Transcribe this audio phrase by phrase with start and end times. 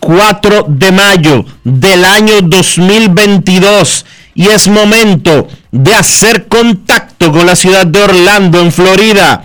[0.00, 4.04] 4 de mayo del año 2022
[4.34, 9.44] y es momento de hacer contacto con la ciudad de Orlando, en Florida,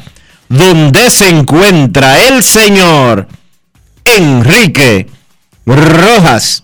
[0.50, 3.28] donde se encuentra el señor
[4.06, 5.08] Enrique
[5.66, 6.64] Rojas.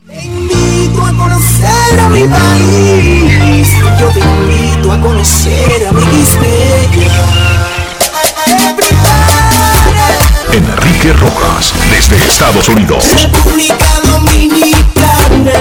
[10.99, 13.05] Enrique Rojas, desde Estados Unidos.
[13.21, 15.52] República Dominicana.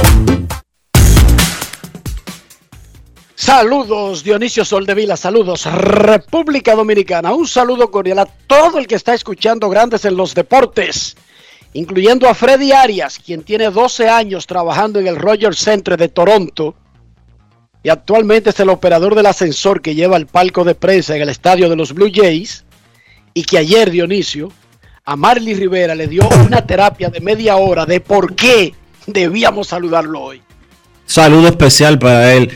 [3.36, 9.70] Saludos Dionisio Soldevila, saludos República Dominicana, un saludo cordial a todo el que está escuchando
[9.70, 11.16] Grandes en los Deportes,
[11.72, 16.74] incluyendo a Freddy Arias, quien tiene 12 años trabajando en el Rogers Center de Toronto
[17.84, 21.28] y actualmente es el operador del ascensor que lleva el palco de prensa en el
[21.28, 22.64] estadio de los Blue Jays
[23.34, 24.50] y que ayer Dionisio
[25.08, 28.74] a Marley Rivera le dio una terapia de media hora de por qué
[29.06, 30.42] debíamos saludarlo hoy.
[31.06, 32.52] Saludo especial para él.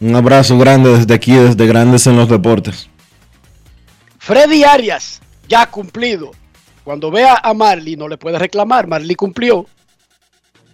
[0.00, 2.88] Un abrazo grande desde aquí, desde Grandes en los Deportes.
[4.18, 6.32] Freddy Arias ya ha cumplido.
[6.82, 8.88] Cuando vea a Marley no le puede reclamar.
[8.88, 9.66] Marley cumplió.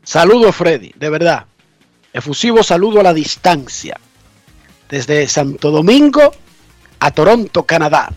[0.02, 1.44] Saludo Freddy, de verdad.
[2.10, 4.00] Efusivo saludo a la distancia.
[4.88, 6.32] Desde Santo Domingo
[7.00, 8.08] a Toronto, Canadá.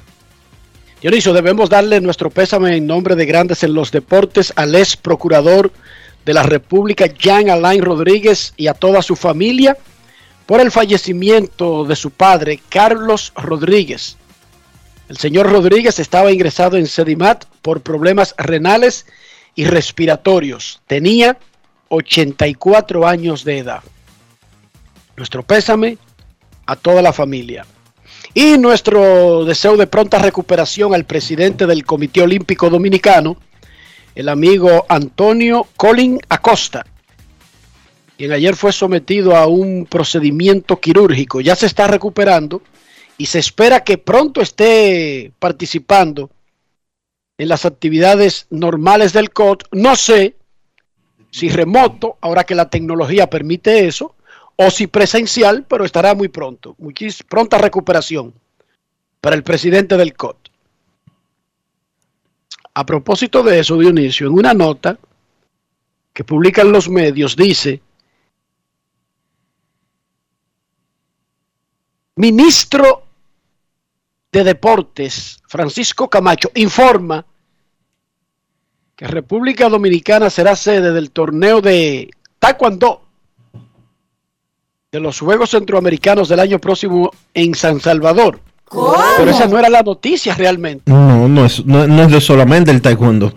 [1.02, 5.72] Dionisio, debemos darle nuestro pésame en nombre de Grandes en los Deportes al ex procurador
[6.26, 9.76] de la República, Jean Alain Rodríguez, y a toda su familia
[10.46, 14.18] por el fallecimiento de su padre, Carlos Rodríguez.
[15.10, 19.08] El señor Rodríguez estaba ingresado en Sedimat por problemas renales
[19.56, 20.82] y respiratorios.
[20.86, 21.40] Tenía
[21.90, 23.82] 84 años de edad.
[25.18, 25.98] Nuestro pésame
[26.68, 27.66] a toda la familia.
[28.34, 33.36] Y nuestro deseo de pronta recuperación al presidente del Comité Olímpico Dominicano,
[34.16, 36.86] el amigo Antonio Colin Acosta,
[38.18, 41.42] quien ayer fue sometido a un procedimiento quirúrgico.
[41.42, 42.62] Ya se está recuperando
[43.18, 46.30] y se espera que pronto esté participando
[47.38, 49.66] en las actividades normales del COT.
[49.74, 50.38] No sé
[51.32, 54.16] si remoto, ahora que la tecnología permite eso,
[54.64, 56.76] o si presencial, pero estará muy pronto.
[56.78, 58.32] Muchis, pronta recuperación
[59.20, 60.38] para el presidente del COT.
[62.76, 65.00] A propósito de eso, Dionisio, en una nota
[66.14, 67.82] que publican los medios, dice,
[72.16, 73.04] ministro
[74.32, 77.26] de Deportes, Francisco Camacho, informa
[78.96, 83.11] que República Dominicana será sede del torneo de Taekwondo
[84.92, 88.42] de los Juegos Centroamericanos del año próximo en San Salvador.
[89.18, 90.92] Pero esa no era la noticia realmente.
[90.92, 93.34] No, no es, no, no es de solamente el taekwondo.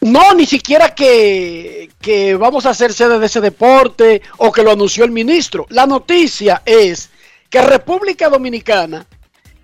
[0.00, 4.70] No, ni siquiera que, que vamos a hacer sede de ese deporte o que lo
[4.70, 5.66] anunció el ministro.
[5.68, 7.10] La noticia es
[7.50, 9.06] que República Dominicana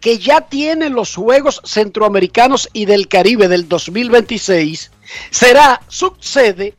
[0.01, 4.91] que ya tiene los Juegos Centroamericanos y del Caribe del 2026,
[5.31, 6.75] será subsede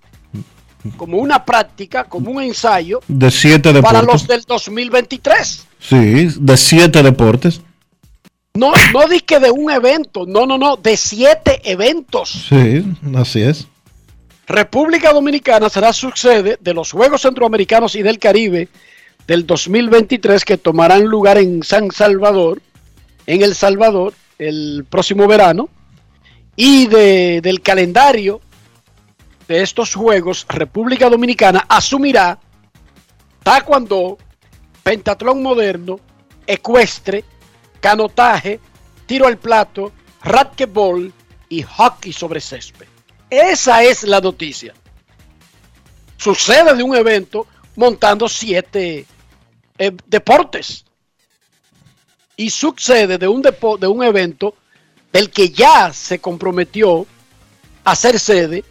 [0.98, 4.00] como una práctica, como un ensayo De siete deportes.
[4.00, 5.68] para los del 2023.
[5.80, 7.62] Sí, de siete deportes.
[8.54, 12.30] No, no di que de un evento, no, no, no, de siete eventos.
[12.50, 12.84] Sí,
[13.16, 13.68] así es.
[14.48, 18.68] República Dominicana será subsede de los Juegos Centroamericanos y del Caribe
[19.28, 22.62] del 2023 que tomarán lugar en San Salvador,
[23.28, 25.70] en El Salvador, el próximo verano.
[26.58, 28.42] Y de- del calendario
[29.52, 32.40] de estos Juegos, República Dominicana asumirá
[33.44, 34.18] taekwondo,
[34.82, 36.00] pentatlón moderno,
[36.48, 37.26] ecuestre,
[37.82, 38.60] canotaje,
[39.06, 39.92] tiro al plato,
[40.24, 41.12] racquetball
[41.50, 42.88] y hockey sobre césped.
[43.30, 44.74] Esa es la noticia.
[46.18, 47.46] Sucede de un evento
[47.76, 49.06] montando siete
[49.78, 50.86] eh, deportes.
[52.38, 54.56] Y sucede de un, depo- de un evento
[55.12, 57.06] del que ya se comprometió
[57.84, 58.64] a ser sede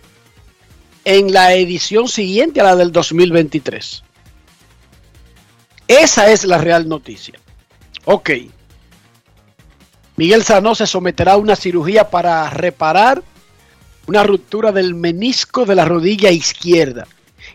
[1.04, 4.02] en la edición siguiente a la del 2023.
[5.88, 7.34] Esa es la real noticia.
[8.04, 8.30] Ok.
[10.16, 13.22] Miguel Sanó se someterá a una cirugía para reparar
[14.06, 17.06] una ruptura del menisco de la rodilla izquierda.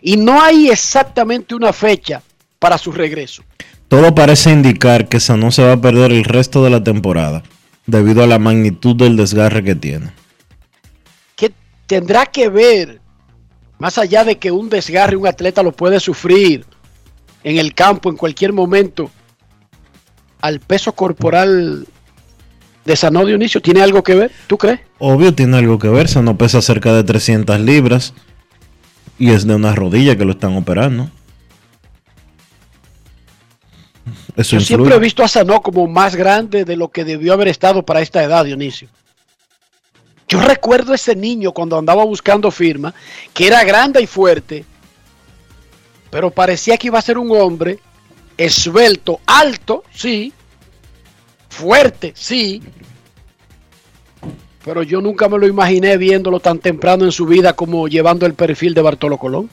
[0.02, 2.22] Y no hay exactamente una fecha
[2.58, 3.42] para su regreso.
[3.88, 7.42] Todo parece indicar que Sanó se va a perder el resto de la temporada
[7.86, 10.10] debido a la magnitud del desgarre que tiene.
[11.36, 11.52] ¿Qué
[11.86, 13.00] tendrá que ver,
[13.78, 16.64] más allá de que un desgarre un atleta lo puede sufrir
[17.44, 19.10] en el campo en cualquier momento,
[20.40, 21.86] al peso corporal
[22.84, 23.60] de Sanó Dionisio?
[23.60, 24.32] ¿Tiene algo que ver?
[24.46, 24.80] ¿Tú crees?
[24.98, 28.14] Obvio tiene algo que ver, Sanó pesa cerca de 300 libras
[29.18, 31.10] y es de una rodilla que lo están operando.
[34.36, 34.64] Eso Yo influye.
[34.66, 38.00] siempre he visto a Sanó como más grande de lo que debió haber estado para
[38.00, 38.88] esta edad, Dionisio.
[40.28, 42.92] Yo recuerdo ese niño cuando andaba buscando firma,
[43.32, 44.64] que era grande y fuerte,
[46.10, 47.78] pero parecía que iba a ser un hombre
[48.36, 50.32] esbelto, alto, sí,
[51.48, 52.62] fuerte, sí,
[54.64, 58.34] pero yo nunca me lo imaginé viéndolo tan temprano en su vida como llevando el
[58.34, 59.48] perfil de Bartolo Colón.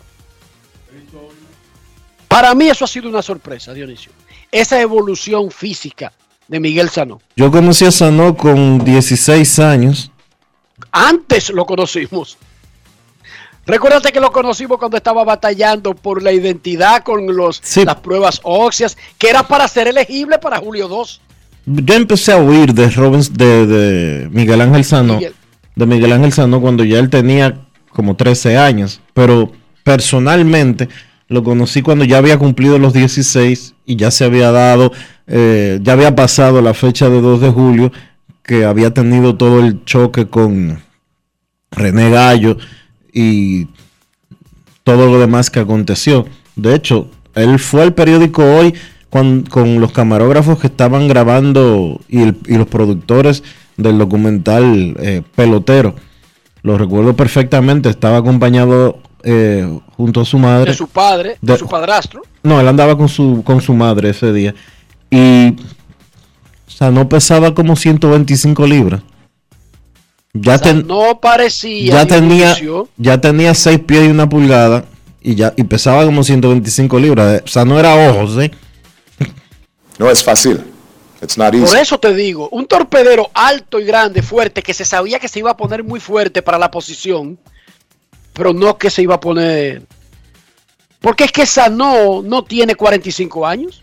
[2.27, 4.11] Para mí eso ha sido una sorpresa, Dionisio.
[4.51, 6.11] Esa evolución física
[6.47, 7.21] de Miguel Sanó.
[7.35, 10.09] Yo conocí a Sanó con 16 años.
[10.91, 12.37] Antes lo conocimos.
[13.65, 17.85] Recuérdate que lo conocimos cuando estaba batallando por la identidad con los, Sí.
[17.85, 21.21] las pruebas óseas, que era para ser elegible para Julio 2.
[21.65, 24.83] Yo empecé a oír de Robins, de, de Miguel Ángel
[25.15, 25.33] Miguel.
[25.77, 29.49] de Miguel Ángel Sanó cuando ya él tenía como 13 años, pero
[29.83, 30.89] personalmente
[31.29, 34.91] lo conocí cuando ya había cumplido los 16 y ya se había dado,
[35.27, 37.91] eh, ya había pasado la fecha de 2 de julio,
[38.43, 40.79] que había tenido todo el choque con
[41.71, 42.57] René Gallo
[43.13, 43.67] y
[44.83, 46.25] todo lo demás que aconteció.
[46.55, 48.73] De hecho, él fue al periódico hoy
[49.09, 53.43] con, con los camarógrafos que estaban grabando y, el- y los productores
[53.77, 55.95] del documental eh, Pelotero.
[56.63, 60.71] Lo recuerdo perfectamente, estaba acompañado eh, junto a su madre.
[60.71, 62.21] De su padre, de, De- su padrastro.
[62.43, 64.53] No, él andaba con su, con su madre ese día.
[65.09, 65.55] Y,
[66.73, 69.01] o sea, no pesaba como 125 libras.
[70.33, 71.93] Ya, O sea, ten- no parecía.
[71.93, 72.55] ya tenía
[72.97, 74.85] ya tenía 6 pies y una pulgada
[75.21, 77.43] y ya y pesaba como 125 libras.
[77.45, 78.51] O sea, no era ojos, ¿eh?
[79.99, 80.59] No es fácil.
[81.21, 81.65] It's not easy.
[81.67, 85.39] Por eso te digo, un torpedero alto y grande, fuerte, que se sabía que se
[85.39, 87.37] iba a poner muy fuerte para la posición,
[88.33, 89.83] pero no que se iba a poner.
[90.99, 93.82] Porque es que Sanó no tiene 45 años,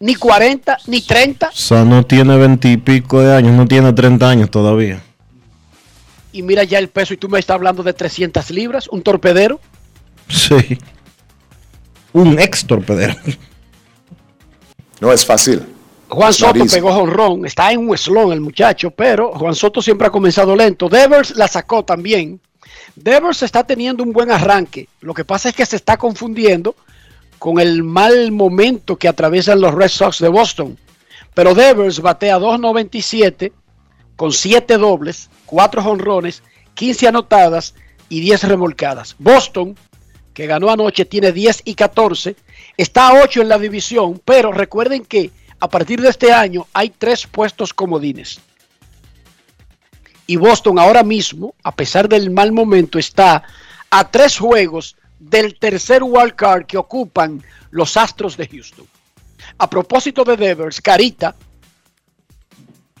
[0.00, 3.92] ni 40, ni 30, O sea, no tiene 20 y pico de años, no tiene
[3.92, 5.02] 30 años todavía.
[6.32, 9.60] y mira ya el peso, y tú me estás hablando de 300 libras, un torpedero.
[10.28, 10.78] Sí.
[12.12, 13.14] Un ex torpedero.
[15.00, 15.62] No es fácil.
[16.08, 20.10] Juan Soto pegó jonrón, está en un slon el muchacho, pero Juan Soto siempre ha
[20.10, 20.88] comenzado lento.
[20.88, 22.40] Devers la sacó también.
[22.94, 24.88] Devers está teniendo un buen arranque.
[25.00, 26.76] Lo que pasa es que se está confundiendo
[27.44, 30.78] con el mal momento que atraviesan los Red Sox de Boston.
[31.34, 33.52] Pero Devers batea 2.97
[34.16, 37.74] con 7 dobles, 4 jonrones, 15 anotadas
[38.08, 39.14] y 10 remolcadas.
[39.18, 39.76] Boston,
[40.32, 42.34] que ganó anoche, tiene 10 y 14.
[42.78, 46.88] Está a 8 en la división, pero recuerden que a partir de este año hay
[46.88, 48.40] tres puestos comodines.
[50.26, 53.42] Y Boston ahora mismo, a pesar del mal momento, está
[53.90, 54.96] a tres juegos
[55.34, 58.86] del tercer wild card que ocupan los Astros de Houston.
[59.58, 61.34] A propósito de Devers, Carita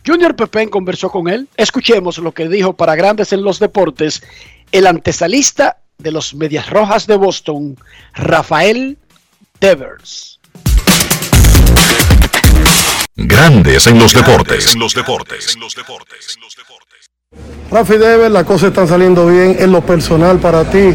[0.04, 1.48] Junior Pepén conversó con él.
[1.56, 4.20] Escuchemos lo que dijo para Grandes en los Deportes
[4.72, 7.76] el antesalista de los Medias Rojas de Boston,
[8.12, 8.98] Rafael
[9.60, 10.40] Devers.
[13.14, 14.74] Grandes en los deportes.
[14.74, 15.56] En los deportes.
[17.70, 20.94] Rafi Devers, las cosas están saliendo bien en lo personal para ti.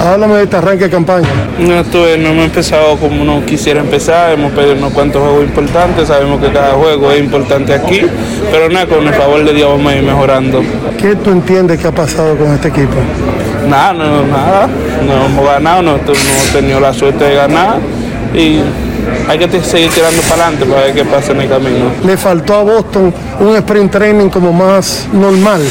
[0.00, 1.28] Háblame de este arranque de campaña.
[1.58, 6.08] No, estuve, no hemos empezado como uno quisiera empezar, hemos pedido unos cuantos juegos importantes,
[6.08, 8.02] sabemos que cada juego es importante aquí,
[8.50, 10.62] pero nada, con el favor de Dios vamos a ir mejorando.
[10.98, 12.96] ¿Qué tú entiendes que ha pasado con este equipo?
[13.68, 14.68] Nada, no, nada,
[15.06, 17.78] no hemos ganado, no, no hemos tenido la suerte de ganar
[18.34, 18.60] y
[19.28, 21.90] hay que seguir tirando para adelante para ver qué pasa en el camino.
[22.04, 25.62] Le faltó a Boston un sprint training como más normal,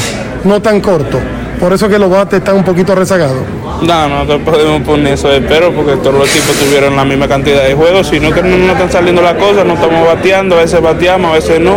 [0.44, 1.18] no tan corto.
[1.60, 3.42] Por eso que los bates están un poquito rezagados.
[3.82, 7.28] No, no te podemos poner eso de pero porque todos los equipos tuvieron la misma
[7.28, 10.80] cantidad de juegos, sino que no están saliendo las cosas, no estamos bateando, a veces
[10.80, 11.76] bateamos, a veces no,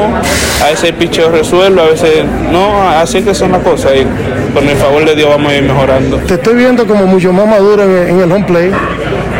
[0.63, 4.67] a veces el picheo resuelve, a veces no, así que son las cosas y con
[4.67, 6.17] el favor de Dios vamos a ir mejorando.
[6.17, 8.71] Te estoy viendo como mucho más maduro en, en el home play,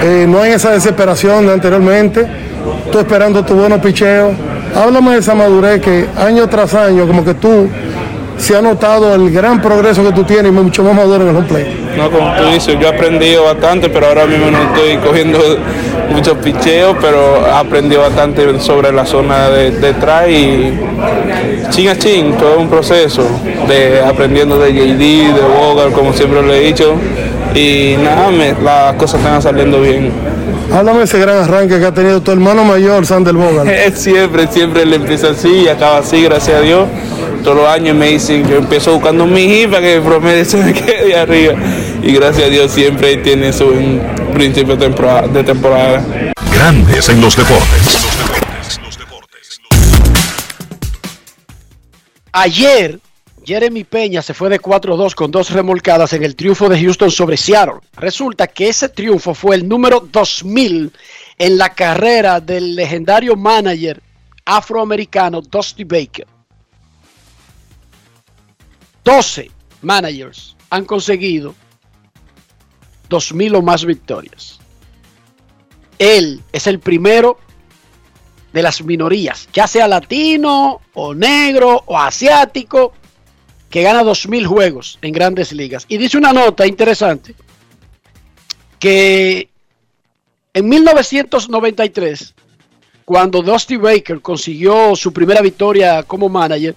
[0.01, 2.25] eh, no hay esa desesperación de anteriormente,
[2.92, 4.34] tú esperando tu buenos picheos.
[4.75, 7.68] Háblame de esa madurez que año tras año, como que tú
[8.38, 11.36] se ha notado el gran progreso que tú tienes y mucho más maduro en el
[11.36, 11.88] home play.
[11.98, 15.39] No, como tú dices, yo he aprendido bastante, pero ahora mismo no estoy cogiendo
[16.12, 20.74] muchos picheos, pero he aprendido bastante sobre la zona de detrás y
[21.72, 23.24] chin a chin, todo un proceso
[23.68, 26.96] de aprendiendo de JD, de Bogar, como siempre le he dicho,
[27.57, 30.11] y nada, me, las cosas están saliendo bien.
[30.71, 33.67] Háblame de ese gran arranque que ha tenido tu hermano mayor, Sander Bogar.
[33.95, 36.87] siempre, siempre le empieza así y acaba así, gracias a Dios.
[37.43, 40.57] Todos los años me dicen, yo empiezo buscando mi hija para que el promedio se
[40.57, 41.53] me quede de arriba.
[42.03, 43.73] Y gracias a Dios siempre tiene su
[44.33, 45.27] principio de temporada.
[45.27, 46.03] De temporada.
[46.53, 48.07] Grandes en los deportes.
[52.33, 52.99] Ayer,
[53.48, 57.38] Jeremy Peña se fue de 4-2 con dos remolcadas en el triunfo de Houston sobre
[57.38, 57.80] Seattle.
[57.94, 60.92] Resulta que ese triunfo fue el número 2000
[61.38, 64.04] en la carrera del legendario manager
[64.44, 66.27] afroamericano Dusty Baker.
[69.06, 69.50] 12
[69.82, 71.56] managers han conseguido
[73.08, 74.60] 2000 o más victorias.
[75.98, 77.38] Él es el primero
[78.51, 82.92] de las minorías, ya sea latino o negro o asiático,
[83.69, 85.86] que gana 2000 juegos en grandes ligas.
[85.88, 87.36] Y dice una nota interesante
[88.79, 89.50] que
[90.53, 92.33] en 1993,
[93.05, 96.75] cuando Dusty Baker consiguió su primera victoria como manager,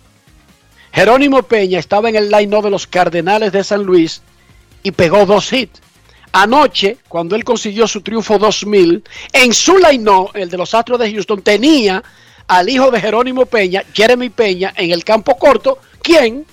[0.93, 4.23] Jerónimo Peña estaba en el line de los Cardenales de San Luis
[4.83, 5.81] y pegó dos hits.
[6.33, 11.13] Anoche, cuando él consiguió su triunfo 2000, en su line el de los Astros de
[11.13, 12.03] Houston, tenía
[12.47, 16.45] al hijo de Jerónimo Peña, Jeremy Peña, en el campo corto, quien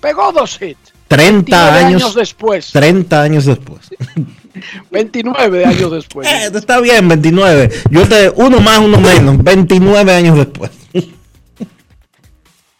[0.00, 0.92] pegó dos hits.
[1.08, 2.70] 30 años, años después.
[2.72, 3.90] 30 años después.
[4.90, 6.28] 29 años después.
[6.28, 7.70] Eh, está bien, 29.
[7.90, 9.42] Yo te, uno más, uno menos.
[9.42, 10.70] 29 años después.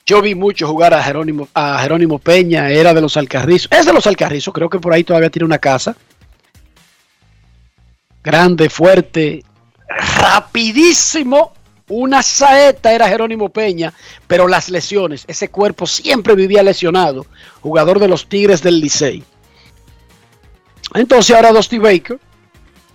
[0.06, 3.68] Yo vi mucho jugar a Jerónimo, a Jerónimo Peña, era de los Alcarrizos.
[3.70, 5.96] Es de los Alcarrizos, creo que por ahí todavía tiene una casa.
[8.24, 9.44] Grande, fuerte,
[9.88, 11.52] rapidísimo.
[11.90, 13.92] Una saeta era Jerónimo Peña,
[14.28, 17.26] pero las lesiones, ese cuerpo siempre vivía lesionado.
[17.60, 19.24] Jugador de los Tigres del Licey.
[20.94, 22.18] Entonces ahora Dusty Baker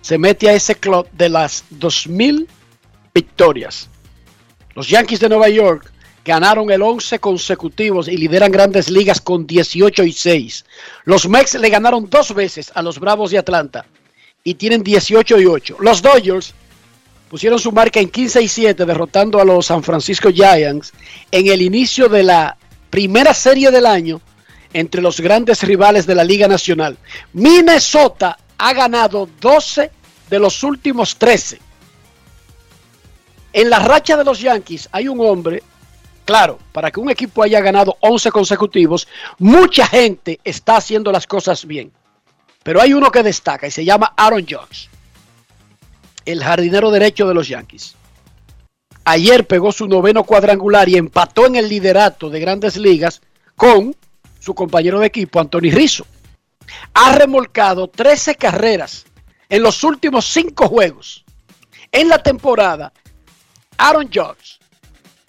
[0.00, 2.48] se mete a ese club de las 2000
[3.12, 3.90] victorias.
[4.74, 5.92] Los Yankees de Nueva York
[6.24, 10.64] ganaron el 11 consecutivos y lideran grandes ligas con 18 y 6.
[11.04, 13.84] Los Mets le ganaron dos veces a los Bravos de Atlanta
[14.42, 15.76] y tienen 18 y 8.
[15.80, 16.54] Los Dodgers
[17.28, 20.92] pusieron su marca en 15 y 7 derrotando a los San Francisco Giants
[21.30, 22.56] en el inicio de la
[22.90, 24.20] primera serie del año
[24.72, 26.98] entre los grandes rivales de la Liga Nacional.
[27.32, 29.90] Minnesota ha ganado 12
[30.28, 31.60] de los últimos 13.
[33.52, 35.62] En la racha de los Yankees hay un hombre
[36.26, 39.06] Claro, para que un equipo haya ganado 11 consecutivos,
[39.38, 41.92] mucha gente está haciendo las cosas bien.
[42.64, 44.90] Pero hay uno que destaca y se llama Aaron Judge,
[46.26, 47.94] el jardinero derecho de los Yankees.
[49.04, 53.22] Ayer pegó su noveno cuadrangular y empató en el liderato de grandes ligas
[53.54, 53.94] con
[54.40, 56.06] su compañero de equipo, Anthony Rizzo.
[56.92, 59.06] Ha remolcado 13 carreras
[59.48, 61.24] en los últimos 5 juegos.
[61.92, 62.92] En la temporada,
[63.78, 64.58] Aaron Judge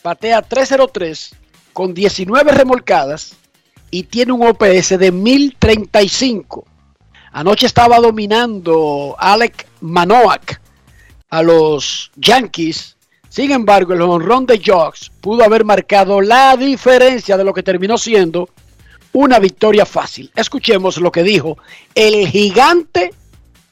[0.03, 1.35] batea 303
[1.71, 3.35] con 19 remolcadas
[3.91, 6.65] y tiene un OPS de 1035.
[7.31, 10.59] Anoche estaba dominando Alec Manoak
[11.29, 12.95] a los Yankees
[13.29, 17.97] Sin embargo, el honrón de Jocks pudo haber marcado la diferencia de lo que terminó
[17.97, 18.49] siendo
[19.13, 20.31] una victoria fácil.
[20.35, 21.57] Escuchemos lo que dijo
[21.93, 23.13] el gigante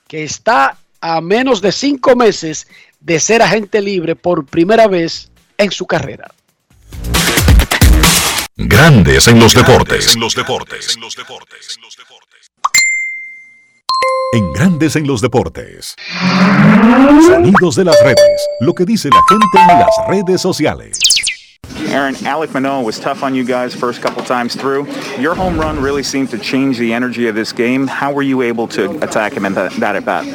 [0.08, 2.68] que está a menos de cinco meses
[3.00, 6.32] de ser agente libre por primera vez en su carrera.
[8.58, 10.16] Grandes en los deportes.
[10.16, 10.96] En los deportes.
[10.96, 11.02] En
[14.54, 15.96] Grandes en los deportes.
[17.28, 18.48] Sonidos de las redes.
[18.60, 21.00] Lo que dice la gente en las redes sociales.
[21.90, 24.88] Aaron, Alec Manoa was tough on you guys first couple times through.
[25.20, 27.88] Your home run really seemed to change the energy of this game.
[27.88, 30.26] How were you able to attack him in that, that at bat?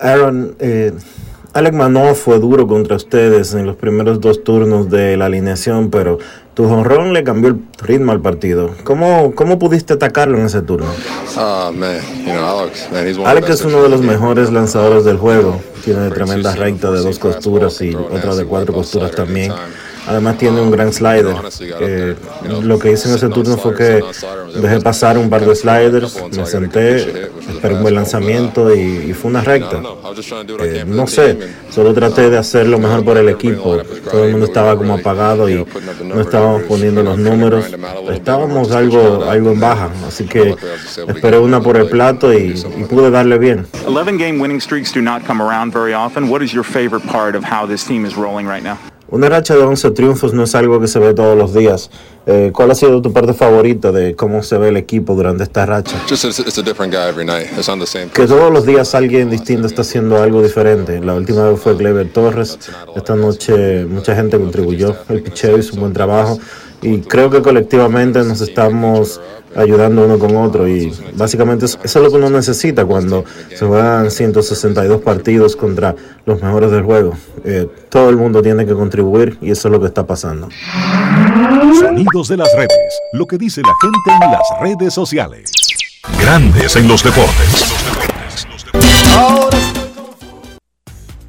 [0.00, 0.92] Aaron, eh,
[1.54, 6.18] Alec Manoa fue duro contra ustedes en los primeros dos turnos de la alineación, pero
[6.54, 8.74] tu jonrón le cambió el ritmo al partido.
[8.84, 10.86] ¿Cómo, cómo pudiste atacarlo en ese turno?
[11.36, 12.00] Oh, man.
[12.18, 15.60] You know, Alex, man, he's one best es uno de los mejores lanzadores del juego.
[15.84, 19.52] Tiene tremenda recta de dos costuras y otra de cuatro costuras también.
[20.06, 21.36] Además tiene un gran slider.
[21.80, 22.16] Eh,
[22.62, 24.02] lo que hice en ese turno fue que
[24.54, 29.42] dejé pasar un par de sliders, me senté, esperé un buen lanzamiento y, fue una
[29.42, 29.80] recta.
[30.60, 31.38] Eh, no sé,
[31.70, 33.78] solo traté de hacer lo mejor por el equipo.
[34.10, 35.64] Todo el mundo estaba como apagado y
[36.04, 37.66] no estábamos poniendo los números.
[38.10, 40.56] Estábamos algo, algo en baja, así que
[41.06, 43.66] esperé una por el plato y, y pude darle bien.
[43.86, 46.28] 11 game winning streaks do not come around very often.
[46.28, 48.78] What is your favorite part of how this team is rolling right now?
[49.12, 51.90] Una racha de 11 triunfos no es algo que se ve todos los días.
[52.24, 55.66] Eh, ¿Cuál ha sido tu parte favorita de cómo se ve el equipo durante esta
[55.66, 56.00] racha?
[58.10, 60.98] Que todos los días alguien distinto está haciendo algo diferente.
[61.00, 62.58] La última vez fue Gleyber Torres.
[62.96, 64.96] Esta noche mucha gente contribuyó.
[65.10, 66.38] El picheo hizo un buen trabajo.
[66.82, 69.20] Y creo que colectivamente nos estamos
[69.54, 70.66] ayudando uno con otro.
[70.66, 73.24] Y básicamente eso, eso es lo que uno necesita cuando
[73.54, 75.94] se juegan 162 partidos contra
[76.26, 77.16] los mejores del juego.
[77.44, 80.48] Eh, todo el mundo tiene que contribuir y eso es lo que está pasando.
[81.78, 83.00] Sonidos de las redes.
[83.12, 85.52] Lo que dice la gente en las redes sociales.
[86.20, 87.72] Grandes en los deportes.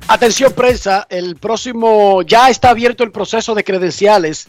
[0.08, 4.48] Atención prensa, el próximo, ya está abierto el proceso de credenciales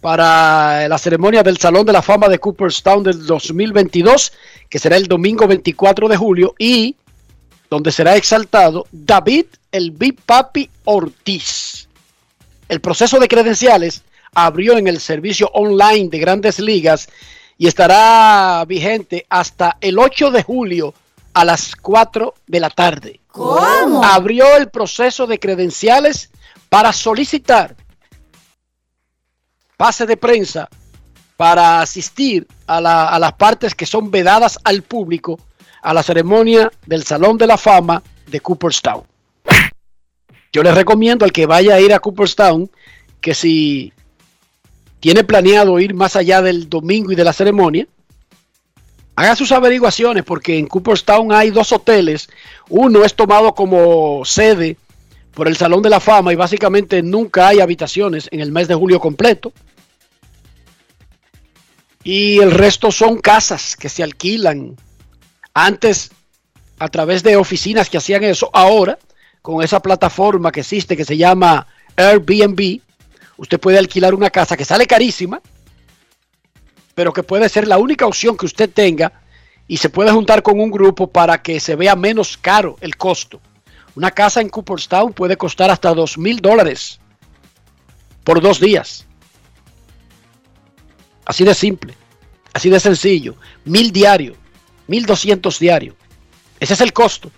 [0.00, 4.32] para la ceremonia del Salón de la Fama de Cooperstown del 2022,
[4.68, 6.96] que será el domingo 24 de julio y
[7.68, 11.88] donde será exaltado David el Big Papi Ortiz.
[12.68, 14.02] El proceso de credenciales
[14.34, 17.08] abrió en el servicio online de grandes ligas
[17.58, 20.94] y estará vigente hasta el 8 de julio
[21.34, 23.20] a las 4 de la tarde.
[23.28, 24.02] ¿Cómo?
[24.02, 26.30] Abrió el proceso de credenciales
[26.68, 27.76] para solicitar
[29.80, 30.68] pase de prensa
[31.38, 35.40] para asistir a, la- a las partes que son vedadas al público
[35.80, 39.04] a la ceremonia del Salón de la Fama de Cooperstown.
[40.52, 42.70] Yo les recomiendo al que vaya a ir a Cooperstown
[43.22, 43.90] que si
[45.00, 47.86] tiene planeado ir más allá del domingo y de la ceremonia,
[49.16, 52.28] haga sus averiguaciones porque en Cooperstown hay dos hoteles.
[52.68, 54.76] Uno es tomado como sede
[55.32, 58.74] por el Salón de la Fama y básicamente nunca hay habitaciones en el mes de
[58.74, 59.54] julio completo.
[62.02, 64.76] Y el resto son casas que se alquilan.
[65.52, 66.10] Antes,
[66.78, 68.98] a través de oficinas que hacían eso, ahora,
[69.42, 72.80] con esa plataforma que existe que se llama Airbnb,
[73.36, 75.42] usted puede alquilar una casa que sale carísima,
[76.94, 79.12] pero que puede ser la única opción que usted tenga
[79.68, 83.40] y se puede juntar con un grupo para que se vea menos caro el costo.
[83.94, 87.00] Una casa en Cooperstown puede costar hasta dos mil dólares
[88.24, 89.06] por dos días.
[91.30, 91.94] Así de simple,
[92.52, 93.36] así de sencillo.
[93.64, 94.34] Mil diario,
[94.88, 95.94] mil doscientos diario.
[96.58, 97.30] Ese es el costo.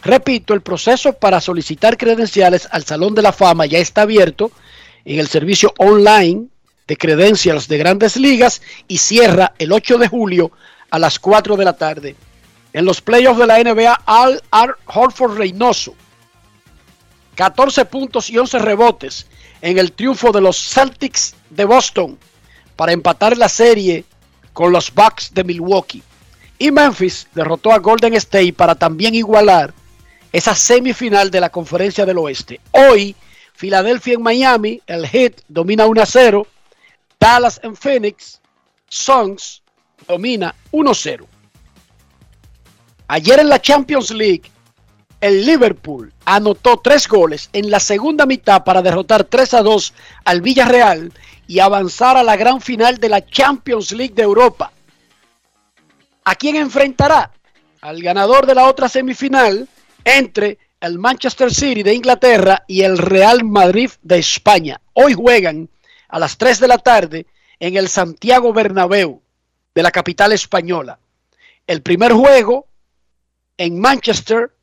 [0.00, 4.52] Repito, el proceso para solicitar credenciales al Salón de la Fama ya está abierto
[5.04, 6.46] en el servicio online
[6.86, 10.52] de credenciales de grandes ligas y cierra el 8 de julio
[10.88, 12.14] a las 4 de la tarde.
[12.72, 15.96] En los playoffs de la NBA, Al Ar Horford Reynoso,
[17.34, 19.26] 14 puntos y 11 rebotes
[19.62, 22.18] en el triunfo de los Celtics de Boston
[22.76, 24.04] para empatar la serie
[24.52, 26.02] con los Bucks de Milwaukee.
[26.58, 29.72] Y Memphis derrotó a Golden State para también igualar
[30.32, 32.60] esa semifinal de la Conferencia del Oeste.
[32.70, 33.16] Hoy,
[33.54, 36.46] Filadelfia en Miami, el Heat domina 1 a 0.
[37.18, 38.40] Dallas en Phoenix,
[38.88, 39.62] Suns
[40.06, 41.26] domina 1-0.
[43.08, 44.50] Ayer en la Champions League,
[45.20, 50.40] el Liverpool anotó tres goles en la segunda mitad para derrotar 3 a 2 al
[50.40, 51.12] Villarreal
[51.50, 54.70] y avanzar a la gran final de la Champions League de Europa.
[56.22, 57.32] ¿A quién enfrentará?
[57.80, 59.66] Al ganador de la otra semifinal
[60.04, 64.80] entre el Manchester City de Inglaterra y el Real Madrid de España.
[64.92, 65.68] Hoy juegan
[66.08, 67.26] a las 3 de la tarde
[67.58, 69.20] en el Santiago Bernabéu
[69.74, 71.00] de la capital española.
[71.66, 72.68] El primer juego
[73.56, 74.54] en Manchester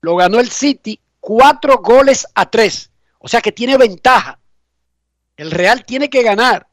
[0.00, 2.90] lo ganó el City cuatro goles a tres.
[3.18, 4.39] O sea que tiene ventaja.
[5.40, 6.68] El Real tiene que ganar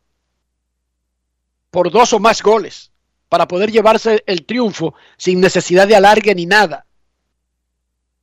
[1.72, 2.92] por dos o más goles
[3.30, 6.86] para poder llevarse el triunfo sin necesidad de alargue ni nada.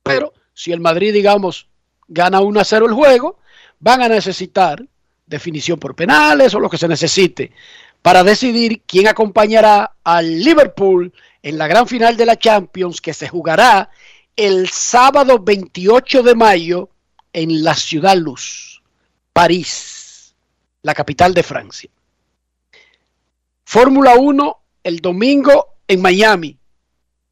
[0.03, 1.67] Pero si el Madrid, digamos,
[2.07, 3.39] gana 1 a 0 el juego,
[3.79, 4.85] van a necesitar
[5.25, 7.51] definición por penales o lo que se necesite
[8.03, 13.27] para decidir quién acompañará al Liverpool en la gran final de la Champions que se
[13.27, 13.89] jugará
[14.35, 16.91] el sábado 28 de mayo
[17.33, 18.83] en la Ciudad Luz,
[19.33, 19.94] París,
[20.85, 21.89] la capital de Francia.
[23.63, 26.55] Fórmula 1 el domingo en Miami.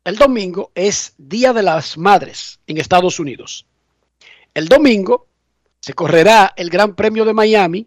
[0.03, 3.67] El domingo es Día de las Madres en Estados Unidos.
[4.55, 5.27] El domingo
[5.79, 7.85] se correrá el Gran Premio de Miami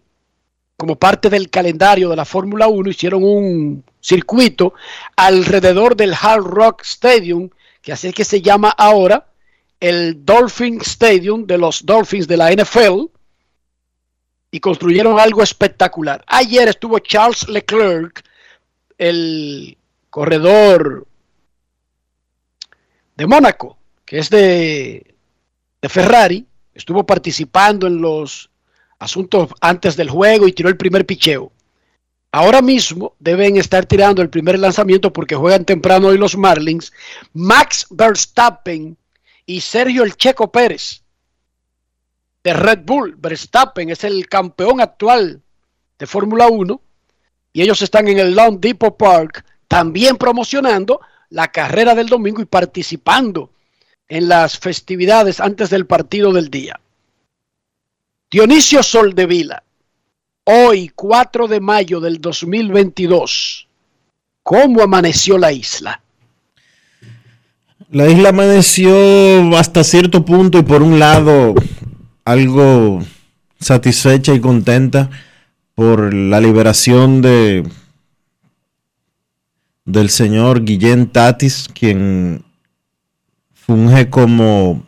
[0.77, 2.89] como parte del calendario de la Fórmula 1.
[2.89, 4.73] Hicieron un circuito
[5.17, 7.49] alrededor del Hard Rock Stadium,
[7.81, 9.27] que así es que se llama ahora
[9.81, 13.16] el Dolphin Stadium de los Dolphins de la NFL.
[14.49, 16.23] Y construyeron algo espectacular.
[16.27, 18.23] Ayer estuvo Charles Leclerc,
[18.97, 19.77] el
[20.09, 21.05] corredor
[23.15, 25.15] de Mónaco, que es de,
[25.89, 28.49] Ferrari, estuvo participando en los
[28.99, 31.51] asuntos antes del juego y tiró el primer picheo.
[32.31, 36.91] Ahora mismo deben estar tirando el primer lanzamiento porque juegan temprano hoy los Marlins.
[37.33, 38.97] Max Verstappen
[39.45, 41.03] y Sergio El Checo Pérez
[42.47, 43.17] de Red Bull.
[43.17, 45.41] Verstappen es el campeón actual
[45.99, 46.81] de Fórmula 1
[47.51, 52.45] y ellos están en el Long Depot Park también promocionando la carrera del domingo y
[52.45, 53.51] participando
[54.07, 56.79] en las festividades antes del partido del día.
[58.31, 59.61] Dionisio Soldevila,
[60.45, 63.67] hoy 4 de mayo del 2022,
[64.41, 66.01] ¿cómo amaneció la isla?
[67.89, 71.53] La isla amaneció hasta cierto punto y por un lado
[72.27, 72.99] algo
[73.57, 75.09] satisfecha y contenta
[75.75, 77.63] por la liberación de
[79.85, 82.43] del señor Guillén Tatis, quien
[83.53, 84.83] funge como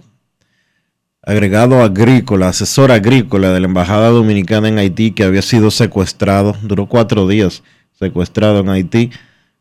[1.21, 6.87] agregado agrícola, asesor agrícola de la Embajada Dominicana en Haití, que había sido secuestrado, duró
[6.87, 7.63] cuatro días
[7.97, 9.11] secuestrado en Haití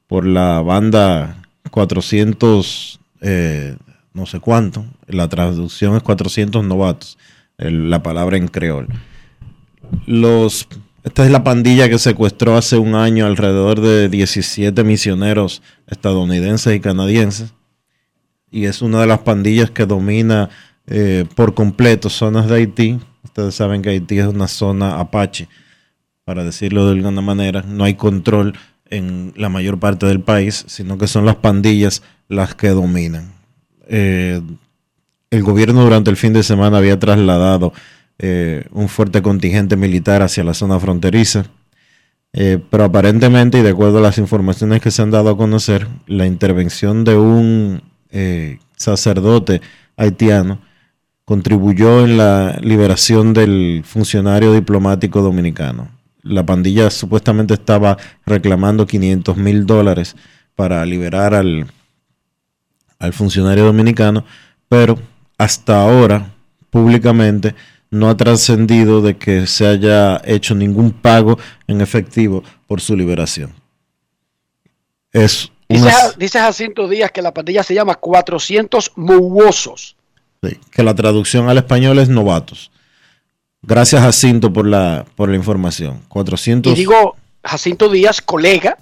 [0.09, 1.37] por la banda
[1.71, 3.77] 400, eh,
[4.13, 7.17] no sé cuánto, la traducción es 400 novatos,
[7.59, 8.89] la palabra en creol.
[10.07, 10.69] Los,
[11.05, 16.81] esta es la pandilla que secuestró hace un año alrededor de 17 misioneros estadounidenses y
[16.81, 17.53] canadienses,
[18.51, 20.49] y es una de las pandillas que domina
[20.87, 22.99] eh, por completo zonas de Haití.
[23.23, 25.49] Ustedes saben que Haití es una zona apache,
[26.25, 27.63] para decirlo de alguna manera.
[27.63, 28.55] No hay control
[28.91, 33.33] en la mayor parte del país, sino que son las pandillas las que dominan.
[33.87, 34.41] Eh,
[35.31, 37.73] el gobierno durante el fin de semana había trasladado
[38.19, 41.47] eh, un fuerte contingente militar hacia la zona fronteriza.
[42.33, 46.27] pero aparentemente, y de acuerdo a las informaciones que se han dado a conocer, la
[46.27, 47.83] intervención de un
[48.77, 49.61] sacerdote
[49.97, 50.61] haitiano
[51.29, 55.91] contribuyó en la liberación del funcionario diplomático dominicano.
[56.23, 60.17] La pandilla supuestamente estaba reclamando 500 mil dólares
[60.55, 61.67] para liberar al,
[62.99, 64.25] al funcionario dominicano,
[64.71, 64.99] pero
[65.39, 66.35] hasta ahora
[66.71, 67.55] públicamente
[67.91, 73.55] no ha trascendido de que se haya hecho ningún pago en efectivo por su liberación.
[75.13, 79.97] Es dice, dice Jacinto Díaz que la pandilla se llama 400 mugosos
[80.71, 82.71] que la traducción al español es novatos.
[83.63, 86.01] Gracias, Jacinto, por la, por la información.
[86.09, 86.73] 400.
[86.73, 88.79] Y digo, Jacinto Díaz, colega.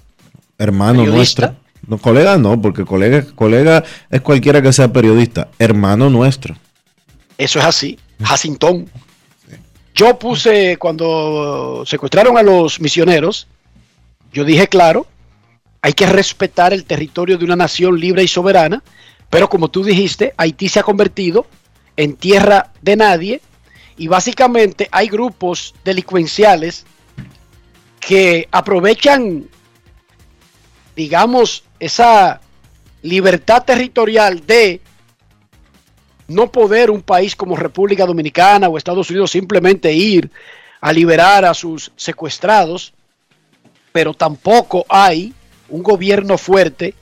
[0.57, 1.55] Hermano nuestro.
[1.87, 5.49] No, colega no, porque colega, colega es cualquiera que sea periodista.
[5.57, 6.55] Hermano nuestro.
[7.37, 7.97] Eso es así.
[8.21, 8.89] Jacintón.
[9.95, 13.47] Yo puse, cuando secuestraron a los misioneros,
[14.31, 15.07] yo dije, claro,
[15.81, 18.83] hay que respetar el territorio de una nación libre y soberana
[19.29, 21.45] pero como tú dijiste, Haití se ha convertido
[21.95, 23.41] en tierra de nadie
[23.97, 26.85] y básicamente hay grupos delincuenciales
[27.99, 29.45] que aprovechan,
[30.97, 32.41] digamos, esa
[33.03, 34.81] libertad territorial de
[36.27, 40.31] no poder un país como República Dominicana o Estados Unidos simplemente ir
[40.81, 42.93] a liberar a sus secuestrados,
[43.91, 45.33] pero tampoco hay
[45.69, 46.95] un gobierno fuerte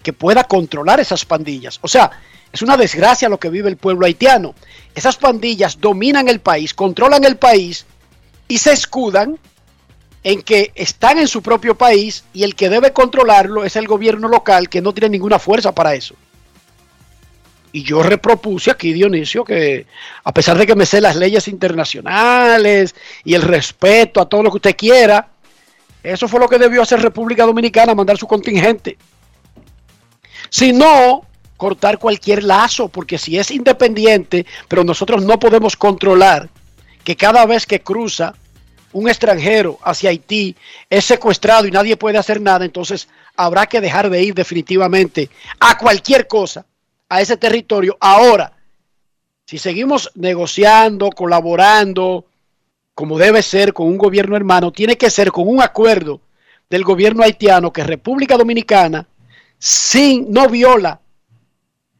[0.00, 1.80] que pueda controlar esas pandillas.
[1.82, 2.12] O sea,
[2.52, 4.54] Es una desgracia lo que vive el pueblo haitiano.
[4.94, 7.84] Esas pandillas dominan el país, controlan el país
[8.46, 9.40] y se escudan
[10.24, 14.26] en que están en su propio país y el que debe controlarlo es el gobierno
[14.26, 16.14] local que no tiene ninguna fuerza para eso.
[17.72, 19.86] Y yo repropuse aquí, Dionisio, que
[20.22, 24.50] a pesar de que me sé las leyes internacionales y el respeto a todo lo
[24.50, 25.28] que usted quiera,
[26.02, 28.96] eso fue lo que debió hacer República Dominicana, mandar su contingente.
[30.48, 31.22] Si no,
[31.56, 36.48] cortar cualquier lazo, porque si es independiente, pero nosotros no podemos controlar
[37.02, 38.34] que cada vez que cruza
[38.94, 40.56] un extranjero hacia Haití
[40.88, 45.28] es secuestrado y nadie puede hacer nada, entonces habrá que dejar de ir definitivamente
[45.60, 46.64] a cualquier cosa
[47.08, 47.96] a ese territorio.
[48.00, 48.52] Ahora,
[49.44, 52.24] si seguimos negociando, colaborando,
[52.94, 56.20] como debe ser con un gobierno hermano, tiene que ser con un acuerdo
[56.70, 59.06] del gobierno haitiano que República Dominicana
[59.58, 61.00] sin, no viola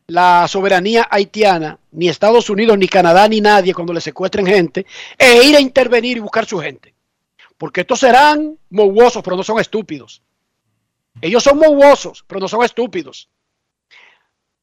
[0.06, 4.86] la soberanía haitiana, ni Estados Unidos, ni Canadá, ni nadie cuando le secuestren gente,
[5.18, 6.94] e ir a intervenir y buscar su gente.
[7.56, 10.22] Porque estos serán mohuosos, pero no son estúpidos.
[11.20, 13.28] Ellos son mohuosos, pero no son estúpidos.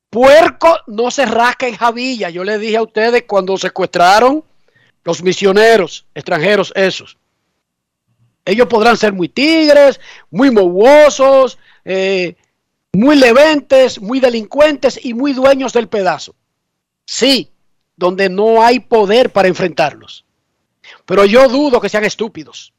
[0.10, 2.30] Puerco no se rasca en Javilla.
[2.30, 4.43] Yo le dije a ustedes cuando secuestraron
[5.04, 7.17] los misioneros extranjeros esos.
[8.43, 9.99] Ellos podrán ser muy tigres,
[10.30, 12.36] muy mohuosos, eh,
[12.93, 16.36] muy leventes, muy delincuentes y muy dueños del pedazo.
[17.06, 17.49] Sí,
[17.95, 20.25] donde no hay poder para enfrentarlos.
[21.06, 22.73] Pero yo dudo que sean estúpidos.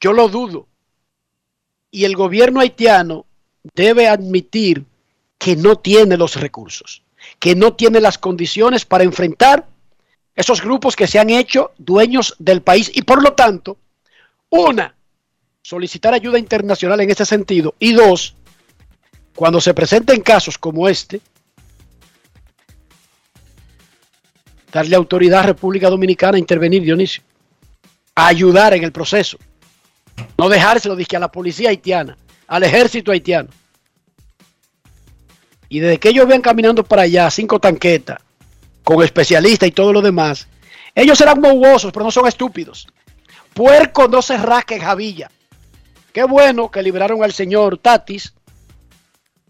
[0.00, 0.66] Yo lo dudo.
[1.90, 3.26] Y el gobierno haitiano
[3.74, 4.84] debe admitir
[5.38, 7.02] que no tiene los recursos,
[7.38, 9.66] que no tiene las condiciones para enfrentar
[10.34, 13.78] esos grupos que se han hecho dueños del país y por lo tanto,
[14.48, 14.94] una,
[15.62, 18.34] solicitar ayuda internacional en ese sentido y dos,
[19.34, 21.20] cuando se presenten casos como este,
[24.72, 27.22] darle autoridad a República Dominicana a intervenir, Dionisio,
[28.14, 29.38] a ayudar en el proceso,
[30.36, 33.48] no dejárselo dije, a la policía haitiana, al ejército haitiano.
[35.68, 38.18] Y desde que ellos ven caminando para allá, cinco tanquetas,
[38.82, 40.48] con especialistas y todo lo demás,
[40.94, 42.88] ellos serán mohuosos, pero no son estúpidos.
[43.54, 45.30] Puerco no se rasca en Javilla.
[46.12, 48.34] Qué bueno que liberaron al señor Tatis.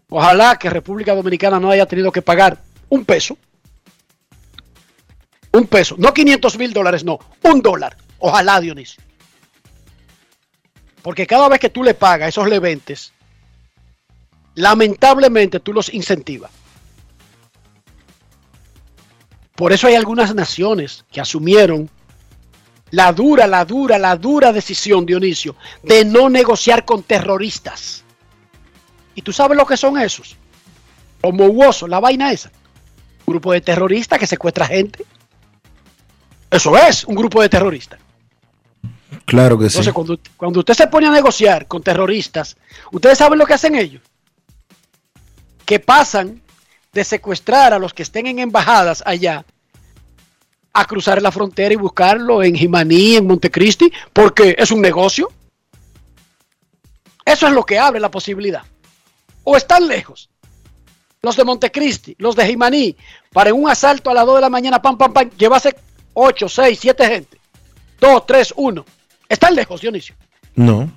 [0.09, 3.37] Ojalá que República Dominicana no haya tenido que pagar un peso.
[5.53, 5.95] Un peso.
[5.97, 7.19] No 500 mil dólares, no.
[7.43, 7.97] Un dólar.
[8.19, 9.01] Ojalá, Dionisio.
[11.01, 13.11] Porque cada vez que tú le pagas esos leventes,
[14.55, 16.51] lamentablemente tú los incentivas.
[19.55, 21.89] Por eso hay algunas naciones que asumieron
[22.91, 28.03] la dura, la dura, la dura decisión, Dionisio, de no negociar con terroristas.
[29.15, 30.37] ¿Y tú sabes lo que son esos?
[31.23, 32.51] Los mohuosos, la vaina esa.
[33.25, 35.03] Un grupo de terroristas que secuestra gente.
[36.49, 37.99] Eso es un grupo de terroristas.
[39.25, 42.57] Claro que Entonces, cuando, cuando usted se pone a negociar con terroristas,
[42.91, 44.01] ¿ustedes saben lo que hacen ellos?
[45.71, 46.41] que pasan
[46.91, 49.45] de secuestrar a los que estén en embajadas allá
[50.73, 55.29] a cruzar la frontera y buscarlo en Jimaní, en Montecristi, porque es un negocio.
[57.25, 58.63] Eso es lo que abre la posibilidad.
[59.43, 60.29] O están lejos.
[61.21, 62.95] Los de Montecristi, los de Jimaní,
[63.31, 65.75] para un asalto a las 2 de la mañana, pam, pam, pam, llevase
[66.13, 67.39] 8, 6, 7 gente.
[67.99, 68.85] 2, 3, 1.
[69.29, 70.15] ¿Están lejos, Dionisio?
[70.55, 70.91] No.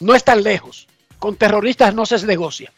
[0.00, 0.88] No están lejos.
[1.18, 2.72] Con terroristas no se negocia.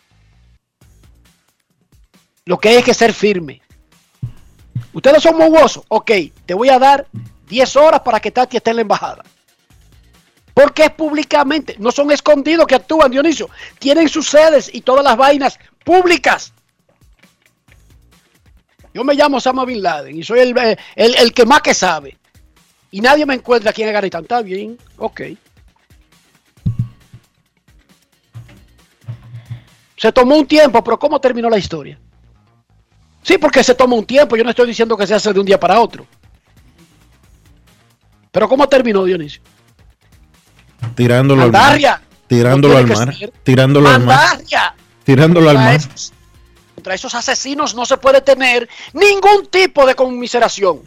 [2.44, 3.62] Lo que hay es que ser firme.
[4.92, 5.84] Ustedes son mohuosos.
[5.88, 6.10] Ok,
[6.44, 7.06] te voy a dar
[7.48, 9.22] 10 horas para que Tati esté en la embajada.
[10.54, 11.76] Porque es públicamente.
[11.78, 13.50] No son escondidos que actúan, Dionisio.
[13.78, 16.52] Tienen sus sedes y todas las vainas públicas.
[18.94, 20.56] Yo me llamo Osama Bin Laden y soy el,
[20.94, 22.16] el, el que más que sabe.
[22.90, 24.22] Y nadie me encuentra aquí en Afganistán.
[24.22, 25.20] Está bien, ok.
[29.98, 31.98] Se tomó un tiempo, pero ¿cómo terminó la historia?
[33.26, 34.36] Sí, porque se toma un tiempo.
[34.36, 36.06] Yo no estoy diciendo que se hace de un día para otro.
[38.30, 39.42] Pero ¿cómo terminó Dionisio?
[40.94, 42.00] Tirándolo al mar.
[42.28, 43.14] Tirándolo al mar.
[43.42, 44.40] Tirándolo al mar.
[45.02, 45.80] Tirándolo al mar.
[46.76, 50.82] Contra esos asesinos no se puede tener ningún tipo de conmiseración.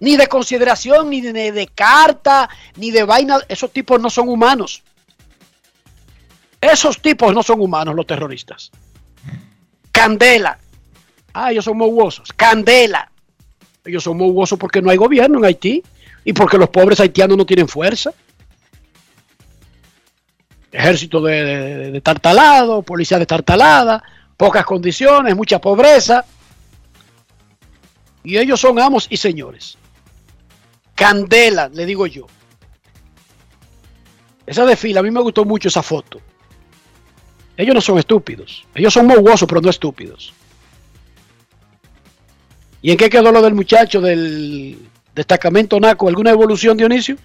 [0.00, 3.40] Ni de consideración, ni de, de carta, ni de vaina.
[3.46, 4.82] Esos tipos no son humanos.
[6.62, 8.70] Esos tipos no son humanos, los terroristas.
[9.92, 10.58] Candela,
[11.38, 12.32] Ah, ellos son mohuosos.
[12.32, 13.10] Candela.
[13.84, 15.82] Ellos son mohuosos porque no hay gobierno en Haití
[16.24, 18.14] y porque los pobres haitianos no tienen fuerza.
[20.72, 24.02] Ejército de, tartalado, policía de tartalada,
[24.34, 26.24] pocas condiciones, mucha pobreza.
[28.24, 29.76] Y ellos son amos y señores.
[30.94, 32.26] Candela, le digo yo.
[34.46, 36.18] Esa desfila, a mí me gustó mucho esa foto.
[37.58, 38.64] Ellos no son estúpidos.
[38.74, 40.32] Ellos son moguosos, pero no estúpidos.
[42.86, 44.78] ¿Y en qué quedó lo del muchacho del
[45.12, 46.06] destacamento NACO?
[46.06, 47.16] ¿Alguna evolución, Dionisio?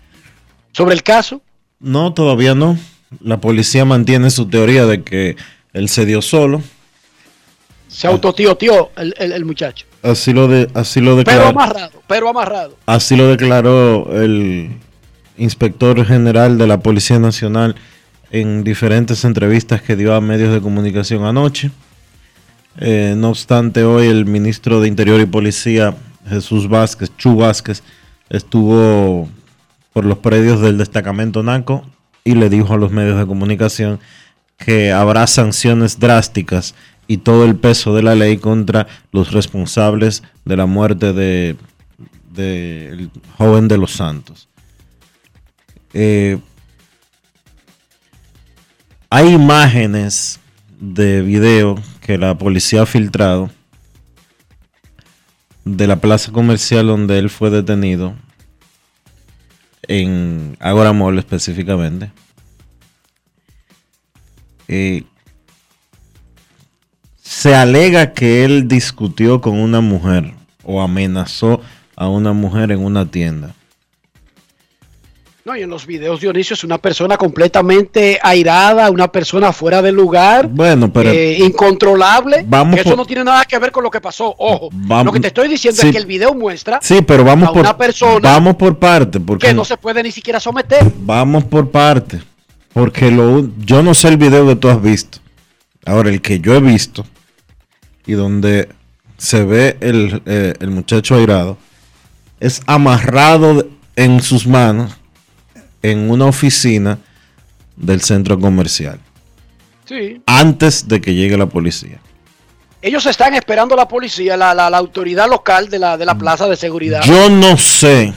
[0.72, 1.40] ¿Sobre el caso?
[1.80, 2.80] No, todavía no.
[3.20, 5.36] La policía mantiene su teoría de que
[5.74, 6.64] él se dio solo.
[7.88, 9.86] Se autotioteó el, el, el muchacho.
[10.02, 11.48] Así lo, de, así lo Pero declaró.
[11.50, 12.76] amarrado, pero amarrado.
[12.88, 14.72] Así lo declaró el
[15.38, 17.76] inspector general de la Policía Nacional
[18.32, 21.70] en diferentes entrevistas que dio a medios de comunicación anoche.
[22.78, 25.96] Eh, no obstante, hoy el ministro de Interior y Policía,
[26.28, 27.84] Jesús Vázquez, Chu Vázquez,
[28.30, 29.30] estuvo
[29.94, 31.84] por los predios del destacamento NACO
[32.24, 34.00] y le dijo a los medios de comunicación
[34.58, 36.76] que habrá sanciones drásticas
[37.08, 41.58] y todo el peso de la ley contra los responsables de la muerte de
[42.34, 44.48] del joven de los Santos.
[45.94, 46.40] Eh,
[49.10, 50.40] hay imágenes
[50.80, 53.50] de video que la policía ha filtrado
[55.64, 58.16] de la plaza comercial donde él fue detenido
[59.88, 62.12] en Agora Mall específicamente.
[64.68, 65.04] Eh,
[67.22, 70.34] se alega que él discutió con una mujer
[70.64, 71.62] o amenazó
[71.96, 73.56] a una mujer en una tienda.
[75.44, 79.92] No, y en los videos Dionisio es una persona completamente airada, una persona fuera de
[79.92, 82.46] lugar, Bueno, pero eh, incontrolable.
[82.48, 84.36] Vamos eso por- no tiene nada que ver con lo que pasó.
[84.38, 85.88] Ojo, Vamos- lo que te estoy diciendo sí.
[85.88, 89.20] es que el video muestra sí, pero vamos a por una persona vamos por parte
[89.20, 90.86] porque que no se puede ni siquiera someter.
[91.00, 92.22] Vamos por parte.
[92.74, 95.18] Porque lo, yo no sé el video que tú has visto.
[95.86, 97.04] Ahora, el que yo he visto
[98.06, 98.70] y donde
[99.18, 101.58] se ve el, eh, el muchacho airado
[102.40, 104.94] es amarrado en sus manos
[105.82, 106.98] en una oficina
[107.76, 109.00] del centro comercial
[109.86, 110.22] Sí.
[110.26, 112.00] antes de que llegue la policía.
[112.82, 116.16] Ellos están esperando a la policía, la, la- la autoridad local de la, de la
[116.18, 117.02] plaza de seguridad.
[117.04, 118.14] Yo no sé,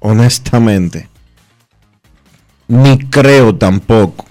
[0.00, 1.08] honestamente,
[2.68, 4.24] ni creo tampoco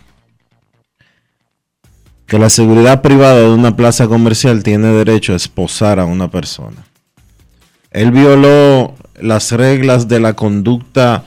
[2.26, 6.86] que la seguridad privada de una plaza comercial tiene derecho a esposar a una persona.
[7.92, 11.26] Él violó las reglas de la conducta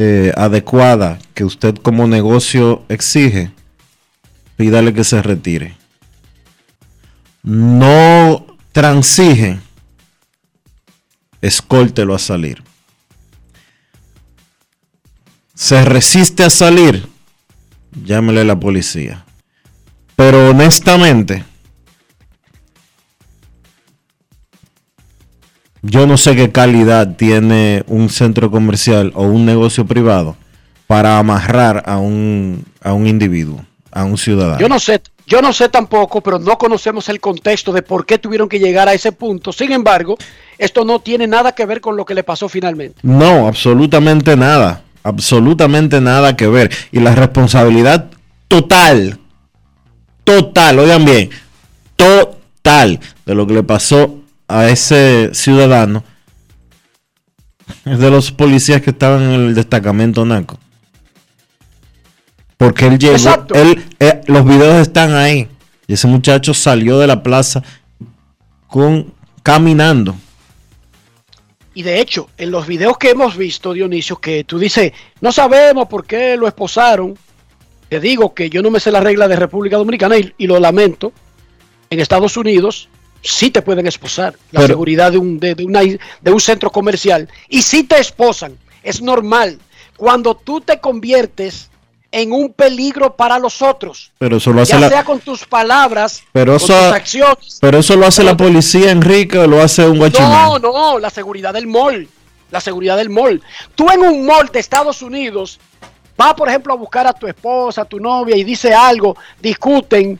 [0.00, 3.50] eh, adecuada que usted como negocio exige.
[4.56, 5.74] Pídale que se retire.
[7.42, 9.58] No transige
[11.42, 12.62] escóltelo a salir.
[15.52, 17.08] Se resiste a salir,
[18.04, 19.24] llámele a la policía.
[20.14, 21.44] Pero honestamente,
[25.82, 30.36] yo no sé qué calidad tiene un centro comercial o un negocio privado
[30.86, 34.58] para amarrar a un, a un individuo, a un ciudadano.
[34.58, 38.18] Yo no sé, yo no sé tampoco, pero no conocemos el contexto de por qué
[38.18, 39.52] tuvieron que llegar a ese punto.
[39.52, 40.16] Sin embargo,
[40.56, 42.98] esto no tiene nada que ver con lo que le pasó finalmente.
[43.02, 44.82] No, absolutamente nada.
[45.02, 46.70] Absolutamente nada que ver.
[46.92, 48.10] Y la responsabilidad
[48.48, 49.18] total,
[50.24, 51.30] total, oigan bien,
[51.96, 54.16] total de lo que le pasó
[54.48, 56.02] a ese ciudadano
[57.84, 60.58] es de los policías que estaban en el destacamento Naco.
[62.56, 63.54] Porque él llegó, Exacto.
[63.54, 65.48] él, eh, los videos están ahí.
[65.86, 67.62] Y ese muchacho salió de la plaza
[68.66, 70.16] con caminando.
[71.74, 75.86] Y de hecho, en los videos que hemos visto, Dionisio, que tú dices, no sabemos
[75.86, 77.16] por qué lo esposaron.
[77.88, 80.58] Te digo que yo no me sé la regla de República Dominicana y, y lo
[80.58, 81.12] lamento.
[81.90, 82.88] En Estados Unidos
[83.22, 86.70] sí te pueden esposar la Pero- seguridad de un, de, de una- de un centro
[86.70, 87.28] comercial.
[87.48, 88.56] Y sí te esposan.
[88.82, 89.58] Es normal.
[89.96, 91.70] Cuando tú te conviertes
[92.10, 95.44] en un peligro para los otros, Pero eso lo hace ya la, sea con tus
[95.44, 97.58] palabras, Pero con eso- tus acciones.
[97.60, 100.30] Pero eso lo hace la policía, Enrique, o lo hace un guachimán.
[100.30, 102.08] No, no, la seguridad del mall.
[102.50, 103.42] La seguridad del mall.
[103.74, 105.60] Tú en un mall de Estados Unidos
[106.16, 110.18] vas, por ejemplo, a buscar a tu esposa, a tu novia y dice algo, discuten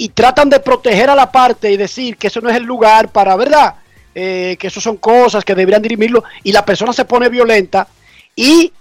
[0.00, 3.10] y tratan de proteger a la parte y decir que eso no es el lugar
[3.12, 3.74] para, ¿verdad?
[4.14, 7.86] Eh, que eso son cosas que deberían dirimirlo y la persona se pone violenta
[8.34, 8.72] y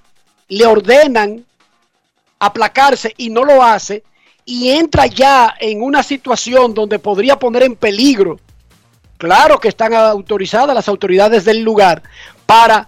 [0.48, 1.44] le ordenan
[2.40, 4.02] aplacarse y no lo hace
[4.46, 8.40] y entra ya en una situación donde podría poner en peligro
[9.18, 12.02] Claro que están autorizadas las autoridades del lugar
[12.46, 12.88] para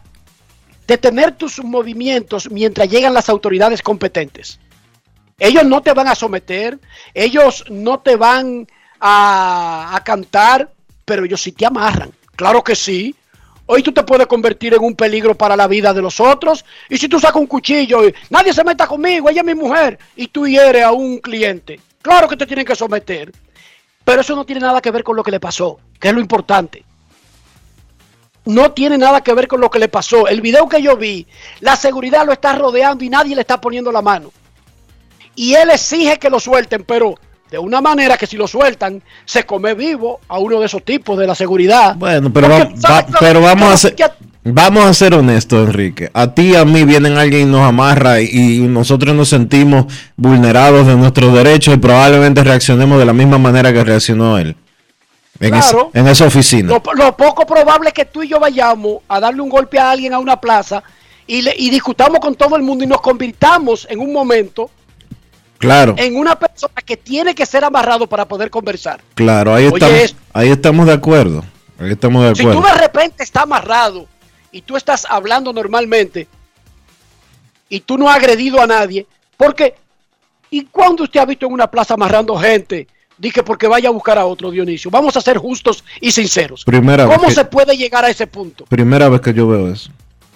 [0.88, 4.58] detener tus movimientos mientras llegan las autoridades competentes.
[5.42, 6.78] Ellos no te van a someter,
[7.16, 8.68] ellos no te van
[9.00, 10.70] a, a cantar,
[11.04, 12.12] pero ellos sí te amarran.
[12.36, 13.16] Claro que sí.
[13.66, 16.64] Hoy tú te puedes convertir en un peligro para la vida de los otros.
[16.90, 19.98] Y si tú sacas un cuchillo y nadie se meta conmigo, ella es mi mujer,
[20.16, 23.32] y tú hieres a un cliente, claro que te tienen que someter.
[24.06, 26.22] Pero eso no tiene nada que ver con lo que le pasó, que es lo
[26.22, 26.86] importante.
[28.46, 30.28] No tiene nada que ver con lo que le pasó.
[30.28, 31.26] El video que yo vi,
[31.62, 34.32] la seguridad lo está rodeando y nadie le está poniendo la mano.
[35.36, 37.16] Y él exige que lo suelten, pero
[37.50, 41.18] de una manera que si lo sueltan, se come vivo a uno de esos tipos
[41.18, 41.96] de la seguridad.
[41.96, 43.96] Bueno, pero, va- Porque, va- ¿sabes lo- pero vamos a ser,
[44.44, 46.10] vamos a ser honestos, Enrique.
[46.14, 49.86] A ti y a mí vienen alguien y nos amarra y, y nosotros nos sentimos
[50.16, 54.56] vulnerados de nuestros derechos y probablemente reaccionemos de la misma manera que reaccionó él.
[55.40, 56.70] En, esa- en esa oficina.
[56.70, 59.90] Lo, lo poco probable es que tú y yo vayamos a darle un golpe a
[59.92, 60.84] alguien a una plaza
[61.26, 64.70] y, le- y discutamos con todo el mundo y nos convirtamos en un momento
[65.62, 69.00] claro, en una persona que tiene que ser amarrado para poder conversar.
[69.14, 71.46] claro, ahí Oye, estamos, es- ahí estamos de acuerdo.
[71.80, 72.68] Ahí estamos de Si tú acuerdo.
[72.68, 74.08] de repente estás amarrado
[74.52, 76.28] y tú estás hablando normalmente
[77.70, 79.06] y tú no has agredido a nadie,
[79.38, 79.76] porque
[80.50, 82.88] ¿y cuándo usted ha visto en una plaza amarrando gente?
[83.18, 84.90] Dije porque vaya a buscar a otro Dionisio.
[84.92, 86.64] Vamos a ser justos y sinceros.
[86.66, 88.66] Primera vez ¿Cómo que- se puede llegar a ese punto?
[88.66, 89.92] Primera vez que yo veo eso.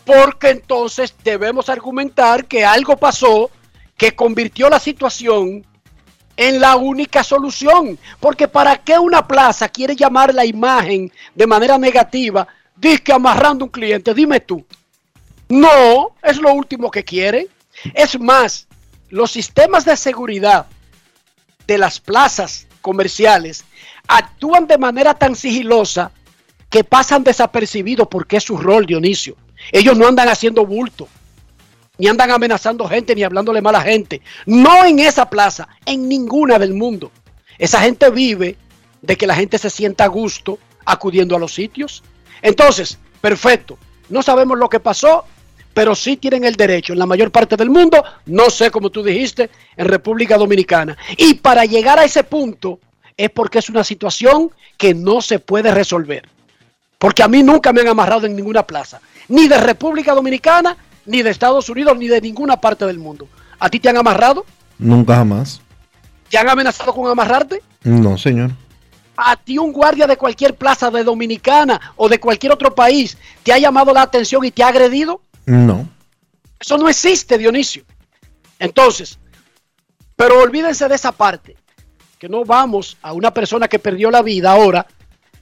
[0.05, 3.49] Porque entonces debemos argumentar que algo pasó
[3.97, 5.65] que convirtió la situación
[6.37, 7.97] en la única solución.
[8.19, 12.47] Porque ¿para qué una plaza quiere llamar la imagen de manera negativa?
[12.75, 14.65] Dice amarrando un cliente, dime tú.
[15.47, 17.47] No, es lo último que quieren.
[17.93, 18.67] Es más,
[19.09, 20.65] los sistemas de seguridad
[21.67, 23.63] de las plazas comerciales
[24.07, 26.11] actúan de manera tan sigilosa
[26.69, 29.35] que pasan desapercibidos porque es su rol, Dionisio.
[29.71, 31.07] Ellos no andan haciendo bulto,
[31.97, 34.21] ni andan amenazando gente, ni hablándole mal a gente.
[34.45, 37.11] No en esa plaza, en ninguna del mundo.
[37.57, 38.57] Esa gente vive
[39.01, 42.03] de que la gente se sienta a gusto acudiendo a los sitios.
[42.41, 43.77] Entonces, perfecto.
[44.09, 45.25] No sabemos lo que pasó,
[45.73, 49.03] pero sí tienen el derecho en la mayor parte del mundo, no sé como tú
[49.03, 50.97] dijiste, en República Dominicana.
[51.17, 52.79] Y para llegar a ese punto
[53.17, 56.29] es porque es una situación que no se puede resolver.
[56.97, 61.21] Porque a mí nunca me han amarrado en ninguna plaza, ni de República Dominicana, ni
[61.21, 63.27] de Estados Unidos, ni de ninguna parte del mundo.
[63.59, 64.45] ¿A ti te han amarrado?
[64.77, 65.61] Nunca jamás.
[66.29, 67.61] ¿Te han amenazado con amarrarte?
[67.83, 68.51] No, señor.
[69.17, 73.53] a ti un guardia de cualquier plaza de Dominicana o de cualquier otro país te
[73.53, 75.21] ha llamado la atención y te ha agredido?
[75.45, 75.87] No.
[76.59, 77.83] Eso no existe, Dionisio.
[78.59, 79.19] Entonces,
[80.15, 81.55] pero olvídense de esa parte,
[82.17, 84.87] que no vamos a una persona que perdió la vida ahora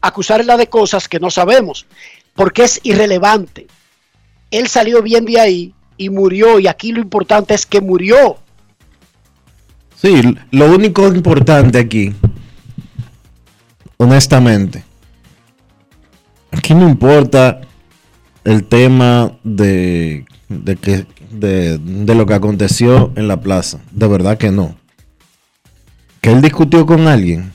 [0.01, 1.85] a acusarla de cosas que no sabemos,
[2.35, 3.67] porque es irrelevante.
[4.53, 8.37] Él salió bien de ahí y murió, y aquí lo importante es que murió.
[9.99, 12.13] Sí, lo único importante aquí,
[13.97, 14.83] honestamente,
[16.51, 17.61] aquí no importa
[18.43, 21.79] el tema de, de, que, de,
[22.13, 23.79] lo que aconteció en la plaza.
[23.89, 24.75] De verdad que no.
[26.21, 27.51] Que él discutió con alguien.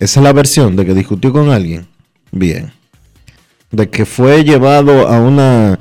[0.00, 1.86] Esa es la versión de que discutió con alguien.
[2.32, 2.72] Bien.
[3.70, 5.78] De que fue llevado a una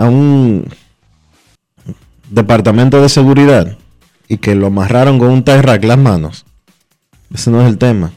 [0.00, 0.66] a un
[2.30, 3.76] departamento de seguridad
[4.28, 6.46] y que lo amarraron con un tie las manos.
[7.34, 8.10] Ese no es el tema.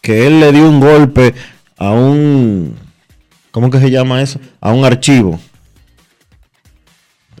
[0.00, 1.34] Que él le dio un golpe
[1.78, 2.74] a un
[3.52, 4.40] ¿cómo que se llama eso?
[4.60, 5.38] A un archivo.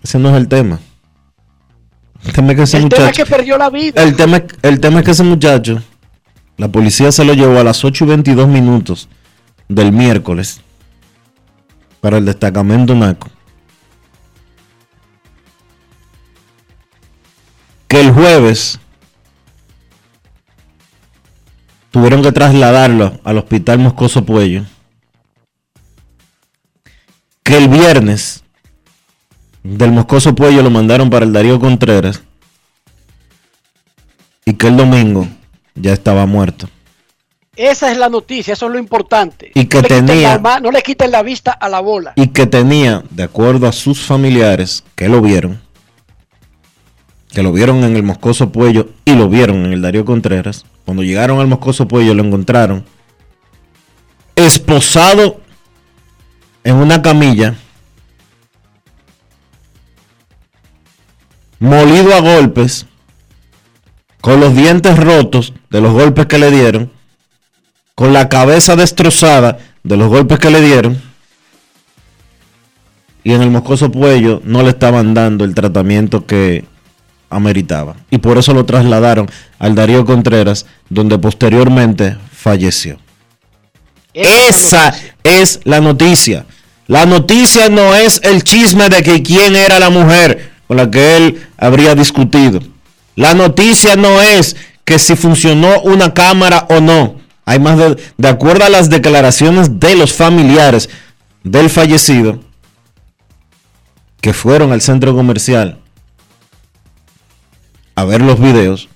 [0.04, 0.78] Ese no es el tema.
[2.24, 4.00] El tema es que ese El tema es muchacho que perdió la vida.
[4.00, 5.82] el tema, el tema es que ese muchacho,
[6.56, 9.08] la policía se lo llevó a las 8 y 22 minutos
[9.68, 10.60] del miércoles
[12.00, 13.28] para el destacamento Naco.
[17.90, 18.78] Que el jueves
[21.90, 24.62] tuvieron que trasladarlo al hospital Moscoso Puello.
[27.42, 28.44] Que el viernes
[29.64, 32.22] del Moscoso Puello lo mandaron para el Darío Contreras
[34.44, 35.26] y que el domingo
[35.74, 36.68] ya estaba muerto.
[37.56, 39.50] Esa es la noticia, eso es lo importante.
[39.52, 42.12] Y que no, tenía- la no le quiten la vista a la bola.
[42.14, 45.60] Y que tenía, de acuerdo a sus familiares, que lo vieron,
[47.32, 51.02] que lo vieron en el Moscoso Puello y lo vieron en el Darío Contreras, cuando
[51.02, 52.84] llegaron al Moscoso Puello lo encontraron
[54.46, 55.40] esposado
[56.64, 57.54] en una camilla,
[61.58, 62.86] molido a golpes,
[64.20, 66.90] con los dientes rotos de los golpes que le dieron,
[67.94, 71.00] con la cabeza destrozada de los golpes que le dieron,
[73.22, 76.64] y en el moscoso puello no le estaban dando el tratamiento que
[77.30, 77.96] ameritaba.
[78.10, 82.98] Y por eso lo trasladaron al Darío Contreras, donde posteriormente falleció.
[84.12, 86.44] Esa es la noticia.
[86.88, 91.16] La noticia no es el chisme de que quién era la mujer con la que
[91.16, 92.60] él habría discutido.
[93.14, 97.20] La noticia no es que si funcionó una cámara o no.
[97.44, 100.88] Hay más de, de acuerdo a las declaraciones de los familiares
[101.42, 102.40] del fallecido
[104.20, 105.78] que fueron al centro comercial
[108.00, 108.88] a ver los videos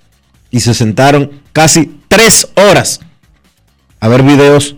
[0.51, 3.01] y se sentaron casi tres horas
[4.01, 4.77] a ver videos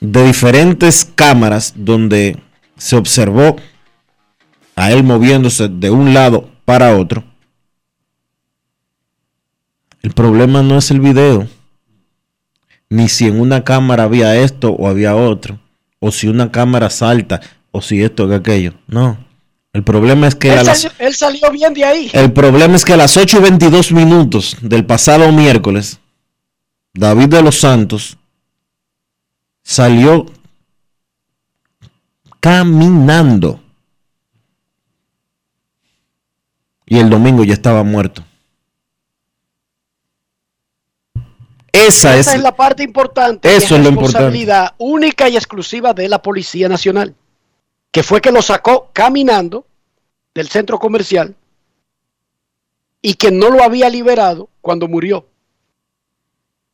[0.00, 2.38] de diferentes cámaras donde
[2.76, 3.56] se observó
[4.76, 7.24] a él moviéndose de un lado para otro.
[10.02, 11.46] El problema no es el video,
[12.88, 15.60] ni si en una cámara había esto o había otro,
[15.98, 17.40] o si una cámara salta,
[17.70, 18.74] o si esto o aquello.
[18.86, 19.29] No.
[19.72, 22.10] El problema es que Él, a las, salió, él salió bien de ahí.
[22.12, 26.00] el problema es que a las 8 y 22 minutos del pasado miércoles,
[26.92, 28.16] David de los Santos
[29.62, 30.26] salió
[32.40, 33.60] caminando.
[36.86, 38.24] Y el domingo ya estaba muerto.
[41.72, 43.54] Esa, Esa es, es la parte importante.
[43.54, 44.18] Eso es lo importante.
[44.18, 47.14] responsabilidad única y exclusiva de la Policía Nacional,
[47.90, 49.66] que fue que lo sacó caminando
[50.34, 51.36] del centro comercial
[53.02, 55.26] y que no lo había liberado cuando murió,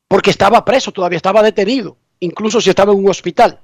[0.08, 3.60] porque estaba preso, todavía estaba detenido, incluso si estaba en un hospital.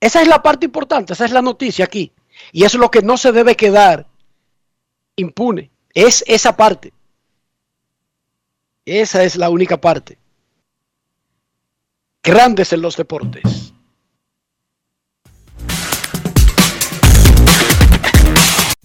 [0.00, 2.12] Esa es la parte importante, esa es la noticia aquí,
[2.52, 4.06] y es lo que no se debe quedar
[5.16, 6.92] impune, es esa parte.
[8.84, 10.18] Esa es la única parte.
[12.22, 13.63] Grandes en los deportes.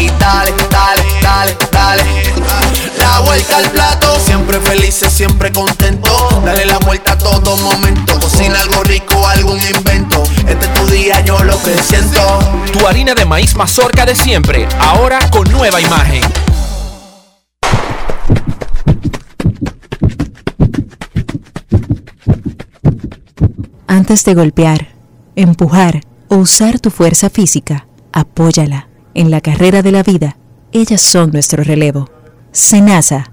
[0.00, 2.02] y dale, dale, dale, dale.
[2.98, 6.42] La vuelta al plato, siempre felices, siempre contento.
[6.44, 8.18] Dale la vuelta a todo momento.
[8.18, 10.22] Cocina algo rico, algún invento.
[10.46, 12.20] Este es tu día, yo lo que siento.
[12.72, 16.22] Tu harina de maíz mazorca de siempre, ahora con nueva imagen.
[23.86, 24.88] Antes de golpear,
[25.36, 28.88] empujar o usar tu fuerza física, apóyala.
[29.16, 30.36] En la carrera de la vida,
[30.72, 32.10] ellas son nuestro relevo.
[32.52, 33.32] Senasa,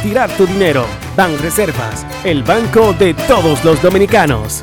[0.37, 0.85] tu dinero.
[1.15, 4.61] Banreservas, el banco de todos los dominicanos.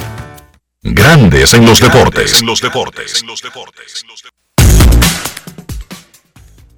[0.83, 2.41] Grandes en los deportes.
[2.41, 3.25] En los deportes.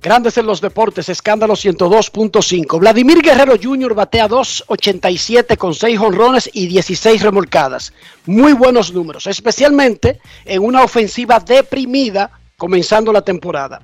[0.02, 2.78] Grandes en los deportes, escándalo 102.5.
[2.80, 3.94] Vladimir Guerrero Jr.
[3.94, 7.92] batea 2.87 con 6 honrones y 16 remolcadas.
[8.26, 13.80] Muy buenos números, especialmente en una ofensiva deprimida comenzando la temporada.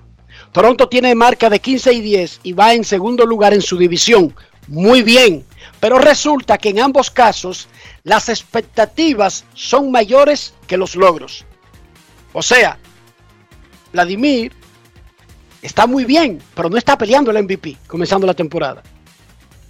[0.52, 4.34] Toronto tiene marca de 15 y 10 y va en segundo lugar en su división.
[4.68, 5.44] Muy bien,
[5.80, 7.68] pero resulta que en ambos casos
[8.02, 11.44] las expectativas son mayores que los logros.
[12.32, 12.78] O sea,
[13.92, 14.52] Vladimir
[15.62, 18.82] está muy bien, pero no está peleando el MVP comenzando la temporada.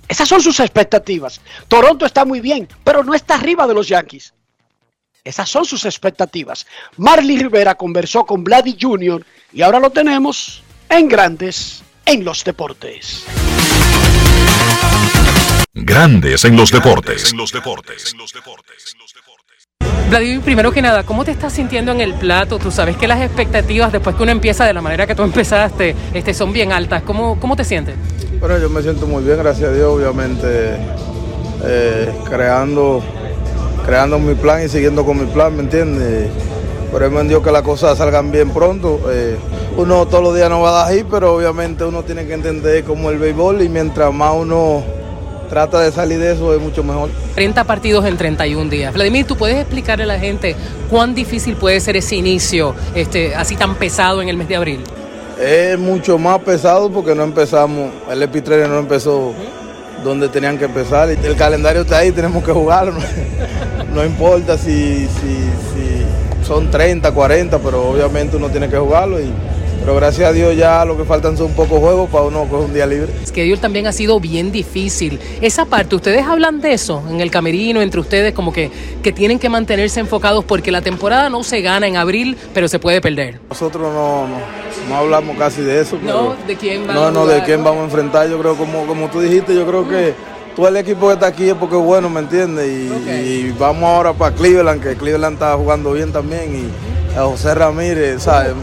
[0.09, 1.41] Esas son sus expectativas.
[1.69, 4.33] Toronto está muy bien, pero no está arriba de los Yankees.
[5.25, 6.67] Esas son sus expectativas.
[6.97, 9.27] Marley Rivera conversó con Vladdy Jr.
[9.53, 13.25] y ahora lo tenemos en Grandes en los Deportes.
[15.75, 17.35] Grandes en los deportes.
[20.09, 22.59] Vladimir, primero que nada, ¿cómo te estás sintiendo en el plato?
[22.59, 25.97] Tú sabes que las expectativas después que uno empieza de la manera que tú empezaste
[26.15, 27.03] este, son bien altas.
[27.03, 27.97] ¿Cómo, cómo te sientes?
[28.39, 30.77] Bueno, yo me siento muy bien, gracias a Dios, obviamente,
[31.65, 33.03] eh, creando,
[33.85, 36.31] creando mi plan y siguiendo con mi plan, ¿me entiendes?
[36.99, 39.03] Pero me Dios que las cosas salgan bien pronto.
[39.11, 39.37] Eh,
[39.77, 42.85] uno todos los días no va a dar ahí, pero obviamente uno tiene que entender
[42.85, 44.83] cómo el béisbol y mientras más uno
[45.51, 47.11] trata de salir de eso es mucho mejor.
[47.35, 48.95] 30 partidos en 31 días.
[48.95, 50.57] Vladimir, ¿tú puedes explicarle a la gente
[50.89, 54.81] cuán difícil puede ser ese inicio este, así tan pesado en el mes de abril?
[55.39, 59.35] Es mucho más pesado porque no empezamos, el Epitrene no empezó
[60.03, 61.11] donde tenían que empezar.
[61.11, 62.95] El calendario está ahí, tenemos que jugarlo.
[63.93, 65.09] No, importa si, si,
[65.73, 66.06] si
[66.47, 69.33] son 30, 40, pero obviamente uno tiene que jugarlo y
[69.87, 72.75] pero gracias a Dios ya lo que faltan son pocos juegos para uno coger un
[72.75, 73.13] día libre.
[73.23, 75.21] Es que Dios también ha sido bien difícil.
[75.41, 78.73] Esa parte, ¿ustedes hablan de eso en el camerino, entre ustedes, como que,
[79.05, 82.81] que tienen que mantenerse enfocados porque la temporada no se gana en abril, pero se
[82.81, 83.39] puede perder?
[83.49, 84.39] Nosotros no, no,
[84.89, 85.97] no hablamos casi de eso.
[86.03, 88.29] No, ¿de quién vamos No, no, de quién vamos a enfrentar.
[88.29, 90.15] Yo creo, como, como tú dijiste, yo creo que
[90.57, 92.67] todo el equipo que está aquí es porque es bueno, ¿me entiendes?
[92.67, 96.73] Y, vamos ahora para Cleveland, que Cleveland está jugando bien también.
[97.15, 98.55] Y a José Ramírez, ¿sabes?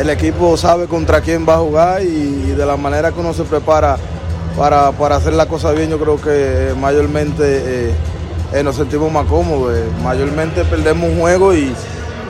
[0.00, 3.42] el equipo sabe contra quién va a jugar y, de la manera que uno se
[3.42, 3.96] prepara
[4.56, 7.94] para, hacer la cosa bien, yo creo que mayormente eh,
[8.52, 9.76] eh, nos sentimos más cómodos.
[9.76, 11.74] Eh, mayormente perdemos un juego y,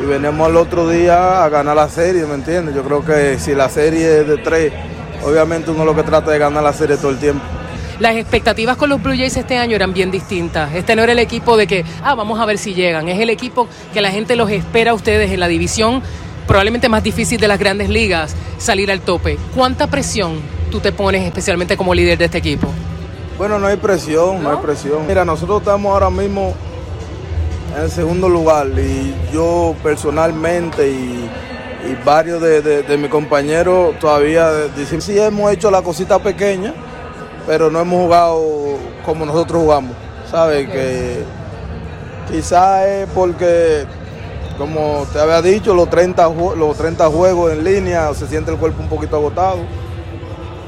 [0.03, 2.75] y, venimos al otro día a ganar la serie, ¿me entiendes?
[2.75, 4.73] Yo creo que si la serie es de tres,
[5.23, 7.45] obviamente uno lo que trata de ganar la serie todo el tiempo.
[8.01, 10.75] Las expectativas con los Blue Jays este año eran bien distintas.
[10.75, 13.09] Este no era el equipo de que, ah, vamos a ver si llegan.
[13.09, 16.03] Es el equipo que la gente los espera a ustedes en la división
[16.47, 19.39] probablemente más difícil de las grandes ligas salir al tope.
[19.55, 20.41] ¿Cuánta presión
[20.71, 22.69] tú te pones especialmente como líder de este equipo?
[23.39, 25.07] Bueno, no hay presión, no, hay presión.
[25.07, 26.55] Mira, nosotros estamos ahora mismo
[27.77, 31.31] en el segundo lugar y yo personalmente y,
[32.03, 36.73] varios de, mis compañeros todavía dicen, sí hemos hecho la cosita pequeña,
[37.47, 38.43] pero no hemos jugado
[39.05, 39.93] como nosotros jugamos.
[40.31, 40.69] ¿Sabes?
[40.69, 41.23] Que
[42.31, 43.87] quizás es porque
[44.59, 48.83] como te había dicho, los 30, los 30 juegos en línea, se siente el cuerpo
[48.83, 49.59] un poquito agotado.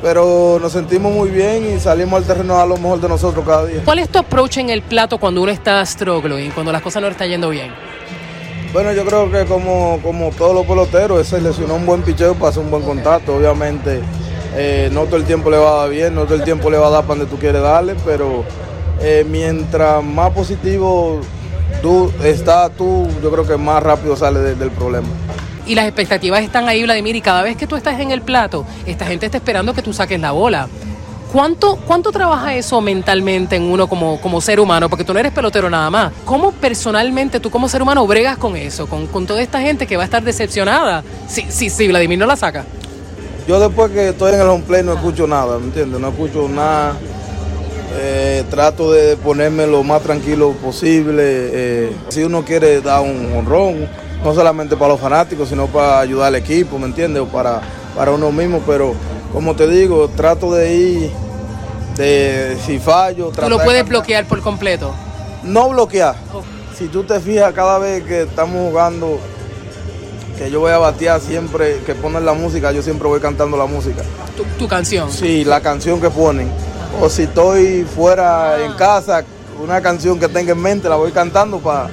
[0.03, 3.65] Pero nos sentimos muy bien y salimos al terreno a lo mejor de nosotros cada
[3.65, 3.83] día.
[3.85, 7.09] ¿Cuál es tu approach en el plato cuando uno está struggling, cuando las cosas no
[7.09, 7.73] están yendo bien?
[8.73, 12.51] Bueno, yo creo que como, como todos los peloteros, ese lesionó un buen picheo para
[12.51, 13.37] hacer un buen contacto.
[13.37, 14.03] Obviamente,
[14.57, 16.79] eh, no todo el tiempo le va a dar bien, no todo el tiempo le
[16.79, 18.45] va a dar para donde tú quieres darle, pero
[19.01, 21.21] eh, mientras más positivo
[21.83, 25.09] tú estás tú, yo creo que más rápido sale del problema.
[25.67, 28.65] Y las expectativas están ahí, Vladimir, y cada vez que tú estás en el plato,
[28.87, 30.69] esta gente está esperando que tú saques la bola.
[31.33, 34.89] ¿Cuánto, ¿Cuánto trabaja eso mentalmente en uno como, como ser humano?
[34.89, 36.13] Porque tú no eres pelotero nada más.
[36.25, 38.87] ¿Cómo personalmente tú como ser humano bregas con eso?
[38.87, 42.27] Con, con toda esta gente que va a estar decepcionada si, si, si Vladimir no
[42.27, 42.65] la saca.
[43.47, 46.01] Yo después que estoy en el home play no escucho nada, ¿me entiendes?
[46.01, 46.97] No escucho nada
[47.99, 51.23] eh, trato de ponerme lo más tranquilo posible.
[51.25, 53.89] Eh, si uno quiere dar un honrón,
[54.23, 57.23] no solamente para los fanáticos, sino para ayudar al equipo, ¿me entiendes?
[57.23, 57.63] O para,
[57.97, 58.95] para uno mismo, pero
[59.33, 61.11] como te digo, trato de ir,
[61.97, 63.31] de si fallo...
[63.35, 64.95] ¿Tú lo puedes bloquear por completo?
[65.45, 66.17] No bloquear.
[66.77, 69.19] Si tú te fijas cada vez que estamos jugando,
[70.39, 73.67] que yo voy a batear siempre, que ponen la música, yo siempre voy cantando la
[73.67, 74.03] música.
[74.37, 75.11] ¿Tu, tu canción?
[75.11, 76.51] Sí, la canción que ponen
[77.01, 79.25] o si estoy fuera en casa,
[79.63, 81.89] una canción que tenga en mente la voy cantando para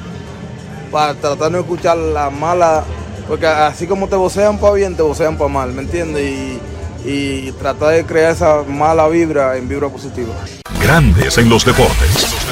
[0.91, 2.83] para tratar de escuchar la mala,
[3.27, 6.23] porque así como te vocean para bien, te vocean para mal, ¿me entiendes?
[6.23, 6.59] Y,
[7.03, 10.35] y tratar de crear esa mala vibra en vibra positiva.
[10.79, 12.42] Grandes en los deportes.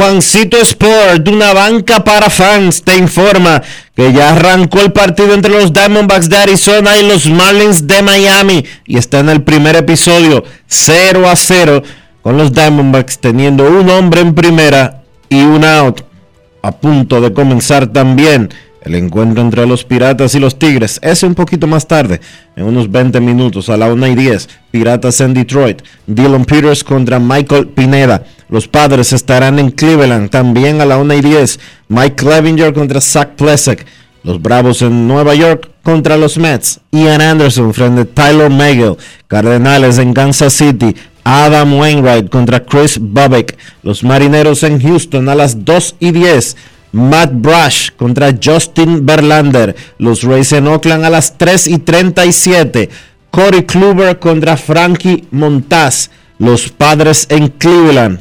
[0.00, 3.62] Juancito Sport, una banca para fans, te informa
[3.94, 8.64] que ya arrancó el partido entre los Diamondbacks de Arizona y los Marlins de Miami
[8.86, 11.82] y está en el primer episodio 0 a 0
[12.22, 16.00] con los Diamondbacks teniendo un hombre en primera y un out
[16.62, 18.48] a punto de comenzar también
[18.82, 20.98] el encuentro entre los Piratas y los Tigres.
[21.02, 22.20] Ese un poquito más tarde,
[22.56, 24.48] en unos 20 minutos a la 1 y 10.
[24.70, 25.82] Piratas en Detroit.
[26.06, 28.24] Dylan Peters contra Michael Pineda.
[28.48, 31.60] Los Padres estarán en Cleveland también a la 1 y 10.
[31.88, 33.86] Mike Clevinger contra Zach Plesak.
[34.22, 36.80] Los Bravos en Nueva York contra los Mets.
[36.92, 38.96] Ian Anderson frente a Tyler Megill.
[39.28, 40.94] Cardenales en Kansas City.
[41.24, 43.56] Adam Wainwright contra Chris Bubbeck.
[43.82, 46.56] Los Marineros en Houston a las 2 y 10.
[46.92, 49.74] Matt Brush contra Justin Verlander.
[49.98, 52.88] Los Rays en Oakland a las 3 y 37.
[53.30, 56.10] Corey Kluber contra Frankie Montaz.
[56.38, 58.20] Los Padres en Cleveland.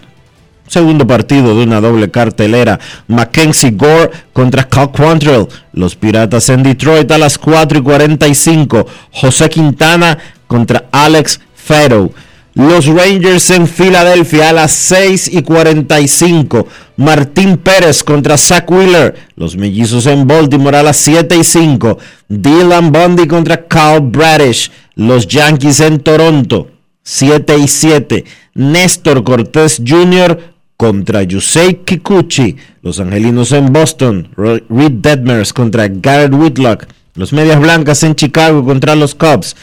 [0.68, 2.80] Segundo partido de una doble cartelera.
[3.08, 5.48] Mackenzie Gore contra Cal Quantrill.
[5.74, 8.86] Los Piratas en Detroit a las 4 y 45.
[9.12, 12.14] José Quintana contra Alex Farrow.
[12.56, 16.68] Los Rangers en Filadelfia a las 6 y 45.
[16.98, 19.16] Martín Pérez contra Zach Wheeler.
[19.36, 21.98] Los Mellizos en Baltimore a las 7 y 5.
[22.28, 24.72] Dylan Bundy contra Carl Bradish.
[24.96, 26.68] Los Yankees en Toronto
[27.04, 28.26] 7 y 7.
[28.54, 30.40] Néstor Cortés Jr.
[30.78, 32.56] contra Yusei Kikuchi.
[32.84, 34.30] Los Angelinos en Boston.
[34.38, 36.86] Reed Detmers contra Garrett Whitlock.
[37.16, 39.56] Los Medias Blancas en Chicago contra los Cubs.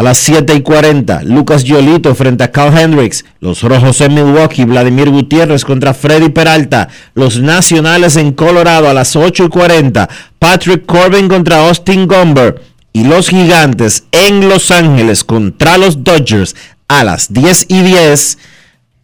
[0.00, 3.22] A las 7 y 40, Lucas Giolito frente a Carl Hendricks.
[3.38, 6.88] Los Rojos en Milwaukee, Vladimir Gutiérrez contra Freddy Peralta.
[7.12, 12.62] Los Nacionales en Colorado a las 8 y 40, Patrick Corbin contra Austin Gomber.
[12.94, 16.56] Y los Gigantes en Los Ángeles contra los Dodgers
[16.88, 18.38] a las 10 y 10,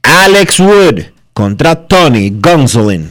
[0.03, 1.01] Alex Wood
[1.35, 3.11] contra Tony Gonsolin.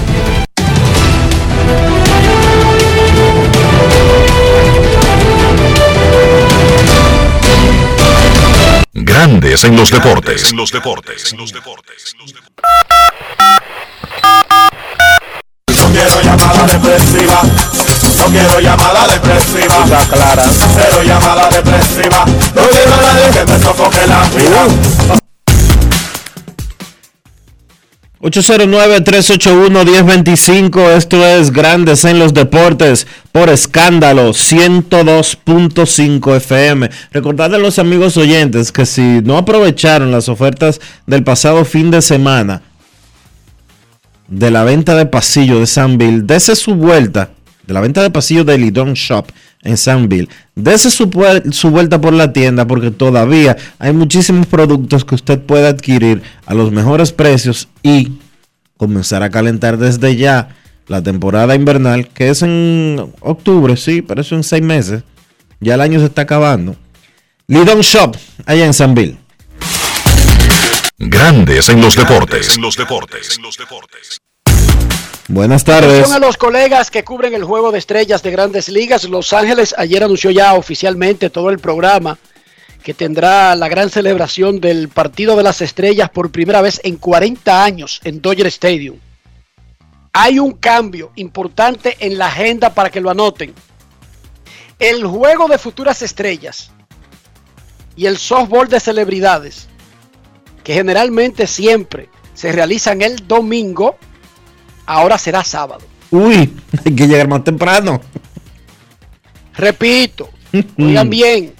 [8.93, 10.51] Grandes en los deportes.
[10.51, 11.33] En los deportes.
[11.33, 11.45] No
[15.93, 17.41] quiero llamada depresiva.
[18.17, 19.83] No quiero llamada depresiva.
[19.85, 20.45] Está clara.
[20.75, 22.25] Cero llamada depresiva.
[22.53, 25.30] No quiero a nadie que me sofoque la vida.
[28.21, 36.91] 809-381-1025, esto es Grandes en los Deportes por escándalo 102.5 FM.
[37.11, 42.03] Recordarle a los amigos oyentes que si no aprovecharon las ofertas del pasado fin de
[42.03, 42.61] semana
[44.27, 47.31] de la venta de pasillo de Sanville, dese su vuelta,
[47.71, 49.27] de la venta de pasillo de Lidon Shop
[49.63, 51.09] en Sanville, dese su,
[51.51, 56.53] su vuelta por la tienda porque todavía hay muchísimos productos que usted puede adquirir a
[56.53, 58.11] los mejores precios y
[58.75, 60.49] comenzar a calentar desde ya
[60.87, 65.03] la temporada invernal, que es en octubre, sí, pero eso en seis meses.
[65.61, 66.75] Ya el año se está acabando.
[67.47, 69.17] Lidon Shop, allá en Sanville.
[70.97, 72.57] Grandes en los deportes.
[72.57, 73.39] En los deportes.
[75.31, 75.89] Buenas tardes.
[75.89, 79.05] Atención a los colegas que cubren el juego de estrellas de grandes ligas.
[79.05, 82.17] Los Ángeles ayer anunció ya oficialmente todo el programa
[82.83, 87.63] que tendrá la gran celebración del partido de las estrellas por primera vez en 40
[87.63, 88.97] años en Dodger Stadium.
[90.11, 93.53] Hay un cambio importante en la agenda para que lo anoten.
[94.79, 96.71] El juego de futuras estrellas
[97.95, 99.69] y el softball de celebridades,
[100.65, 103.95] que generalmente siempre se realizan el domingo,
[104.91, 105.85] ahora será sábado.
[106.09, 106.53] Uy,
[106.85, 108.01] hay que llegar más temprano.
[109.55, 110.29] Repito,
[110.77, 111.53] oigan bien,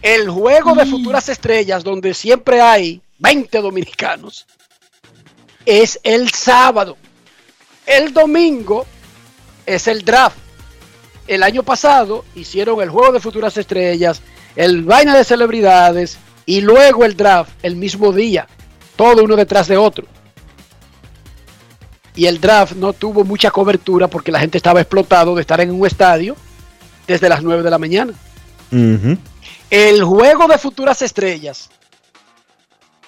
[0.00, 4.46] el juego de futuras estrellas donde siempre hay 20 dominicanos
[5.64, 6.96] es el sábado.
[7.86, 8.84] El domingo
[9.64, 10.36] es el draft.
[11.28, 14.22] El año pasado hicieron el juego de futuras estrellas,
[14.56, 18.48] el vaina de celebridades y luego el draft el mismo día,
[18.96, 20.06] todo uno detrás de otro.
[22.14, 25.70] Y el draft no tuvo mucha cobertura porque la gente estaba explotado de estar en
[25.70, 26.36] un estadio
[27.06, 28.12] desde las 9 de la mañana.
[29.70, 31.70] El juego de futuras estrellas,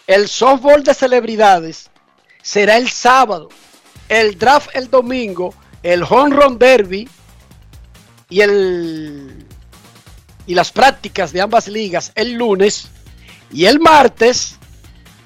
[0.07, 1.91] el softball de celebridades,
[2.43, 3.49] será el sábado.
[4.09, 7.09] El draft el domingo, el home run derby
[8.29, 9.47] y el
[10.47, 12.89] y las prácticas de ambas ligas el lunes
[13.51, 14.59] y el martes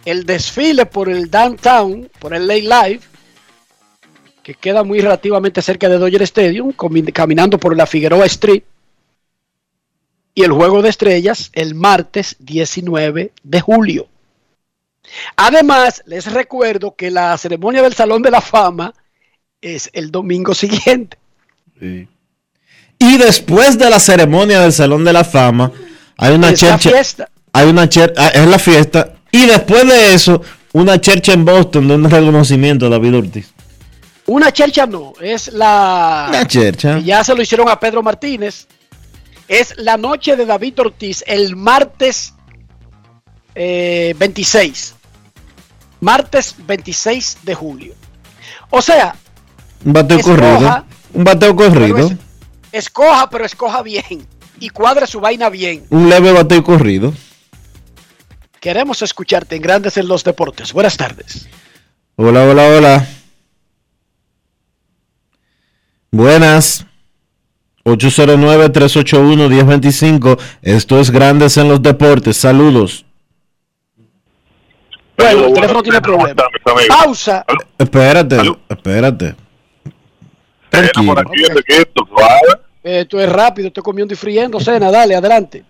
[0.05, 3.01] el desfile por el downtown, por el Lake Live,
[4.49, 6.73] que queda muy relativamente cerca de Dodger Stadium,
[7.13, 8.63] caminando por la Figueroa Street
[10.35, 14.09] y el juego de estrellas el martes 19 de julio.
[15.37, 18.95] Además, les recuerdo que la ceremonia del Salón de la Fama
[19.61, 21.19] es el domingo siguiente.
[22.99, 25.71] Y después de la ceremonia del Salón de la Fama,
[26.17, 27.31] hay una Es la fiesta.
[27.53, 29.13] Hay una cher- ah, es la fiesta.
[29.31, 30.41] Y después de eso,
[30.73, 33.53] Una chercha en Boston de un reconocimiento a David Ortiz.
[34.29, 36.27] Una chercha no, es la...
[36.29, 36.99] Una chercha.
[36.99, 38.67] ya se lo hicieron a Pedro Martínez.
[39.49, 42.35] Es la noche de David Ortiz, el martes
[43.55, 44.95] eh, 26.
[46.01, 47.95] Martes 26 de julio.
[48.69, 49.17] O sea,
[49.85, 50.37] Un bateo Escoja.
[50.37, 50.85] corrido.
[51.15, 51.95] Un bateo corrido.
[52.09, 52.19] Pero
[52.71, 54.27] escoja, pero escoja bien.
[54.61, 55.87] Y cuadre su vaina bien.
[55.89, 57.15] Un leve bateo corrido.
[58.61, 60.75] Queremos escucharte en Grandes en los Deportes.
[60.75, 61.49] Buenas tardes.
[62.17, 63.09] Hola, hola, hola.
[66.11, 66.85] Buenas.
[67.85, 70.39] 809-381-1025.
[70.63, 72.37] Esto es Grandes en los Deportes.
[72.37, 73.05] Saludos.
[75.17, 76.35] Bueno, el teléfono tiene problemas.
[76.89, 77.45] Pausa.
[77.77, 78.37] Espérate,
[78.69, 79.35] espérate.
[80.71, 81.15] Tranquilo.
[82.85, 84.61] Eh, Esto es rápido, estoy comiendo y friendo.
[84.61, 85.65] Cena, dale, adelante.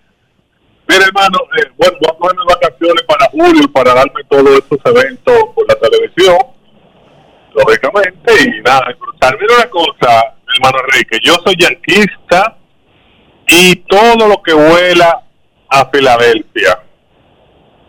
[0.89, 5.34] Mira, hermano, eh, bueno, voy a coger vacaciones para julio para darme todos estos eventos
[5.55, 6.36] por la televisión,
[7.66, 9.38] lógicamente, y nada, disfrutar.
[9.40, 12.56] Mira una cosa, hermano Enrique, yo soy yanquista
[13.46, 15.22] y todo lo que vuela
[15.68, 16.80] a Filadelfia,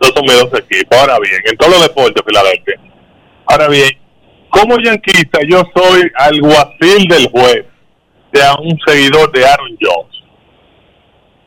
[0.00, 0.98] esos son mis dos equipos.
[0.98, 2.80] Ahora bien, en todos los deportes, Filadelfia.
[3.46, 3.90] Ahora bien,
[4.50, 7.64] como yanquista, yo soy alguacil del juez,
[8.32, 10.20] de un seguidor de Aaron Jones.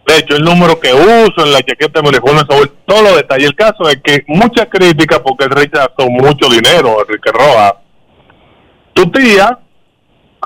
[0.05, 3.15] De hecho, el número que uso en la chaqueta de mi uniforme, sobre todos los
[3.15, 3.47] detalles.
[3.49, 7.76] El caso es que mucha crítica porque él rechazó mucho dinero, Enrique Rojas.
[8.94, 9.60] Tu tía,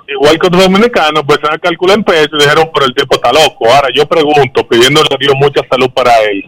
[0.08, 3.32] igual que otros dominicanos, pues se calcular en pesos y dijeron, pero el tipo está
[3.34, 3.70] loco.
[3.70, 6.44] Ahora yo pregunto, pidiéndole a Dios mucha salud para él.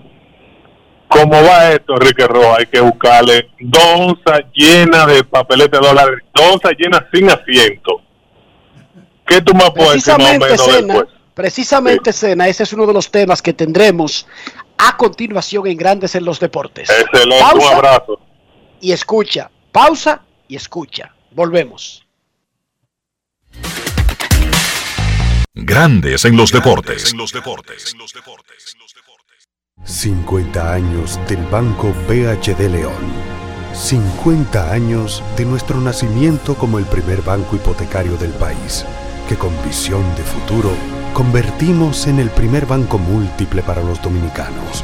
[1.08, 2.60] ¿Cómo va esto, Enrique Rojas?
[2.60, 8.02] Hay que buscarle dos onzas llenas de papelete de dólares, dos onzas llenas sin asiento.
[9.26, 11.08] ¿Qué tú me puedes decir más o Precisamente, menos Cena, después?
[11.34, 14.28] precisamente, Cena, ese es uno de los temas que tendremos
[14.78, 16.90] a continuación en Grandes en los Deportes.
[16.90, 18.20] Excelente, un Pausa abrazo.
[18.80, 19.50] y escucha.
[19.72, 21.12] Pausa y escucha.
[21.32, 22.06] Volvemos.
[25.54, 27.14] Grandes en los deportes.
[29.84, 33.30] 50 años del Banco BHD León.
[33.74, 38.86] 50 años de nuestro nacimiento como el primer banco hipotecario del país,
[39.28, 40.72] que con visión de futuro
[41.14, 44.84] convertimos en el primer banco múltiple para los dominicanos.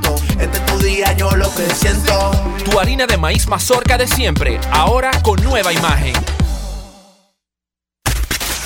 [0.39, 2.31] Este es tu día, yo lo que siento.
[2.63, 6.13] Tu harina de maíz mazorca de siempre, ahora con nueva imagen.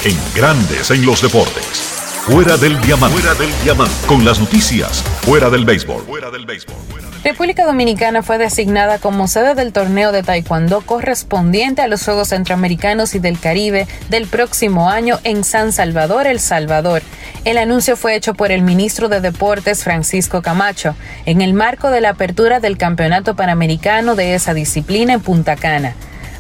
[0.04, 1.85] En Grandes en los deportes.
[2.26, 3.20] Fuera del diamante.
[3.20, 3.94] Fuera del diamante.
[4.08, 5.04] Con las noticias.
[5.22, 6.06] Fuera del béisbol.
[6.06, 6.76] Fuera del béisbol.
[7.24, 13.14] República Dominicana fue designada como sede del torneo de Taekwondo correspondiente a los Juegos Centroamericanos
[13.14, 17.04] y del Caribe del próximo año en San Salvador, El Salvador.
[17.44, 20.96] El anuncio fue hecho por el ministro de Deportes Francisco Camacho
[21.28, 25.94] en el marco de la apertura del Campeonato Panamericano de esa disciplina en Punta Cana.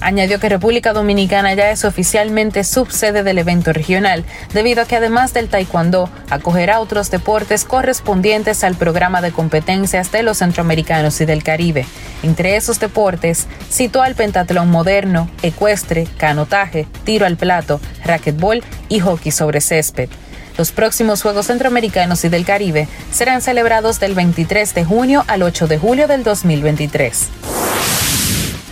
[0.05, 5.33] Añadió que República Dominicana ya es oficialmente subsede del evento regional, debido a que además
[5.33, 11.41] del taekwondo, acogerá otros deportes correspondientes al programa de competencias de los centroamericanos y del
[11.41, 11.87] Caribe.
[12.21, 19.31] Entre esos deportes, citó al pentatlón moderno, ecuestre, canotaje, tiro al plato, racquetball y hockey
[19.31, 20.09] sobre césped.
[20.55, 25.65] Los próximos Juegos Centroamericanos y del Caribe serán celebrados del 23 de junio al 8
[25.65, 27.64] de julio del 2023.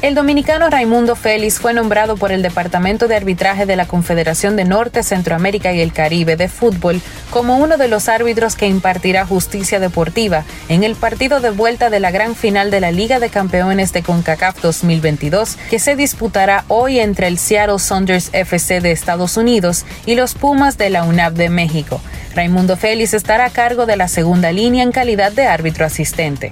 [0.03, 4.65] El dominicano Raimundo Félix fue nombrado por el Departamento de Arbitraje de la Confederación de
[4.65, 9.79] Norte, Centroamérica y el Caribe de Fútbol como uno de los árbitros que impartirá justicia
[9.79, 13.93] deportiva en el partido de vuelta de la gran final de la Liga de Campeones
[13.93, 19.85] de CONCACAF 2022 que se disputará hoy entre el Seattle Saunders FC de Estados Unidos
[20.05, 22.01] y los Pumas de la UNAP de México.
[22.35, 26.51] Raimundo Félix estará a cargo de la segunda línea en calidad de árbitro asistente.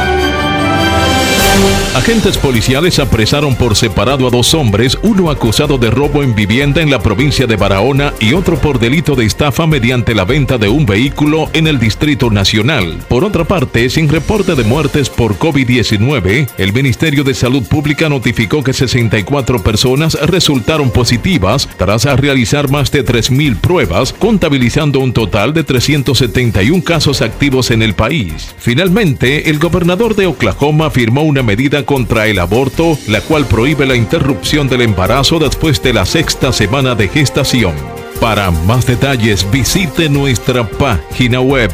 [1.93, 6.89] Agentes policiales apresaron por separado a dos hombres, uno acusado de robo en vivienda en
[6.89, 10.85] la provincia de Barahona y otro por delito de estafa mediante la venta de un
[10.85, 12.99] vehículo en el Distrito Nacional.
[13.09, 18.63] Por otra parte, sin reporte de muertes por COVID-19, el Ministerio de Salud Pública notificó
[18.63, 25.63] que 64 personas resultaron positivas tras realizar más de 3.000 pruebas, contabilizando un total de
[25.63, 28.55] 371 casos activos en el país.
[28.57, 33.97] Finalmente, el gobernador de Oklahoma firmó una medida contra el aborto, la cual prohíbe la
[33.97, 37.75] interrupción del embarazo después de la sexta semana de gestación.
[38.21, 41.69] Para más detalles visite nuestra página web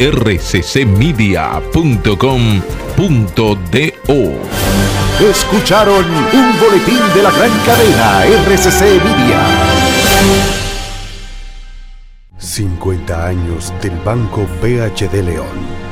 [0.00, 1.30] rccmedia.com.do.
[5.30, 9.40] Escucharon un boletín de la gran cadena RCC Media.
[12.38, 15.91] 50 años del Banco BHD León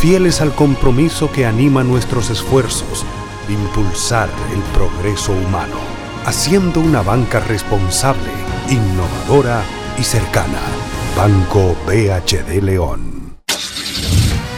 [0.00, 3.04] fieles al compromiso que anima nuestros esfuerzos,
[3.50, 5.76] impulsar el progreso humano,
[6.24, 8.30] haciendo una banca responsable,
[8.70, 9.62] innovadora
[9.98, 10.62] y cercana.
[11.14, 13.19] Banco BHD León.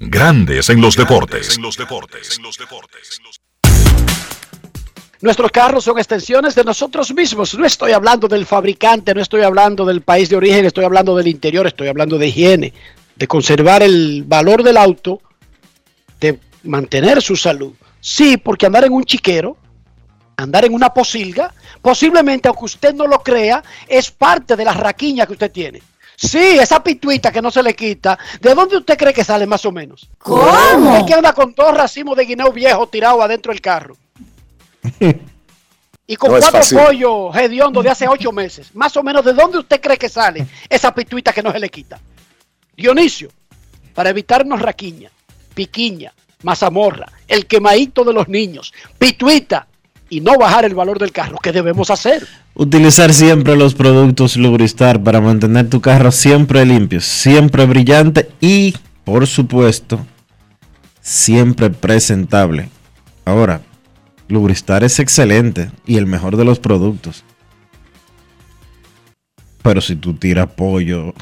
[0.00, 1.58] Grandes en los deportes.
[5.20, 7.58] Nuestros carros son extensiones de nosotros mismos.
[7.58, 11.26] No estoy hablando del fabricante, no estoy hablando del país de origen, estoy hablando del
[11.26, 12.72] interior, estoy hablando de higiene,
[13.16, 15.20] de conservar el valor del auto,
[16.20, 17.72] de mantener su salud.
[18.00, 19.56] Sí, porque andar en un chiquero
[20.38, 25.26] andar en una posilga, posiblemente, aunque usted no lo crea, es parte de la raquiña
[25.26, 25.82] que usted tiene.
[26.20, 29.64] Sí, esa pituita que no se le quita, ¿de dónde usted cree que sale más
[29.64, 30.10] o menos?
[30.18, 30.96] ¿Cómo?
[30.96, 33.96] Es que anda con dos racimos de guineo viejo tirado adentro del carro.
[36.10, 38.74] Y con No cuatro pollos hediondos de hace ocho meses.
[38.74, 41.68] Más o menos, ¿de dónde usted cree que sale esa pituita que no se le
[41.68, 42.00] quita?
[42.74, 43.28] Dionisio,
[43.92, 45.10] para evitarnos raquiña,
[45.52, 46.14] piquiña,
[46.44, 49.66] mazamorra, el quemadito de los niños, pituita
[50.08, 52.26] y no bajar el valor del carro, ¿qué debemos hacer?
[52.54, 59.26] Utilizar siempre los productos Lubristar para mantener tu carro siempre limpio, siempre brillante y, por
[59.26, 60.04] supuesto,
[61.00, 62.68] siempre presentable.
[63.24, 63.60] Ahora,
[64.28, 67.24] Lubristar es excelente y el mejor de los productos.
[69.62, 71.14] Pero si tú tiras pollo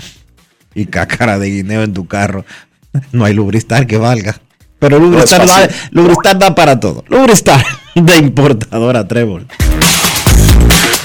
[0.75, 2.45] y cácara de guineo en tu carro,
[3.13, 4.41] no hay Lubristar que valga.
[4.79, 5.69] Pero Lubristar, No da.
[5.91, 7.05] Lubristar da para todo.
[7.09, 7.65] Lubristar
[7.95, 9.47] de importadora Trébol.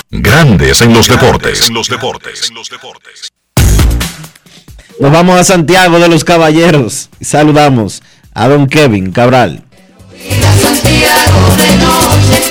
[0.10, 1.68] Grandes en los deportes.
[1.70, 2.52] En los deportes.
[5.00, 8.04] Nos vamos a Santiago de los Caballeros y saludamos
[8.34, 9.64] a don Kevin Cabral.
[10.62, 12.44] Santiago de noche,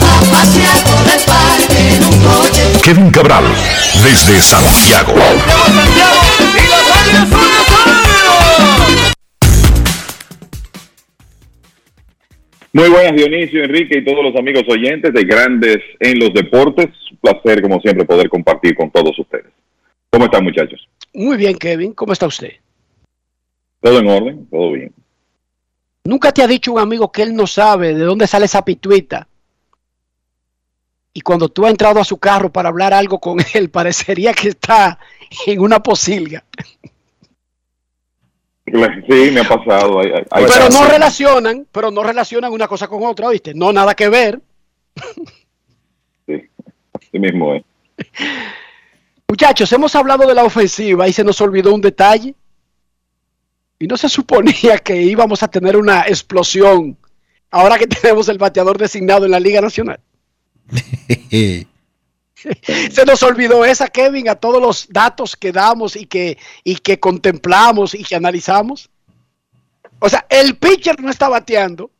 [0.00, 2.80] a pasear por el parque en un coche.
[2.82, 3.44] Kevin Cabral,
[4.04, 5.14] desde Santiago.
[12.76, 16.88] Muy buenas, Dionisio, Enrique y todos los amigos oyentes de Grandes en los Deportes.
[17.10, 19.50] Un placer, como siempre, poder compartir con todos ustedes.
[20.10, 20.86] ¿Cómo están, muchachos?
[21.14, 22.52] Muy bien, Kevin, ¿cómo está usted?
[23.80, 24.46] ¿Todo en orden?
[24.50, 24.92] ¿Todo bien?
[26.04, 29.26] ¿Nunca te ha dicho un amigo que él no sabe de dónde sale esa pituita?
[31.14, 34.48] Y cuando tú has entrado a su carro para hablar algo con él, parecería que
[34.48, 34.98] está
[35.46, 36.44] en una posilga.
[38.66, 40.00] Sí, me ha pasado.
[40.00, 43.54] Hay- hay- hay pero no relacionan, pero no relacionan una cosa con otra, ¿viste?
[43.54, 44.40] No nada que ver.
[46.26, 47.62] Sí mismo es.
[49.28, 52.34] Muchachos, hemos hablado de la ofensiva y se nos olvidó un detalle.
[53.78, 56.96] Y no se suponía que íbamos a tener una explosión
[57.50, 60.00] ahora que tenemos el bateador designado en la Liga Nacional.
[62.90, 67.00] Se nos olvidó esa, Kevin, a todos los datos que damos y que, y que
[67.00, 68.90] contemplamos y que analizamos.
[69.98, 71.90] O sea, el pitcher no está bateando.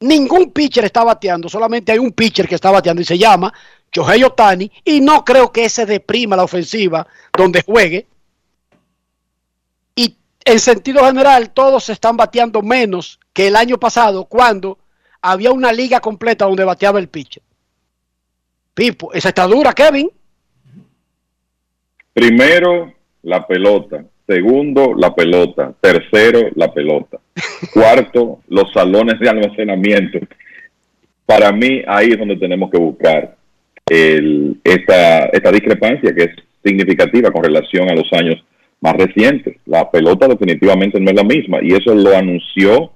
[0.00, 1.48] Ningún pitcher está bateando.
[1.48, 3.52] Solamente hay un pitcher que está bateando y se llama
[3.92, 4.70] Shohei Otani.
[4.84, 8.08] Y no creo que ese deprima la ofensiva donde juegue.
[9.94, 14.78] Y en sentido general, todos están bateando menos que el año pasado cuando
[15.22, 17.42] había una liga completa donde bateaba el pitcher.
[18.74, 20.10] Pipo, esa está dura, Kevin.
[22.12, 24.04] Primero, la pelota.
[24.26, 25.74] Segundo, la pelota.
[25.80, 27.18] Tercero, la pelota.
[27.72, 30.18] Cuarto, los salones de almacenamiento.
[31.26, 33.36] Para mí, ahí es donde tenemos que buscar
[33.88, 36.30] el- esta, esta discrepancia que es
[36.64, 38.42] significativa con relación a los años
[38.80, 39.56] más recientes.
[39.66, 42.92] La pelota definitivamente no es la misma y eso lo anunció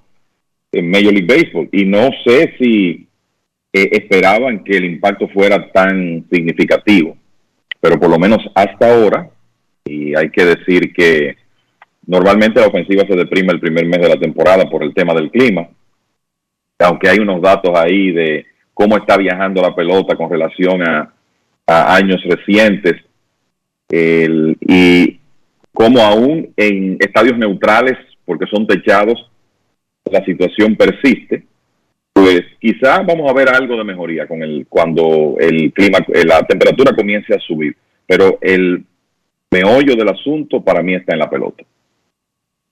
[0.73, 1.69] en Major League Baseball.
[1.73, 3.08] Y no sé si
[3.73, 7.17] eh, esperaban que el impacto fuera tan significativo,
[7.81, 9.31] pero por lo menos hasta ahora,
[9.85, 11.37] y hay que decir que
[12.07, 15.31] normalmente la ofensiva se deprime el primer mes de la temporada por el tema del
[15.31, 15.69] clima,
[16.79, 21.13] aunque hay unos datos ahí de cómo está viajando la pelota con relación a,
[21.67, 22.95] años recientes,
[23.91, 25.19] el- y
[25.73, 29.31] cómo aún en estadios neutrales, porque son techados,
[30.11, 31.45] la situación persiste,
[32.21, 36.45] pues quizá vamos a ver algo de mejoría con el cuando el clima, eh, la
[36.45, 38.85] temperatura comience a subir, pero el
[39.51, 41.65] meollo del asunto para mí está en la pelota.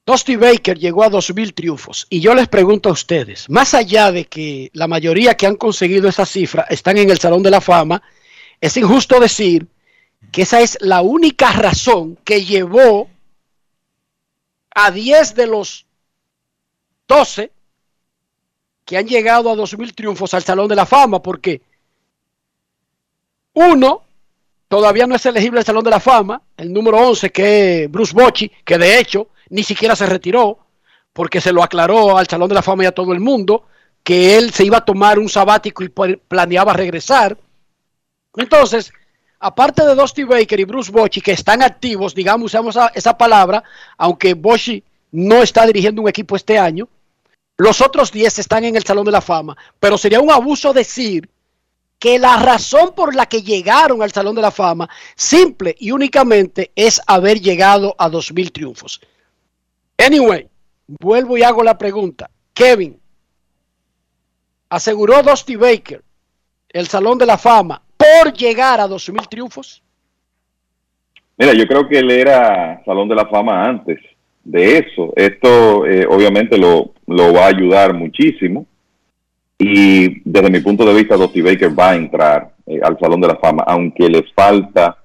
[0.04, 2.06] Dusty Baker llegó a 2.000 triunfos.
[2.10, 6.08] Y yo les pregunto a ustedes, más allá de que la mayoría que han conseguido
[6.08, 8.02] esa cifra están en el Salón de la Fama,
[8.60, 9.66] es injusto decir
[10.32, 13.08] que esa es la única razón que llevó
[14.74, 15.86] a 10 de los
[17.08, 17.52] 12
[18.86, 21.60] que han llegado a 2.000 triunfos al Salón de la Fama, porque
[23.54, 24.02] uno
[24.68, 28.14] todavía no es elegible al Salón de la Fama, el número 11 que es Bruce
[28.14, 30.58] Bochy, que de hecho ni siquiera se retiró,
[31.12, 33.64] porque se lo aclaró al Salón de la Fama y a todo el mundo,
[34.02, 37.36] que él se iba a tomar un sabático y pl- planeaba regresar.
[38.36, 38.92] Entonces,
[39.40, 43.64] aparte de Dusty Baker y Bruce Bochy, que están activos, digamos, usamos esa palabra,
[43.96, 46.88] aunque Bochy no está dirigiendo un equipo este año,
[47.58, 51.28] los otros 10 están en el Salón de la Fama, pero sería un abuso decir
[51.98, 56.70] que la razón por la que llegaron al Salón de la Fama, simple y únicamente,
[56.74, 59.00] es haber llegado a 2.000 triunfos.
[59.96, 60.46] Anyway,
[60.86, 62.30] vuelvo y hago la pregunta.
[62.52, 63.00] Kevin,
[64.68, 66.02] aseguró Dusty Baker
[66.68, 69.82] el Salón de la Fama por llegar a 2.000 triunfos?
[71.38, 73.98] Mira, yo creo que él era Salón de la Fama antes
[74.46, 75.12] de eso.
[75.16, 78.66] Esto eh, obviamente lo, lo va a ayudar muchísimo.
[79.58, 83.28] Y desde mi punto de vista, Dusty Baker va a entrar eh, al Salón de
[83.28, 84.98] la Fama, aunque le falta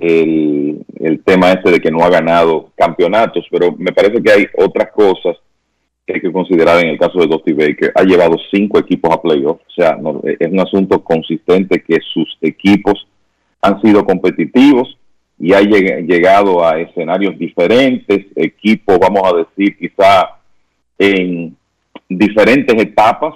[0.00, 4.46] el, el tema este de que no ha ganado campeonatos, pero me parece que hay
[4.56, 5.36] otras cosas
[6.06, 7.92] que hay que considerar en el caso de Dusty Baker.
[7.94, 12.38] Ha llevado cinco equipos a playoffs, o sea, no, es un asunto consistente que sus
[12.40, 13.06] equipos
[13.60, 14.96] han sido competitivos
[15.42, 20.38] y ha lleg- llegado a escenarios diferentes, equipos, vamos a decir, quizá
[20.96, 21.56] en
[22.08, 23.34] diferentes etapas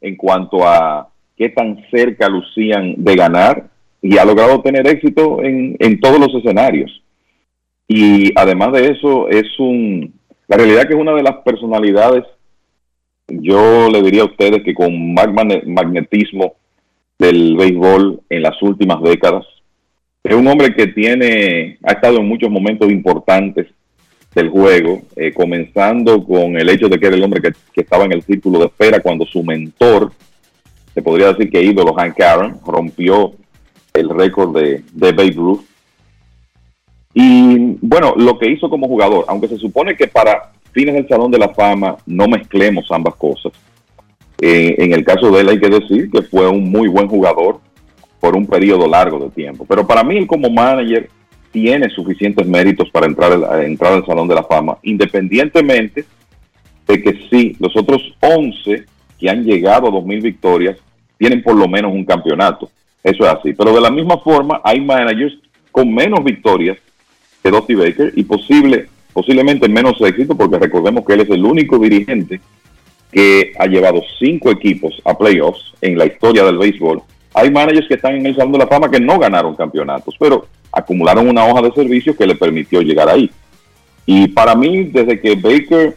[0.00, 3.68] en cuanto a qué tan cerca lucían de ganar
[4.00, 7.02] y ha logrado tener éxito en, en todos los escenarios.
[7.88, 10.14] Y además de eso, es un,
[10.46, 12.22] la realidad que es una de las personalidades,
[13.26, 16.54] yo le diría a ustedes que con más magne- magnetismo
[17.18, 19.44] del béisbol en las últimas décadas,
[20.28, 23.66] es un hombre que tiene, ha estado en muchos momentos importantes
[24.34, 28.12] del juego, eh, comenzando con el hecho de que era el hombre que, estaba en
[28.12, 30.12] el círculo de espera cuando su mentor,
[30.92, 33.32] se podría decir que ídolo Hank Aaron, rompió
[33.94, 35.62] el récord de, de Babe Ruth.
[37.14, 41.30] Y bueno, lo que hizo como jugador, aunque se supone que para fines del Salón
[41.30, 43.52] de la Fama no mezclemos ambas cosas,
[44.40, 47.60] eh, en el caso de él hay que decir que fue un muy buen jugador
[48.20, 49.64] por un periodo largo de tiempo.
[49.68, 51.08] Pero para mí, él como manager
[51.52, 53.32] tiene suficientes méritos para entrar,
[53.64, 56.04] entrar al Salón de la Fama, independientemente
[56.86, 58.84] de que sí, los otros 11
[59.18, 60.76] que han llegado a 2.000 victorias
[61.18, 62.70] tienen por lo menos un campeonato.
[63.02, 63.52] Eso es así.
[63.52, 65.38] Pero de la misma forma, hay managers
[65.70, 66.78] con menos victorias
[67.42, 71.78] que Dusty Baker y posible, posiblemente menos éxito, porque recordemos que él es el único
[71.78, 72.40] dirigente
[73.12, 77.02] que ha llevado cinco equipos a playoffs en la historia del béisbol.
[77.38, 80.46] Hay managers que están en el Salón de la Fama que no ganaron campeonatos, pero
[80.72, 83.30] acumularon una hoja de servicios que le permitió llegar ahí.
[84.04, 85.94] Y para mí, desde que Baker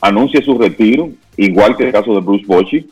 [0.00, 2.88] anuncia su retiro, igual que el caso de Bruce Bochy,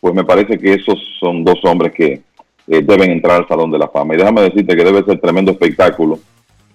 [0.00, 2.22] pues me parece que esos son dos hombres que
[2.66, 4.14] eh, deben entrar al Salón de la Fama.
[4.14, 6.18] Y déjame decirte que debe ser tremendo espectáculo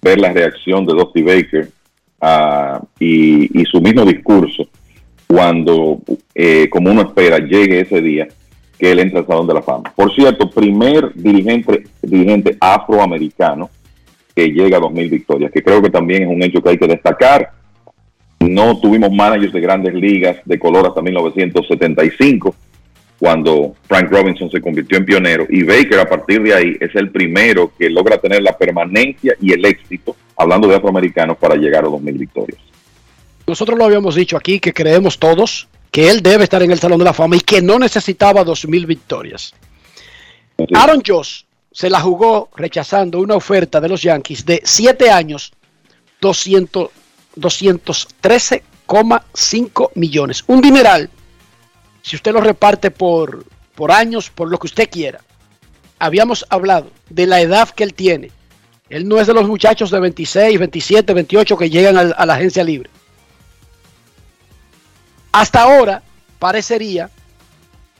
[0.02, 1.70] ver la reacción de Dusty Baker
[2.22, 4.70] ah, y, y su mismo discurso
[5.28, 6.00] cuando,
[6.34, 8.28] eh, como uno espera, llegue ese día
[8.82, 9.94] que él entra al Salón de la Fama.
[9.96, 13.70] Por cierto, primer dirigente, dirigente afroamericano
[14.36, 16.88] que llega a 2.000 victorias, que creo que también es un hecho que hay que
[16.88, 17.52] destacar.
[18.40, 22.56] No tuvimos managers de grandes ligas de color hasta 1975,
[23.20, 27.12] cuando Frank Robinson se convirtió en pionero, y Baker a partir de ahí es el
[27.12, 31.88] primero que logra tener la permanencia y el éxito, hablando de afroamericanos, para llegar a
[31.88, 32.60] 2.000 victorias.
[33.46, 37.00] Nosotros lo habíamos dicho aquí que creemos todos que él debe estar en el Salón
[37.00, 39.54] de la Fama y que no necesitaba 2.000 victoritorias.
[40.74, 45.52] Aaron Josh se la jugó rechazando una oferta de los Yankees de 7 años,
[46.22, 46.90] 200
[47.38, 50.44] 213,5 millones.
[50.48, 51.10] Un dineral,
[52.02, 53.46] si usted lo reparte por,
[53.76, 55.20] por años, por lo que usted quiera.
[56.00, 58.32] Habíamos hablado de la edad que él tiene.
[58.90, 62.64] Él no es de los muchachos de 26, 27, 28 que llegan a la agencia
[62.64, 62.90] libre.
[65.32, 66.02] Hasta ahora
[66.40, 67.10] parecería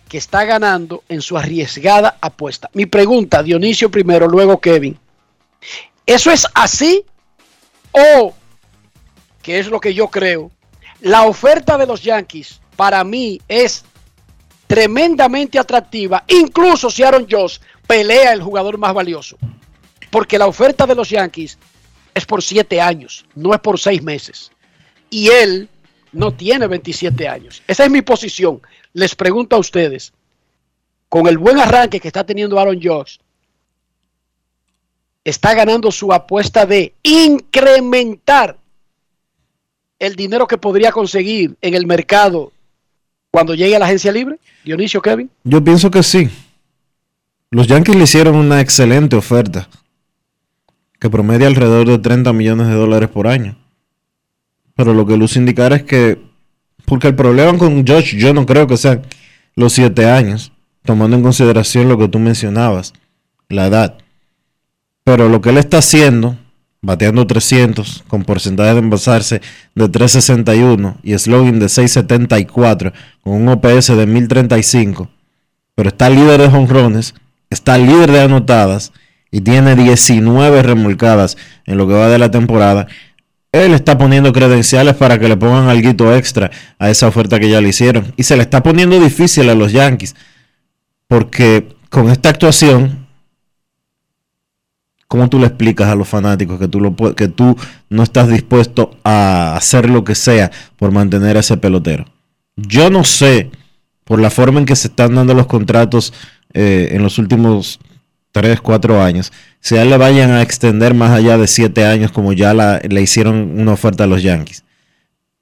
[0.10, 2.70] que está ganando en su arriesgada apuesta.
[2.74, 5.00] Mi pregunta, Dionisio primero, luego Kevin.
[6.06, 7.06] ¿Eso es así
[7.92, 8.34] o,
[9.42, 10.52] que es lo que yo creo,
[11.00, 13.86] la oferta de los Yankees para mí es
[14.68, 19.38] tremendamente atractiva, incluso si Aaron Josh pelea el jugador más valioso?
[20.10, 21.58] Porque la oferta de los Yankees
[22.14, 24.52] es por siete años, no es por seis meses.
[25.10, 25.70] Y él
[26.12, 27.64] no tiene 27 años.
[27.68, 28.62] Esa es mi posición.
[28.94, 30.14] Les pregunto a ustedes,
[31.10, 33.18] con el buen arranque que está teniendo Aaron Josh,
[35.24, 38.58] está ganando su apuesta de incrementar
[40.00, 42.52] el dinero que podría conseguir en el mercado
[43.30, 44.40] cuando llegue a la agencia libre?
[44.66, 45.30] Dionisio Kevin.
[45.44, 46.30] Yo pienso que sí.
[47.52, 49.70] Los Yankees le hicieron una excelente oferta
[51.00, 53.58] que promedia alrededor de 30 millones de dólares por año.
[54.76, 56.20] Pero lo que luce indicar es que,
[56.86, 59.02] porque el problema con Josh, yo no creo que sean
[59.56, 60.52] los 7 años,
[60.84, 62.94] tomando en consideración lo que tú mencionabas,
[63.50, 63.98] la edad.
[65.04, 66.38] Pero lo que él está haciendo,
[66.82, 69.42] bateando 300, con porcentaje de envasarse
[69.76, 72.94] de 361 y slogan de 674,
[73.24, 75.10] con un OPS de 1035,
[75.76, 77.14] pero está líder de jonrones,
[77.50, 78.92] está líder de anotadas
[79.32, 82.88] y tiene 19 remolcadas en lo que va de la temporada.
[83.52, 87.60] Él está poniendo credenciales para que le pongan algo extra a esa oferta que ya
[87.60, 88.14] le hicieron.
[88.16, 90.16] Y se le está poniendo difícil a los Yankees.
[91.08, 93.08] Porque con esta actuación,
[95.10, 97.58] ¿cómo tú le explicas a los fanáticos que tú, lo, que tú
[97.90, 102.06] no estás dispuesto a hacer lo que sea por mantener a ese pelotero?
[102.56, 103.52] Yo no sé,
[104.06, 106.14] por la forma en que se están dando los contratos
[106.54, 107.80] eh, en los últimos
[108.32, 112.12] 3, 4 años, si a él le vayan a extender más allá de 7 años
[112.12, 114.64] como ya la- le hicieron una oferta a los Yankees.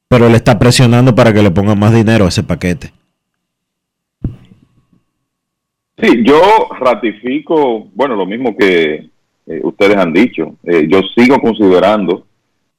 [0.07, 2.91] Pero le está presionando para que le pongan más dinero a ese paquete.
[5.98, 6.40] Sí, yo
[6.80, 9.10] ratifico, bueno, lo mismo que
[9.48, 10.56] eh, ustedes han dicho.
[10.64, 12.26] Eh, yo sigo considerando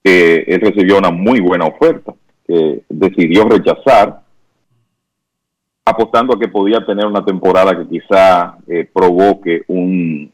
[0.03, 2.15] que él recibió una muy buena oferta,
[2.47, 4.23] que decidió rechazar,
[5.91, 10.31] apostando a que podía tener una temporada que quizá eh, provoque un,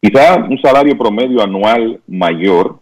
[0.00, 2.78] quizá un salario promedio anual mayor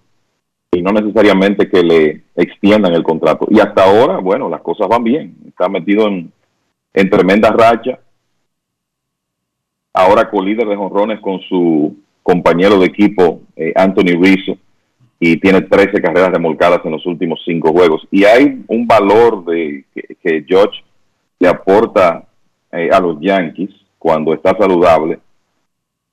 [0.73, 3.47] y no necesariamente que le extiendan el contrato.
[3.51, 5.37] Y hasta ahora, bueno, las cosas van bien.
[5.49, 6.33] Está metido en,
[6.95, 7.99] en tremenda racha
[9.93, 14.57] ahora colíder de jonrones con su compañero de equipo eh, Anthony Rizzo
[15.19, 18.07] y tiene 13 carreras remolcadas en los últimos cinco juegos.
[18.11, 20.81] Y hay un valor de que, que George
[21.41, 22.23] le aporta
[22.71, 25.19] eh, a los Yankees cuando está saludable,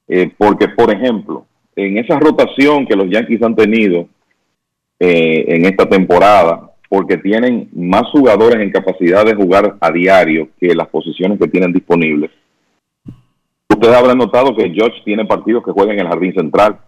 [0.07, 1.45] eh, porque por ejemplo,
[1.75, 4.07] en esa rotación que los Yankees han tenido
[4.99, 10.73] eh, en esta temporada, porque tienen más jugadores en capacidad de jugar a diario que
[10.73, 12.31] las posiciones que tienen disponibles.
[13.69, 16.79] Ustedes habrán notado que George tiene partidos que juegan en el jardín central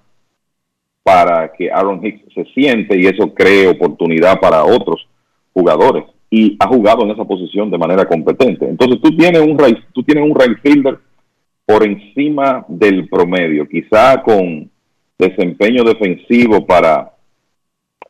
[1.03, 5.05] para que Aaron Hicks se siente y eso cree oportunidad para otros
[5.53, 8.67] jugadores y ha jugado en esa posición de manera competente.
[8.67, 10.99] Entonces tú tienes un right, tú tienes un right fielder
[11.65, 14.69] por encima del promedio, quizá con
[15.17, 17.13] desempeño defensivo para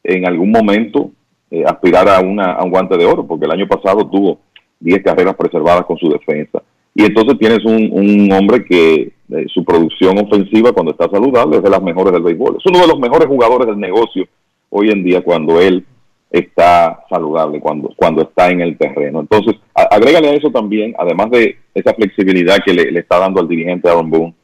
[0.03, 1.11] en algún momento
[1.51, 4.39] eh, aspirar a, una, a un guante de oro, porque el año pasado tuvo
[4.79, 6.61] 10 carreras preservadas con su defensa.
[6.93, 11.63] Y entonces tienes un, un hombre que eh, su producción ofensiva cuando está saludable es
[11.63, 12.57] de las mejores del béisbol.
[12.57, 14.27] Es uno de los mejores jugadores del negocio
[14.69, 15.85] hoy en día cuando él
[16.29, 19.19] está saludable, cuando, cuando está en el terreno.
[19.19, 23.47] Entonces, agrégale a eso también, además de esa flexibilidad que le, le está dando al
[23.47, 24.35] dirigente Aaron Boone,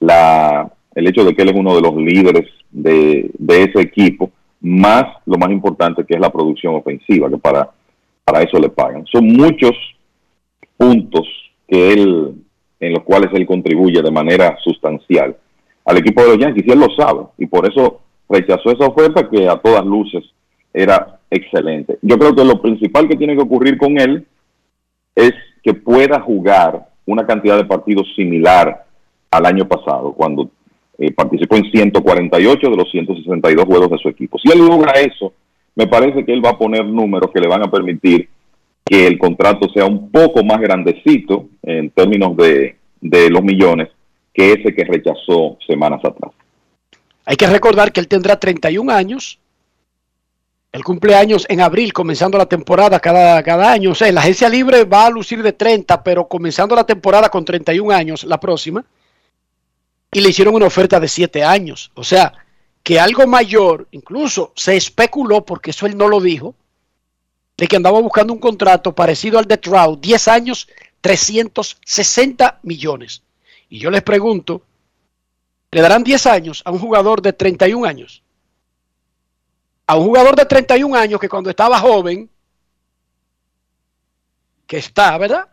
[0.00, 4.30] la, el hecho de que él es uno de los líderes de, de ese equipo,
[4.60, 7.70] más lo más importante que es la producción ofensiva, que para,
[8.24, 9.04] para eso le pagan.
[9.06, 9.72] Son muchos
[10.76, 11.26] puntos
[11.66, 12.34] que él,
[12.80, 15.36] en los cuales él contribuye de manera sustancial
[15.86, 19.28] al equipo de los Yankees, y él lo sabe, y por eso rechazó esa oferta
[19.28, 20.24] que a todas luces
[20.74, 21.98] era excelente.
[22.02, 24.26] Yo creo que lo principal que tiene que ocurrir con él
[25.14, 25.32] es
[25.62, 28.84] que pueda jugar una cantidad de partidos similar
[29.30, 30.50] al año pasado, cuando
[30.98, 34.38] eh, participó en 148 de los 162 juegos de su equipo.
[34.38, 35.32] Si él logra eso,
[35.76, 38.28] me parece que él va a poner números que le van a permitir
[38.84, 43.88] que el contrato sea un poco más grandecito en términos de, de los millones
[44.32, 46.32] que ese que rechazó semanas atrás.
[47.24, 49.38] Hay que recordar que él tendrá 31 años.
[50.74, 53.92] El cumpleaños en abril, comenzando la temporada cada, cada año.
[53.92, 57.44] O sea, la agencia libre va a lucir de 30, pero comenzando la temporada con
[57.44, 58.84] 31 años, la próxima.
[60.10, 61.92] Y le hicieron una oferta de 7 años.
[61.94, 62.32] O sea,
[62.82, 66.56] que algo mayor, incluso se especuló, porque eso él no lo dijo,
[67.56, 70.66] de que andaba buscando un contrato parecido al de Trout, 10 años,
[71.02, 73.22] 360 millones.
[73.68, 74.62] Y yo les pregunto,
[75.70, 78.23] ¿le darán 10 años a un jugador de 31 años?
[79.86, 82.30] A un jugador de 31 años que cuando estaba joven,
[84.66, 85.48] que está, ¿verdad?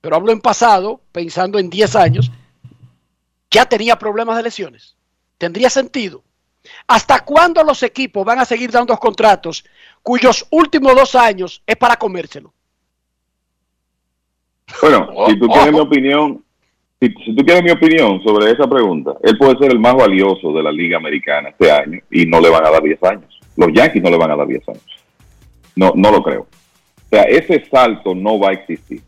[0.00, 2.30] Pero hablo en pasado, pensando en 10 años,
[3.50, 4.96] ya tenía problemas de lesiones.
[5.36, 6.22] ¿Tendría sentido?
[6.86, 9.64] ¿Hasta cuándo los equipos van a seguir dando contratos
[10.02, 12.52] cuyos últimos dos años es para comérselo?
[14.80, 16.44] Bueno, si tú quieres mi opinión,
[17.00, 20.52] si, si tú quieres mi opinión sobre esa pregunta, él puede ser el más valioso
[20.52, 23.39] de la Liga Americana este año y no le van a dar 10 años.
[23.60, 25.04] Los Yankees no le van a dar 10 años.
[25.76, 26.40] No, no lo creo.
[26.40, 29.02] O sea, ese salto no va a existir.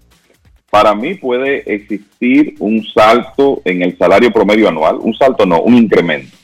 [0.69, 5.75] Para mí puede existir un salto en el salario promedio anual, un salto no, un
[5.75, 6.37] incremento.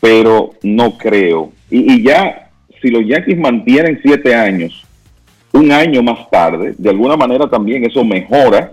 [0.00, 1.50] Pero no creo.
[1.70, 2.50] Y, y ya,
[2.82, 4.84] si los Yankees mantienen 7 años,
[5.52, 8.72] un año más tarde, de alguna manera también eso mejora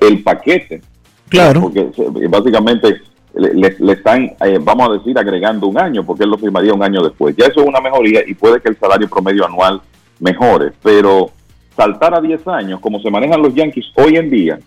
[0.00, 0.80] el paquete.
[1.28, 1.60] Claro.
[1.60, 1.86] Porque
[2.28, 2.96] básicamente
[3.34, 6.82] le, le- están, eh, vamos a decir, agregando un año, porque él lo firmaría un
[6.82, 7.36] año después.
[7.36, 9.80] Ya eso es una mejoría y puede que el salario promedio anual
[10.20, 11.30] mejore, pero
[11.76, 14.58] saltar a 10 años, como se manejan los Yankees hoy en día,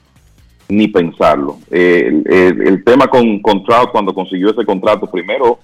[0.69, 1.57] ni pensarlo.
[1.69, 5.59] Eh, el, el- el tema con, con Trout cuando consiguió ese contrato, primero,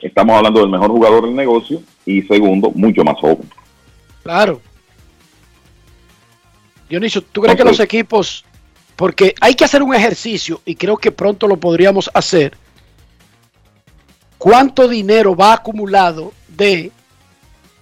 [0.00, 3.48] estamos hablando del mejor jugador del negocio y segundo, mucho más joven.
[4.22, 4.60] Claro.
[6.88, 8.44] Dionisio, ¿tú crees que los equipos
[8.96, 12.56] porque hay que hacer un ejercicio y creo que pronto lo podríamos hacer.
[14.38, 16.90] ¿Cuánto dinero va acumulado de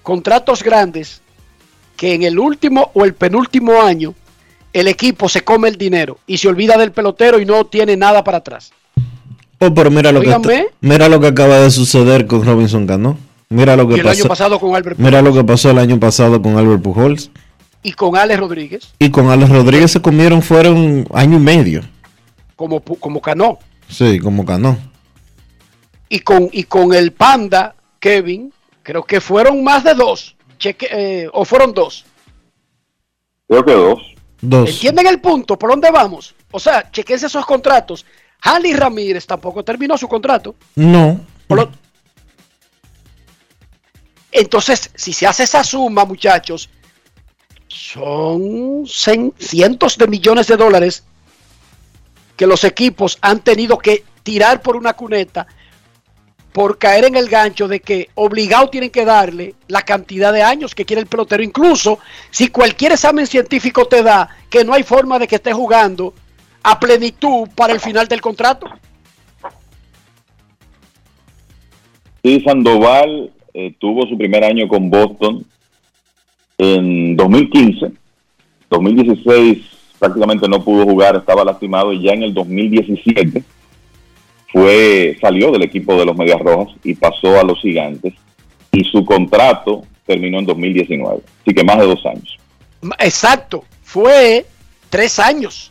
[0.02, 1.22] contratos grandes
[1.96, 4.14] que en el último o el penúltimo año
[4.72, 8.24] el equipo se come el dinero y se olvida del pelotero y no tiene nada
[8.24, 8.72] para atrás?
[9.60, 13.16] Oh, pero mira lo, que mira lo que acaba de suceder con Robinson Cano.
[13.48, 14.28] Mira lo que el año pasó.
[14.28, 17.30] pasado con Albert Mira lo que pasó el año pasado con Albert Pujols.
[17.84, 21.82] Y con Alex Rodríguez Y con Alex Rodríguez se comieron fueron año y medio.
[22.56, 23.58] como, como Cano
[23.88, 24.76] Sí, como Cano.
[26.08, 28.52] y con, y con el Panda Kevin,
[28.82, 32.04] creo que fueron más de dos, cheque, eh, o fueron dos.
[33.48, 34.00] Creo que dos.
[34.40, 34.70] Dos.
[34.70, 35.58] ¿Entienden el punto?
[35.58, 36.34] ¿Por dónde vamos?
[36.50, 38.04] O sea, chequense esos contratos.
[38.42, 40.54] Halley Ramírez tampoco terminó su contrato.
[40.74, 41.20] No.
[44.32, 46.68] Entonces, si se hace esa suma, muchachos,
[47.74, 51.04] son cientos de millones de dólares
[52.36, 55.46] que los equipos han tenido que tirar por una cuneta
[56.52, 60.72] por caer en el gancho de que obligado tienen que darle la cantidad de años
[60.72, 61.42] que quiere el pelotero.
[61.42, 61.98] Incluso
[62.30, 66.14] si cualquier examen científico te da que no hay forma de que esté jugando
[66.62, 68.68] a plenitud para el final del contrato.
[72.22, 75.44] Sí, Sandoval eh, tuvo su primer año con Boston
[76.58, 77.92] en 2015.
[78.70, 79.58] 2016
[79.98, 83.42] prácticamente no pudo jugar, estaba lastimado y ya en el 2017
[84.52, 88.14] fue salió del equipo de los Medias Rojas y pasó a los Gigantes
[88.72, 92.38] y su contrato terminó en 2019, así que más de dos años.
[92.98, 94.44] Exacto, fue
[94.90, 95.70] tres años.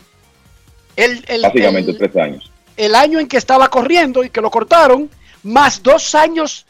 [0.95, 2.51] El, el- Básicamente el- tres años.
[2.77, 5.10] el año en que estaba corriendo y que lo cortaron,
[5.43, 6.65] más dos años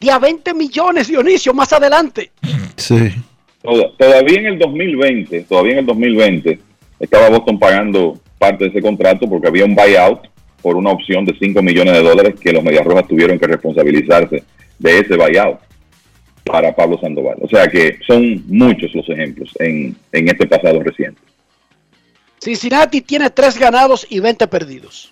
[0.00, 2.32] de a 20 millones, Dionisio, más adelante.
[2.76, 3.12] Sí.
[3.64, 6.58] Toda- Todavía en el 2020, todavía en el 2020,
[7.00, 10.20] estaba Boston pagando parte de ese contrato porque había un buyout
[10.60, 14.44] por una opción de 5 millones de dólares que los Medias Rojas tuvieron que responsabilizarse
[14.78, 15.58] de ese buyout
[16.44, 17.36] para Pablo Sandoval.
[17.40, 21.20] O sea que son muchos los ejemplos en, en este pasado reciente.
[22.38, 25.10] Cincinnati tiene tres ganados y 20 perdidos.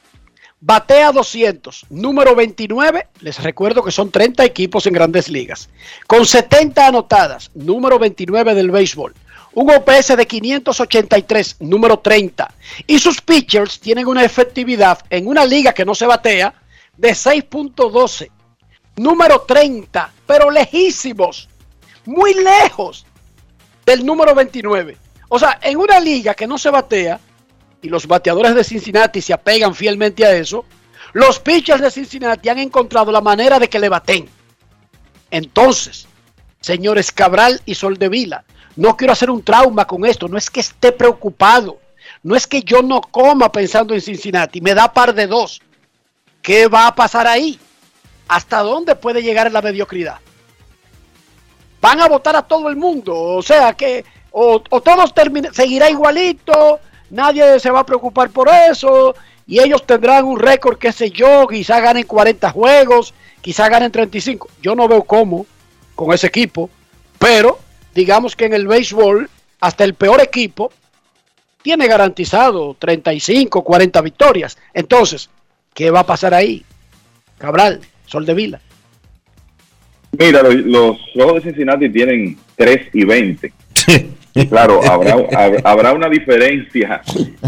[0.64, 3.08] Batea 200, número 29.
[3.20, 5.68] Les recuerdo que son 30 equipos en grandes ligas.
[6.06, 9.12] Con 70 anotadas, número 29 del béisbol.
[9.54, 12.54] Un OPS de 583, número 30.
[12.86, 16.54] Y sus pitchers tienen una efectividad en una liga que no se batea
[16.96, 18.30] de 6.12,
[18.98, 21.48] número 30, pero lejísimos,
[22.04, 23.04] muy lejos
[23.84, 24.96] del número 29.
[25.28, 27.18] O sea, en una liga que no se batea,
[27.82, 30.64] y los bateadores de Cincinnati se apegan fielmente a eso,
[31.12, 34.28] los pitchers de Cincinnati han encontrado la manera de que le baten.
[35.30, 36.06] Entonces,
[36.60, 38.44] señores Cabral y Soldevila,
[38.76, 41.78] no quiero hacer un trauma con esto, no es que esté preocupado,
[42.22, 45.60] no es que yo no coma pensando en Cincinnati, me da par de dos.
[46.40, 47.58] ¿Qué va a pasar ahí?
[48.28, 50.18] ¿Hasta dónde puede llegar la mediocridad?
[51.80, 55.12] Van a votar a todo el mundo, o sea que o, o todos
[55.52, 56.80] seguirá igualito,
[57.12, 59.14] nadie se va a preocupar por eso,
[59.46, 64.48] y ellos tendrán un récord, qué sé yo, quizá ganen 40 juegos, quizá ganen 35.
[64.60, 65.46] Yo no veo cómo
[65.94, 66.70] con ese equipo,
[67.18, 67.58] pero
[67.94, 69.28] digamos que en el béisbol,
[69.60, 70.72] hasta el peor equipo
[71.62, 74.58] tiene garantizado 35, 40 victorias.
[74.72, 75.28] Entonces,
[75.74, 76.64] ¿qué va a pasar ahí?
[77.38, 78.60] Cabral, Sol de Vila.
[80.12, 83.52] Mira, los, los Rojos de Cincinnati tienen 3 y 20.
[83.88, 87.02] Y claro, habrá, hab- habrá una diferencia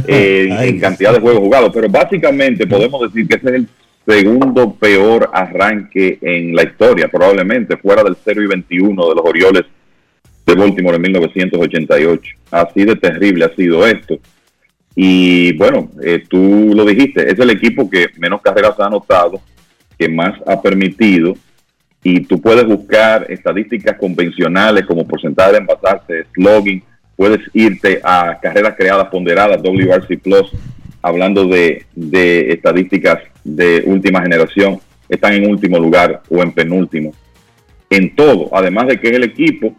[0.07, 3.69] eh, en cantidad de juegos jugados, pero básicamente podemos decir que ese es el
[4.07, 9.63] segundo peor arranque en la historia, probablemente fuera del 0 y 21 de los Orioles
[10.47, 12.37] de Baltimore en 1988.
[12.51, 14.19] Así de terrible ha sido esto.
[14.95, 19.41] Y bueno, eh, tú lo dijiste, es el equipo que menos carreras ha anotado,
[19.99, 21.35] que más ha permitido,
[22.05, 26.85] y tú puedes buscar estadísticas convencionales como porcentaje de envasarse, slogging,
[27.17, 30.53] puedes irte a carreras creadas ponderadas, WRC Plus,
[31.03, 34.79] hablando de, de estadísticas de última generación,
[35.09, 37.13] están en último lugar o en penúltimo.
[37.91, 39.75] En todo, además de que es el equipo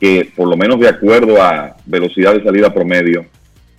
[0.00, 3.26] que, por lo menos de acuerdo a velocidad de salida promedio,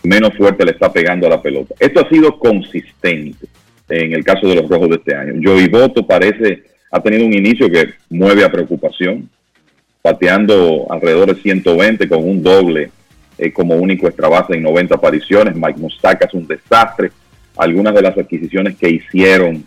[0.03, 1.75] menos fuerte le está pegando a la pelota.
[1.79, 3.47] Esto ha sido consistente
[3.89, 5.39] en el caso de los rojos de este año.
[5.43, 9.29] Joey Boto parece, ha tenido un inicio que mueve a preocupación,
[10.01, 12.91] pateando alrededor de 120 con un doble
[13.37, 15.55] eh, como único extra base en 90 apariciones.
[15.55, 17.11] Mike Mustaka es un desastre.
[17.57, 19.63] Algunas de las adquisiciones que hicieron,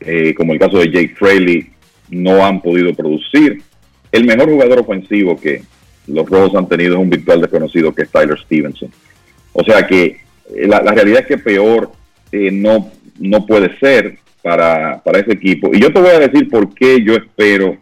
[0.00, 1.70] eh, como el caso de Jake Fraley,
[2.10, 3.62] no han podido producir.
[4.10, 5.62] El mejor jugador ofensivo que
[6.06, 8.90] los rojos han tenido es un virtual desconocido que es Tyler Stevenson.
[9.52, 10.20] O sea que
[10.54, 11.92] eh, la, la realidad es que peor
[12.32, 15.70] eh, no, no puede ser para, para ese equipo.
[15.72, 17.76] Y yo te voy a decir por qué yo espero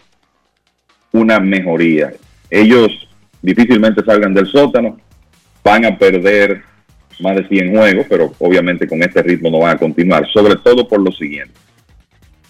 [1.12, 2.12] una mejoría.
[2.50, 3.08] Ellos
[3.42, 4.98] difícilmente salgan del sótano,
[5.62, 6.62] van a perder
[7.20, 10.86] más de 100 juegos, pero obviamente con este ritmo no van a continuar, sobre todo
[10.86, 11.54] por lo siguiente.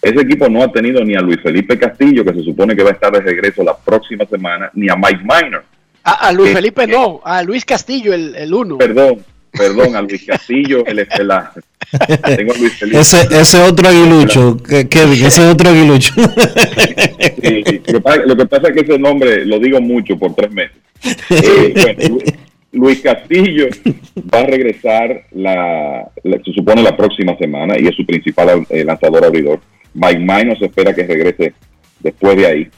[0.02, 2.90] Ese equipo no ha tenido ni a Luis Felipe Castillo, que se supone que va
[2.90, 5.64] a estar de regreso la próxima semana, ni a Mike Minor.
[6.04, 8.78] A, a Luis Felipe no, a Luis Castillo, el, el uno.
[8.78, 9.24] Perdón,
[9.56, 11.52] perdón, a Luis Castillo, el estelar.
[12.36, 13.00] Tengo a Luis Felipe.
[13.00, 16.12] Ese, ese otro aguilucho, Kevin, ese otro aguilucho.
[17.42, 17.80] Sí, sí.
[17.86, 20.50] Lo, que pasa, lo que pasa es que ese nombre lo digo mucho por tres
[20.50, 20.76] meses.
[21.30, 22.18] Eh, bueno,
[22.72, 23.68] Luis Castillo
[24.34, 28.84] va a regresar, la, la- se supone, la próxima semana y es su principal eh,
[28.84, 29.60] lanzador abridor.
[29.94, 31.54] Mike se espera que regrese
[32.00, 32.68] después de ahí.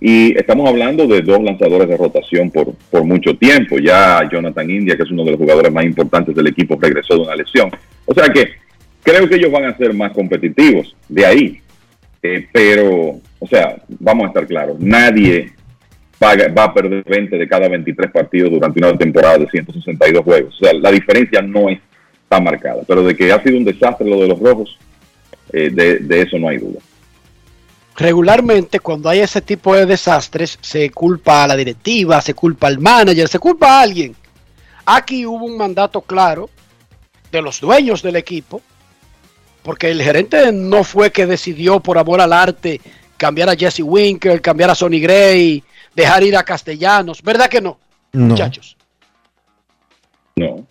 [0.00, 3.78] Y estamos hablando de dos lanzadores de rotación por, por mucho tiempo.
[3.78, 7.20] Ya Jonathan India, que es uno de los jugadores más importantes del equipo, regresó de
[7.22, 7.70] una lesión.
[8.06, 8.48] O sea que
[9.02, 11.60] creo que ellos van a ser más competitivos de ahí.
[12.22, 15.52] Eh, pero, o sea, vamos a estar claros, nadie
[16.22, 20.24] va, a- va a perder 20 de cada 23 partidos durante una temporada de 162
[20.24, 20.60] juegos.
[20.60, 22.82] O sea, la diferencia no está marcada.
[22.86, 24.76] Pero de que ha sido un desastre lo de los rojos,
[25.52, 26.80] eh, de, de eso no hay duda.
[27.98, 32.78] Regularmente cuando hay ese tipo de desastres se culpa a la directiva, se culpa al
[32.78, 34.14] manager, se culpa a alguien.
[34.86, 36.48] Aquí hubo un mandato claro
[37.32, 38.62] de los dueños del equipo,
[39.64, 42.80] porque el gerente no fue que decidió por amor al arte
[43.16, 47.80] cambiar a Jesse Winker, cambiar a Sonny Gray, dejar ir a Castellanos, ¿verdad que no?
[48.12, 48.26] No.
[48.26, 48.76] Muchachos.
[50.36, 50.64] No.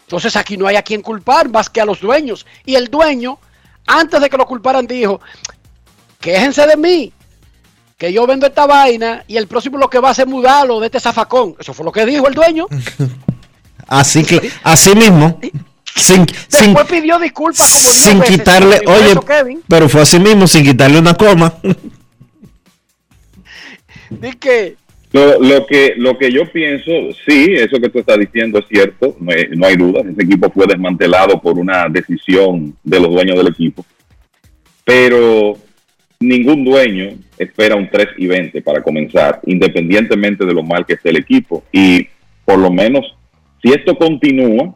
[0.00, 2.44] Entonces aquí no hay a quien culpar más que a los dueños.
[2.66, 3.38] Y el dueño,
[3.86, 5.20] antes de que lo culparan, dijo,
[6.24, 7.12] quéjense de mí,
[7.98, 10.80] que yo vendo esta vaina y el próximo lo que va a hacer es mudarlo
[10.80, 11.54] de este zafacón.
[11.60, 12.66] Eso fue lo que dijo el dueño.
[13.86, 15.38] Así que, así mismo,
[15.94, 18.36] sin, sin, Después pidió disculpas como 10 sin veces.
[18.38, 19.60] quitarle, oye, eso, Kevin.
[19.68, 21.52] pero fue así mismo, sin quitarle una coma.
[24.40, 24.76] Que
[25.12, 26.90] Lo, lo que lo que yo pienso,
[27.26, 30.00] sí, eso que tú estás diciendo es cierto, no hay, no hay duda.
[30.00, 33.84] Ese equipo fue desmantelado por una decisión de los dueños del equipo,
[34.84, 35.58] pero
[36.20, 41.10] ningún dueño espera un 3 y 20 para comenzar, independientemente de lo mal que esté
[41.10, 41.64] el equipo.
[41.72, 42.08] Y
[42.44, 43.16] por lo menos,
[43.62, 44.74] si esto continúa,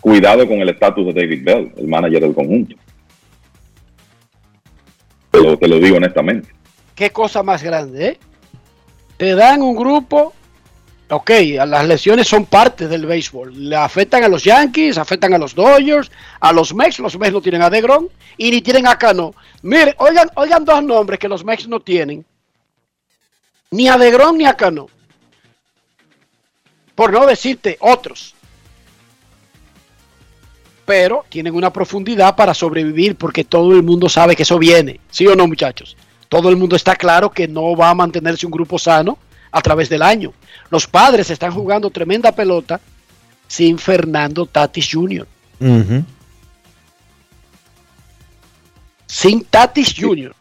[0.00, 2.76] cuidado con el estatus de David Bell, el manager del conjunto.
[5.30, 6.48] Te lo, te lo digo honestamente.
[6.94, 8.18] qué cosa más grande, ¿eh?
[9.16, 10.34] Te dan un grupo,
[11.08, 11.30] ok,
[11.66, 13.68] las lesiones son parte del béisbol.
[13.68, 16.10] Le afectan a los Yankees, afectan a los Dodgers,
[16.40, 19.34] a los Mex, los Mex no tienen a DeGrom y ni tienen a Cano.
[19.62, 22.24] Mire, oigan, oigan dos nombres que los Mex no tienen.
[23.70, 24.88] Ni a DeGrom ni a Cano.
[26.94, 28.34] Por no decirte otros.
[30.84, 35.00] Pero tienen una profundidad para sobrevivir porque todo el mundo sabe que eso viene.
[35.10, 35.96] ¿Sí o no, muchachos?
[36.28, 39.18] Todo el mundo está claro que no va a mantenerse un grupo sano
[39.56, 40.34] a través del año.
[40.68, 42.78] Los padres están jugando tremenda pelota
[43.48, 45.26] sin Fernando Tatis Jr.
[49.06, 50.34] Sin Tatis Jr.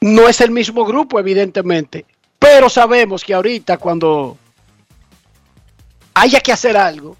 [0.00, 2.06] No es el mismo grupo, evidentemente.
[2.38, 4.38] Pero sabemos que ahorita cuando
[6.14, 7.14] haya que hacer algo,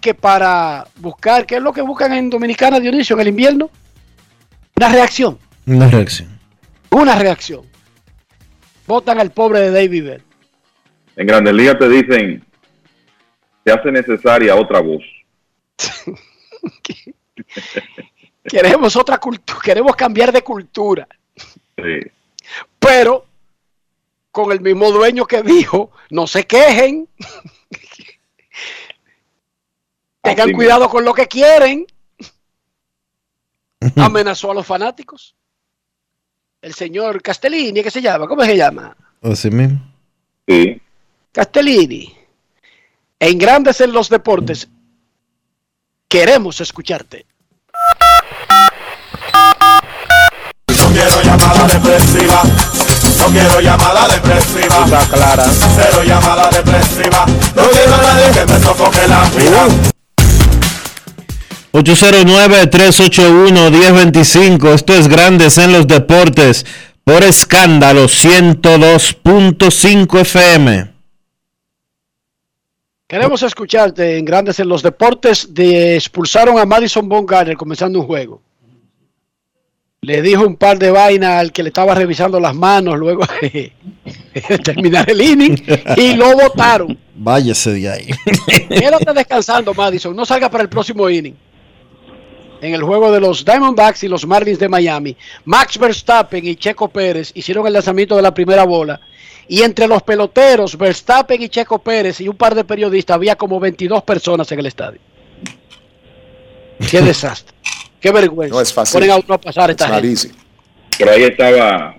[0.00, 3.70] que para buscar, ¿qué es lo que buscan en Dominicana, Dionisio, en el invierno?
[4.74, 5.38] Una reacción.
[5.66, 6.33] Una reacción.
[6.94, 7.68] Una reacción.
[8.86, 10.22] Votan al pobre de David Bell.
[11.16, 12.46] En Grandes Ligas te dicen,
[13.64, 15.02] se hace necesaria otra voz.
[18.44, 21.08] Queremos otra cultura, queremos cambiar de cultura.
[21.76, 21.98] Sí.
[22.78, 23.26] Pero
[24.30, 27.08] con el mismo dueño que dijo, no se quejen.
[30.22, 31.86] Tengan cuidado con lo que quieren.
[33.96, 35.34] Amenazó a los fanáticos.
[36.64, 38.26] El señor Castellini, ¿qué se llama?
[38.26, 38.96] ¿Cómo se llama?
[39.20, 39.80] Así mismo.
[40.48, 40.80] Sí.
[41.30, 42.16] Castellini.
[43.20, 44.66] En Grandes en los Deportes,
[46.08, 47.26] queremos escucharte.
[50.68, 52.42] No quiero llamada depresiva.
[53.18, 54.84] No quiero llamada depresiva.
[54.86, 55.44] Está clara.
[55.76, 57.26] Cero llamada depresiva.
[57.54, 59.66] No quiero a nadie que me sofoque la vida.
[61.74, 64.74] 809-381-1025.
[64.74, 66.64] Esto es Grandes en los Deportes
[67.02, 70.94] por escándalo 102.5 FM.
[73.08, 75.52] Queremos escucharte en Grandes en los Deportes.
[75.52, 78.40] De, expulsaron a Madison Bumgarner comenzando un juego.
[80.00, 83.72] le dijo un par de vainas al que le estaba revisando las manos luego de
[84.62, 85.56] terminar el inning
[85.96, 86.96] y lo votaron.
[87.16, 88.06] Váyase de ahí.
[88.68, 90.14] Quédate descansando, Madison.
[90.14, 91.34] No salga para el próximo inning.
[92.64, 95.14] En el juego de los Diamondbacks y los Marlins de Miami,
[95.44, 98.98] Max Verstappen y Checo Pérez hicieron el lanzamiento de la primera bola.
[99.46, 103.60] Y entre los peloteros, Verstappen y Checo Pérez y un par de periodistas, había como
[103.60, 104.98] 22 personas en el estadio.
[106.90, 107.54] Qué desastre.
[108.00, 108.54] Qué vergüenza.
[108.54, 108.94] No es fácil.
[108.94, 110.30] Ponen a uno a pasar esta gente.
[110.98, 111.96] Pero ahí estaba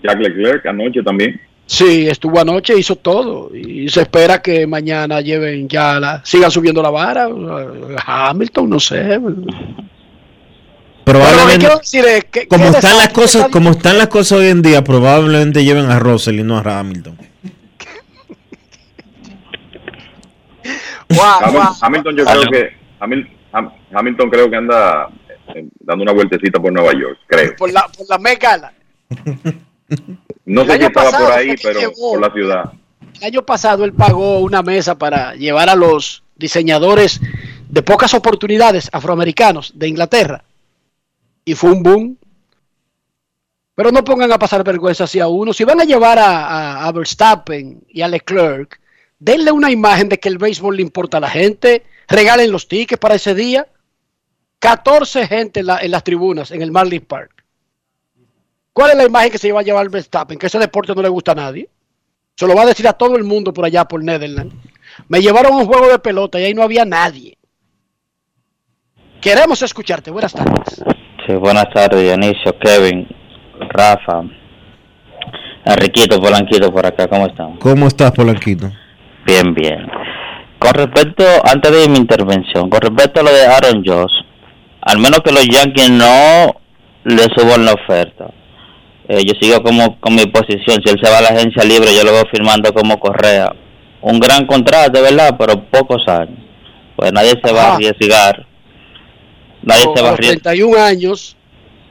[0.00, 1.40] Jack Leclerc anoche también.
[1.72, 3.48] Sí, estuvo anoche, hizo todo.
[3.56, 6.20] Y se espera que mañana lleven ya la.
[6.22, 7.28] sigan subiendo la vara.
[8.04, 9.18] Hamilton, no sé.
[11.04, 14.48] Probablemente, quiero decir es que- como están las cosas, está- como están las cosas hoy
[14.48, 17.16] en día, probablemente lleven a Russell y no a Hamilton.
[21.08, 22.70] Hamil- Hamilton, yo creo que
[23.00, 25.08] Hamil- Ham- Hamilton creo que anda
[25.54, 27.56] eh, dando una vueltecita por Nueva York, creo.
[27.56, 28.72] Por la, por la Megala.
[30.52, 32.12] No El sé si estaba pasado por ahí, pero llegó.
[32.12, 32.72] por la ciudad.
[33.20, 37.20] El año pasado él pagó una mesa para llevar a los diseñadores
[37.68, 40.44] de pocas oportunidades afroamericanos de Inglaterra.
[41.44, 42.18] Y fue un boom.
[43.74, 45.52] Pero no pongan a pasar vergüenza hacia uno.
[45.52, 48.78] Si van a llevar a, a- a Verstappen y a Leclerc,
[49.18, 51.82] denle una imagen de que el béisbol le importa a la gente.
[52.08, 53.66] Regalen los tickets para ese día.
[54.58, 57.41] 14 gente en, la- en las tribunas en el Marlins Park.
[58.72, 60.38] ¿Cuál es la imagen que se va a llevar Verstappen?
[60.38, 61.68] Que ese deporte no le gusta a nadie.
[62.36, 64.54] Se lo va a decir a todo el mundo por allá, por Netherlands.
[65.08, 67.36] Me llevaron a un juego de pelota y ahí no había nadie.
[69.20, 70.10] Queremos escucharte.
[70.10, 70.82] Buenas tardes.
[71.26, 73.06] Sí, buenas tardes, Dionisio, Kevin,
[73.68, 74.22] Rafa,
[75.64, 77.56] Enriquito, Polanquito por acá, ¿cómo están?
[77.58, 78.72] ¿Cómo estás, Polanquito?
[79.24, 79.86] Bien, bien.
[80.58, 84.12] Con respecto, antes de mi intervención, con respecto a lo de Aaron Josh,
[84.80, 86.56] al menos que los Yankees no
[87.04, 88.32] le suban la oferta.
[89.08, 91.94] Eh, yo sigo como con mi posición, si él se va a la agencia libre,
[91.94, 93.52] yo lo veo firmando como Correa.
[94.00, 96.38] Un gran contrato, verdad, pero pocos años.
[96.96, 98.46] Pues nadie se va a arriesgar.
[99.62, 100.42] Nadie se va a arriesgar.
[100.42, 101.36] 31 años,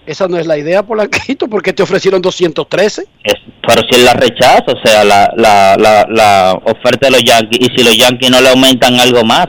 [0.06, 3.06] esa no es la idea, Polanquito, porque te ofrecieron 213.
[3.24, 3.36] Es-
[3.66, 7.60] pero si él la rechaza, o sea, la, la, la, la oferta de los Yankees,
[7.62, 9.48] y si los Yankees no le aumentan algo más,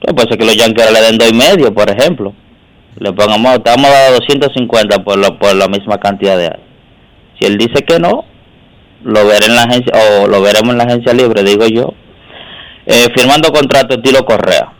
[0.00, 2.34] pues puede ser que los Yankees le den dos y medio, por ejemplo.
[2.98, 6.63] Le pongamos, te vamos a dar 250 por, lo, por la misma cantidad de años.
[7.44, 8.24] Si él dice que no,
[9.02, 11.92] lo veré en la agencia, o lo veremos en la agencia libre, digo yo,
[12.86, 14.72] eh, firmando contrato estilo Correa.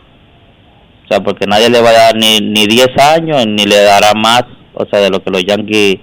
[1.03, 4.13] O sea, porque nadie le va a dar ni, ni 10 años, ni le dará
[4.15, 5.97] más, o sea, de lo que los Yankees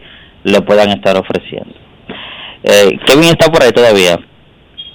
[0.45, 1.75] le puedan estar ofreciendo.
[2.63, 4.21] Eh, Kevin está por ahí todavía.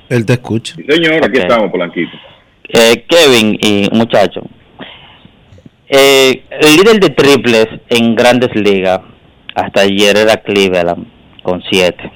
[0.08, 0.74] Él te escucha.
[0.76, 2.18] Sí, señor, aquí estamos, Polanquito.
[2.70, 4.42] Eh, Kevin y muchacho,
[5.90, 9.02] eh, el líder de triples en grandes ligas
[9.54, 11.17] hasta ayer era Cleveland
[11.48, 12.12] con siete.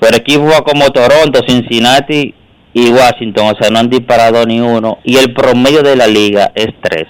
[0.00, 2.34] Pero equipos como Toronto, Cincinnati
[2.72, 4.98] y Washington, o sea, no han disparado ni uno.
[5.04, 7.06] Y el promedio de la liga es tres.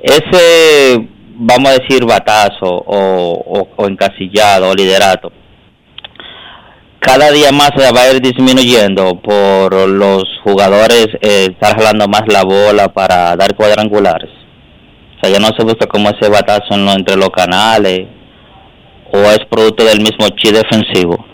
[0.00, 5.32] Ese, vamos a decir, batazo o, encasillado o liderato,
[7.00, 12.22] cada día más se va a ir disminuyendo por los jugadores eh, estar jalando más
[12.28, 14.30] la bola para dar cuadrangulares.
[15.16, 18.19] O sea, ya no se busca como ese batazo en entre los canales
[19.12, 21.24] o es producto del mismo chi defensivo.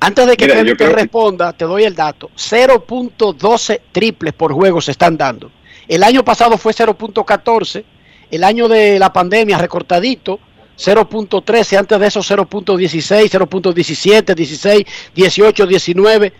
[0.00, 2.30] Antes de que Mira, te que- responda, te doy el dato.
[2.36, 5.50] 0.12 triples por juego se están dando.
[5.88, 7.84] El año pasado fue 0.14.
[8.30, 10.38] El año de la pandemia recortadito,
[10.76, 11.78] 0.13.
[11.78, 16.32] Antes de eso 0.16, 0.17, 16, 18, 19.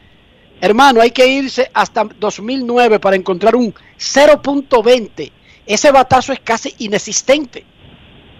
[0.61, 5.32] Hermano, hay que irse hasta 2009 para encontrar un 0.20.
[5.66, 7.65] Ese batazo es casi inexistente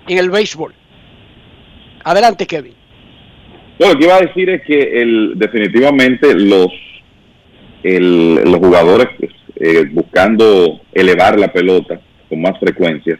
[0.09, 0.73] en el béisbol.
[2.05, 2.73] Adelante, Kevin.
[3.79, 6.69] No, lo que iba a decir es que el, definitivamente los,
[7.83, 9.09] el- los jugadores
[9.57, 13.19] eh, buscando elevar la pelota con más frecuencia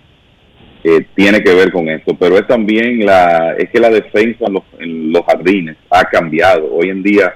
[0.85, 4.53] eh, tiene que ver con esto, pero es también la es que la defensa en
[4.55, 6.73] los, en los jardines ha cambiado.
[6.73, 7.35] Hoy en día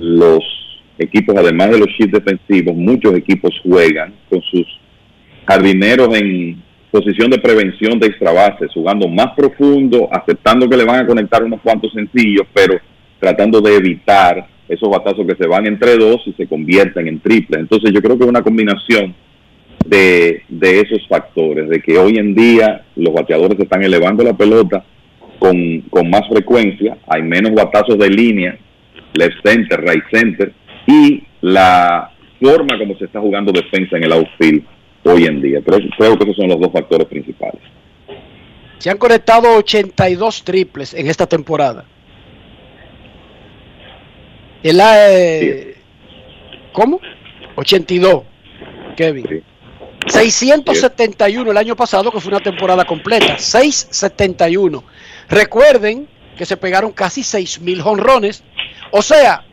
[0.00, 0.42] los
[0.98, 4.66] equipos, además de los shifts defensivos, muchos equipos juegan con sus
[5.46, 11.04] jardineros en posición de prevención de extra bases, jugando más profundo, aceptando que le van
[11.04, 12.78] a conectar unos cuantos sencillos, pero
[13.18, 17.60] tratando de evitar esos batazos que se van entre dos y se convierten en triples.
[17.60, 19.14] Entonces yo creo que es una combinación
[19.86, 24.84] de, de esos factores, de que hoy en día los bateadores están elevando la pelota
[25.38, 28.58] con, con más frecuencia, hay menos batazos de línea,
[29.14, 30.52] left center, right center,
[30.86, 32.10] y la
[32.40, 34.64] forma como se está jugando defensa en el outfield
[35.08, 35.60] hoy en día.
[35.64, 37.60] Creo, creo que esos son los dos factores principales.
[38.78, 41.84] Se han conectado 82 triples en esta temporada.
[44.62, 45.76] El, eh,
[46.72, 47.00] ¿Cómo?
[47.56, 48.22] 82,
[48.96, 49.42] Kevin.
[50.06, 53.38] 671 el año pasado, que fue una temporada completa.
[53.38, 54.84] 671.
[55.28, 58.44] Recuerden que se pegaron casi 6.000 jonrones.
[58.92, 59.44] O sea,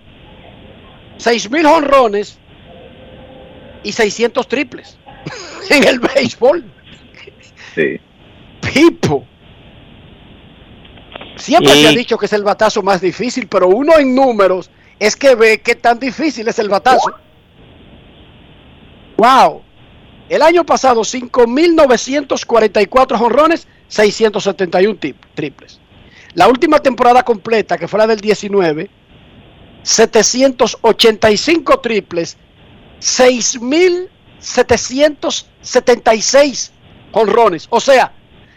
[1.17, 2.37] 6.000 jonrones
[3.83, 4.97] y 600 triples
[5.69, 6.63] en el béisbol.
[7.73, 7.99] Sí.
[8.61, 9.25] Pipo.
[11.37, 15.15] Siempre se ha dicho que es el batazo más difícil, pero uno en números es
[15.15, 17.13] que ve qué tan difícil es el batazo.
[19.17, 19.61] ¡Wow!
[20.29, 24.97] El año pasado, 5.944 jonrones, 671
[25.35, 25.79] triples.
[26.33, 28.89] La última temporada completa, que fue la del 19,
[29.83, 32.37] 785 triples,
[34.45, 36.71] 6.776
[37.11, 37.67] jonrones.
[37.69, 38.11] O sea,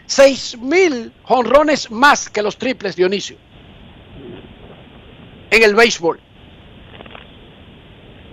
[0.07, 3.37] 6.000 jonrones más que los triples, Dionisio.
[5.51, 6.19] En el béisbol.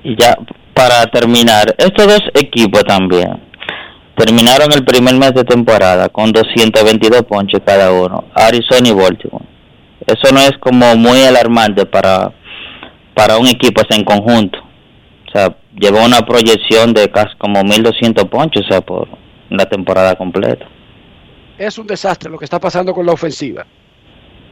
[0.05, 0.37] Y ya,
[0.75, 3.47] para terminar, estos dos equipos también
[4.17, 9.45] terminaron el primer mes de temporada con 222 ponches cada uno, Arizona y Baltimore.
[10.07, 12.33] Eso no es como muy alarmante para,
[13.15, 14.59] para un equipo en conjunto.
[14.59, 19.09] O sea, llevó una proyección de casi como 1200 ponches, o sea, por
[19.51, 20.67] la temporada completa.
[21.59, 23.67] Es un desastre lo que está pasando con la ofensiva.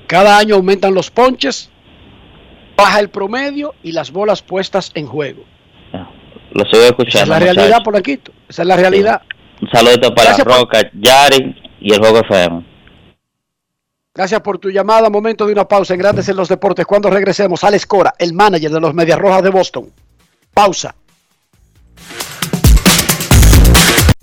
[0.06, 1.70] Cada año aumentan los ponches,
[2.76, 5.44] baja el promedio y las bolas puestas en juego.
[6.52, 7.08] Lo sigo escuchando.
[7.08, 8.32] Esa es la realidad, Polanquito.
[8.48, 9.22] Esa es la realidad.
[9.60, 12.64] Un saludo para Gracias por- Roca, Yari y el Juego FM.
[14.14, 15.10] Gracias por tu llamada.
[15.10, 16.86] Momento de una pausa en Grandes en los Deportes.
[16.86, 19.90] Cuando regresemos, Alex Cora, el manager de los Medias Rojas de Boston.
[20.52, 20.94] Pausa.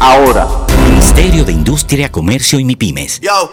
[0.00, 0.48] ahora.
[0.88, 3.20] Ministerio de Industria, Comercio y MIPIMES.
[3.20, 3.52] Yo,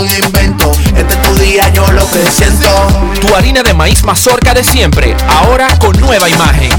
[0.00, 0.72] algún invento.
[0.96, 2.68] Este es tu día, yo lo que siento.
[3.20, 6.70] Tu harina de maíz mazorca de siempre, ahora con nueva imagen.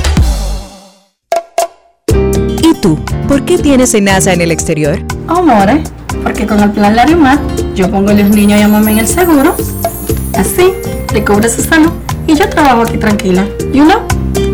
[2.61, 2.99] ¿Y tú?
[3.27, 4.99] ¿Por qué tienes NASA en el exterior?
[5.27, 5.89] Amores,
[6.23, 7.39] porque con el plan Larimar
[7.75, 9.55] yo pongo a los niños y a mamá en el seguro.
[10.35, 10.73] Así,
[11.13, 11.91] le cubro su salud
[12.27, 13.45] y yo trabajo aquí tranquila.
[13.73, 14.50] You know?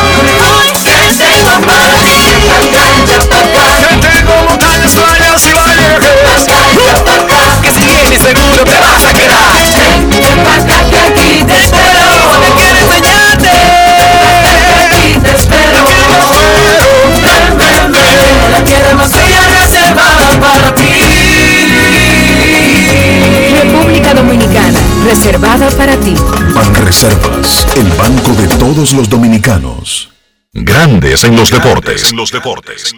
[25.07, 26.13] Reservada para ti.
[26.53, 30.16] Banreservas, el banco de todos los dominicanos.
[30.59, 32.09] Grandes en los deportes.
[32.09, 32.91] En los deportes.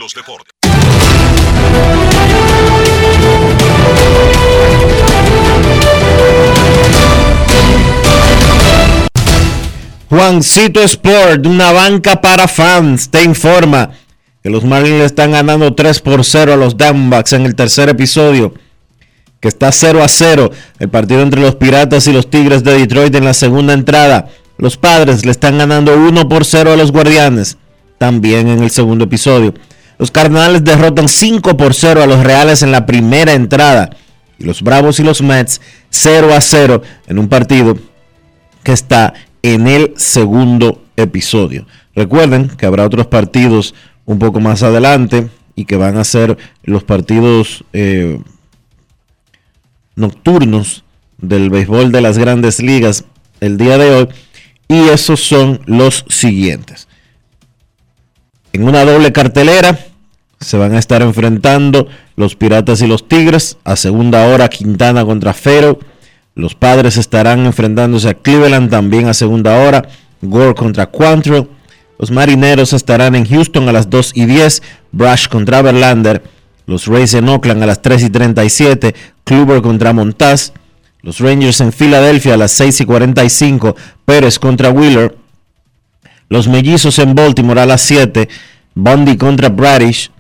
[10.10, 13.92] Juancito Sport, una banca para fans, te informa
[14.42, 17.90] que los Marlins le están ganando 3 por 0 a los Diamondbacks en el tercer
[17.90, 18.54] episodio,
[19.42, 20.50] que está 0 a 0
[20.80, 24.30] el partido entre los Piratas y los Tigres de Detroit en la segunda entrada.
[24.60, 27.58] Los Padres le están ganando 1 por 0 a los Guardianes,
[27.98, 29.54] también en el segundo episodio.
[29.98, 33.90] Los Cardenales derrotan 5 por 0 a los Reales en la primera entrada.
[34.38, 37.78] y los Bravos y los Mets 0 a 0 en un partido
[38.64, 39.14] que está
[39.44, 41.66] en el segundo episodio.
[41.96, 43.74] Recuerden que habrá otros partidos
[44.06, 48.20] un poco más adelante y que van a ser los partidos eh,
[49.96, 50.84] nocturnos
[51.18, 53.06] del béisbol de las grandes ligas
[53.40, 54.10] el día de hoy.
[54.70, 56.88] Y esos son los siguientes.
[58.54, 59.80] En una doble cartelera
[60.40, 63.58] se van a estar enfrentando los Piratas y los Tigres.
[63.64, 65.80] A segunda hora Quintana contra Fero.
[66.36, 69.90] Los Padres estarán enfrentándose a Cleveland también a segunda hora.
[70.22, 71.48] Gore contra Quantrill.
[71.98, 74.62] Los Marineros estarán en Houston a las 2 y 10.
[74.92, 76.22] Brush contra Verlander.
[76.68, 78.94] Los Rays en Oakland a las 3 y 37.
[79.24, 80.54] Kluber contra Montaz.
[81.02, 83.76] Los Rangers en Filadelfia a las 6 y 45.
[84.06, 85.16] Pérez contra Wheeler.
[86.28, 88.28] Los Mellizos en Baltimore a las 7.
[88.76, 90.12] Bundy contra Bradish.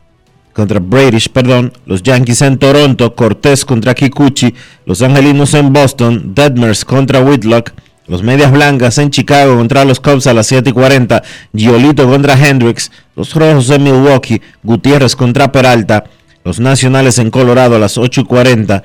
[0.53, 1.73] Contra Bradish, perdón.
[1.85, 3.13] Los Yankees en Toronto.
[3.13, 4.53] Cortés contra Kikuchi.
[4.85, 6.33] Los Angelinos en Boston.
[6.33, 7.71] Detmers contra Whitlock.
[8.07, 11.21] Los Medias Blancas en Chicago contra los Cubs a las 7 y 40.
[11.53, 12.89] Giolito contra Hendricks.
[13.15, 14.41] Los Rojos en Milwaukee.
[14.63, 16.05] Gutiérrez contra Peralta.
[16.43, 18.81] Los Nacionales en Colorado a las 8 y 40.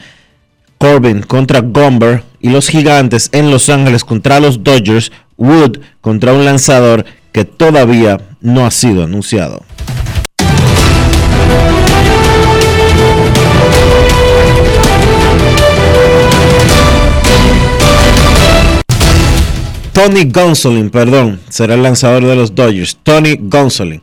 [0.79, 2.23] Corbin contra Gomber.
[2.41, 5.13] Y los Gigantes en Los Ángeles contra los Dodgers.
[5.37, 9.63] Wood contra un lanzador que todavía no ha sido anunciado.
[19.95, 22.99] Tony Gonsolin, perdón, será el lanzador de los Dodgers.
[23.05, 24.03] Tony Gonsolin.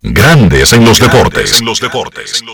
[0.00, 1.60] Grandes en los deportes.
[1.60, 2.44] los deportes.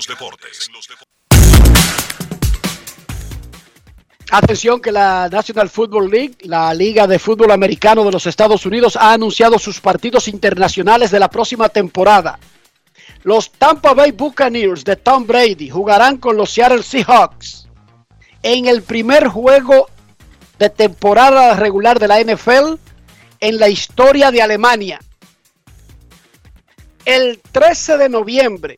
[4.31, 8.97] Atención que la National Football League, la Liga de Fútbol Americano de los Estados Unidos,
[8.97, 12.39] ha anunciado sus partidos internacionales de la próxima temporada.
[13.25, 17.69] Los Tampa Bay Buccaneers de Tom Brady jugarán con los Seattle Seahawks
[18.43, 19.91] en el primer juego
[20.59, 22.77] de temporada regular de la NFL
[23.41, 24.99] en la historia de Alemania.
[27.05, 28.77] El 13 de noviembre,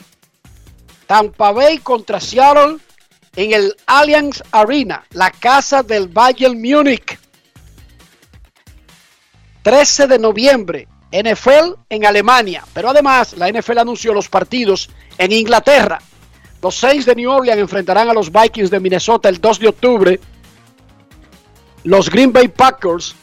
[1.07, 2.78] Tampa Bay contra Seattle
[3.36, 7.19] en el Allianz Arena, la casa del Bayern Múnich.
[9.62, 12.65] 13 de noviembre, NFL en Alemania.
[12.73, 15.98] Pero además, la NFL anunció los partidos en Inglaterra.
[16.62, 20.20] Los Saints de New Orleans enfrentarán a los Vikings de Minnesota el 2 de octubre.
[21.85, 23.15] Los Green Bay Packers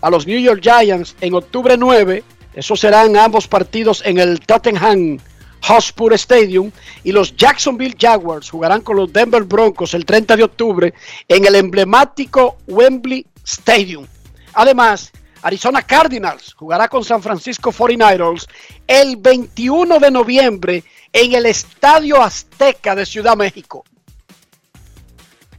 [0.00, 2.22] a los New York Giants en octubre 9.
[2.56, 5.18] Esos serán ambos partidos en el Tottenham
[5.60, 6.72] Hotspur Stadium.
[7.04, 10.94] Y los Jacksonville Jaguars jugarán con los Denver Broncos el 30 de octubre
[11.28, 14.06] en el emblemático Wembley Stadium.
[14.54, 15.12] Además,
[15.42, 18.46] Arizona Cardinals jugará con San Francisco 49ers
[18.86, 23.84] el 21 de noviembre en el Estadio Azteca de Ciudad México.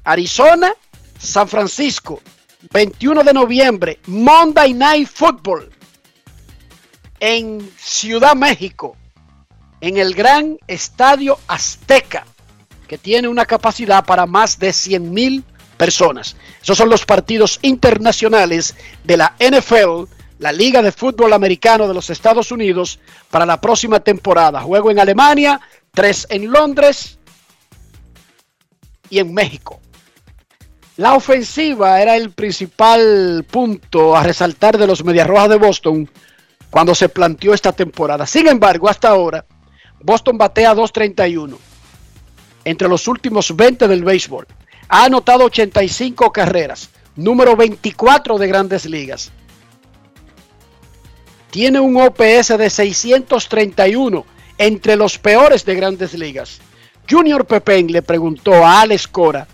[0.04, 0.74] Arizona,
[1.20, 2.22] San Francisco,
[2.72, 5.77] 21 de noviembre, Monday Night Football
[7.20, 8.96] en Ciudad México,
[9.82, 12.26] en el gran Estadio Azteca,
[12.88, 15.44] que tiene una capacidad para más de 100 mil
[15.78, 16.36] personas.
[16.62, 20.04] Esos son los partidos internacionales de la NFL,
[20.40, 23.00] la Liga de Fútbol Americano de los Estados Unidos,
[23.30, 24.62] para la próxima temporada.
[24.62, 25.60] Juego en Alemania,
[25.92, 27.18] tres en Londres
[29.10, 29.80] y en México.
[30.98, 36.10] La ofensiva era el principal punto a resaltar de los Medias Rojas de Boston
[36.78, 38.28] cuando se planteó esta temporada.
[38.28, 39.44] Sin embargo, hasta ahora,
[40.00, 41.58] Boston batea 2.31
[42.66, 44.46] entre los últimos 20 del béisbol.
[44.88, 49.32] Ha anotado 85 carreras, número 24 de grandes ligas.
[51.50, 54.24] Tiene un OPS de 631
[54.60, 56.60] entre los peores de grandes ligas.
[57.10, 59.48] Junior Pepén le preguntó a Alex Cora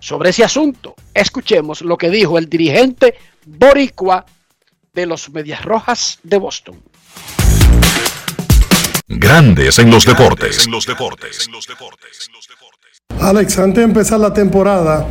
[0.00, 0.94] sobre ese asunto.
[1.12, 3.14] Escuchemos lo que dijo el dirigente
[3.44, 4.24] boricua
[4.94, 6.82] de los Medias Rojas de Boston.
[9.06, 10.66] Grandes en los deportes.
[13.20, 15.06] Alex, antes de empezar la temporada,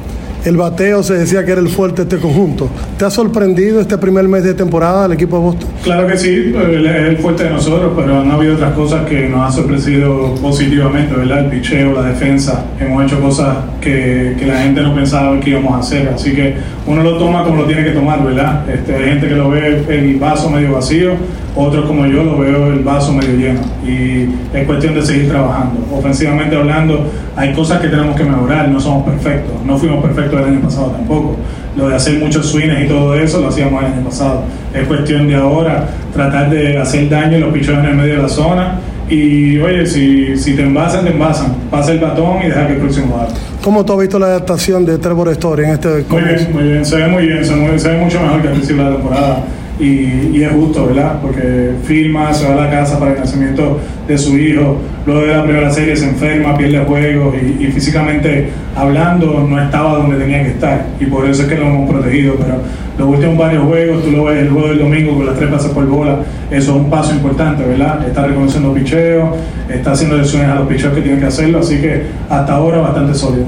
[0.45, 2.69] el bateo se decía que era el fuerte de este conjunto.
[2.97, 5.69] ¿Te ha sorprendido este primer mes de temporada del equipo de Boston?
[5.84, 9.41] Claro que sí, es el fuerte de nosotros, pero han habido otras cosas que nos
[9.41, 11.45] han sorprendido positivamente, ¿verdad?
[11.45, 15.73] El picheo, la defensa, hemos hecho cosas que, que la gente no pensaba que íbamos
[15.73, 16.55] a hacer, así que
[16.88, 18.69] uno lo toma como lo tiene que tomar, ¿verdad?
[18.69, 21.11] Este, hay gente que lo ve el vaso medio vacío,
[21.55, 25.85] otros como yo lo veo el vaso medio lleno y es cuestión de seguir trabajando.
[25.91, 27.05] Ofensivamente hablando,
[27.35, 30.88] hay cosas que tenemos que mejorar, no somos perfectos, no fuimos perfectos el año pasado
[30.88, 31.35] tampoco.
[31.77, 34.43] Lo de hacer muchos swings y todo eso lo hacíamos el año pasado.
[34.73, 38.21] Es cuestión de ahora tratar de hacer daño en los pichones en el medio de
[38.23, 41.53] la zona y oye, si, si te envasan, te envasan.
[41.69, 43.30] Pasa el batón y deja que el próximo haga.
[43.63, 46.85] ¿Cómo tú has visto la adaptación de Trevor Story en este Muy bien, muy bien,
[46.85, 48.95] se ve muy bien, se, muy- se ve mucho mejor que al principio de la
[48.97, 49.38] temporada.
[49.80, 51.20] Y, es justo, ¿verdad?
[51.22, 55.28] Porque firma, se va a la casa para el nacimiento de su hijo, luego de
[55.28, 60.44] la primera serie se enferma, pierde juegos y, y físicamente hablando no estaba donde tenía
[60.44, 60.86] que estar.
[61.00, 62.36] Y por eso es que lo hemos protegido.
[62.36, 62.58] Pero
[62.98, 65.72] los últimos varios juegos, tú lo ves el juego del domingo con las tres pasas
[65.72, 66.20] por bola,
[66.52, 68.06] eso es un paso importante, ¿verdad?
[68.08, 69.36] Está reconociendo picheo,
[69.70, 73.16] está haciendo lesiones a los picheos que tienen que hacerlo, así que hasta ahora bastante
[73.16, 73.45] sólido.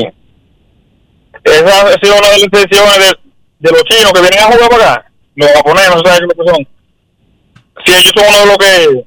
[1.45, 3.17] esa ha sido una de las decisiones de,
[3.59, 5.11] de los chinos que vienen a jugar para acá.
[5.35, 6.69] Los japoneses, no sé qué son.
[7.85, 9.07] Si ellos son uno de los que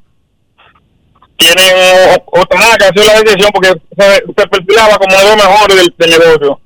[1.39, 5.77] tienen, o, Tanaka ha sido la decisión porque se, perfilaba como uno de los mejores
[5.77, 6.61] del, del negocio.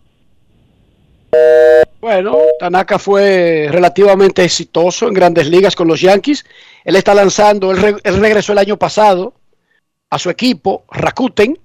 [2.01, 6.45] Bueno, Tanaka fue relativamente exitoso en grandes ligas con los Yankees.
[6.83, 9.33] Él está lanzando, él, re- él regresó el año pasado
[10.09, 11.57] a su equipo, Rakuten,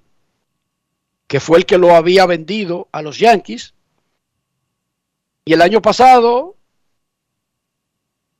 [1.26, 3.74] que fue el que lo había vendido a los Yankees.
[5.44, 6.54] Y el año pasado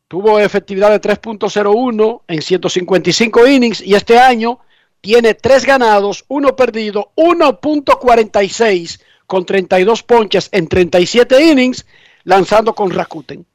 [0.08, 4.58] tuvo efectividad de 3.01 en 155 innings y este año
[5.00, 11.86] tiene 3 ganados, 1 perdido, 1.46 con 32 ponches en 37 innings
[12.24, 13.46] lanzando con Rakuten.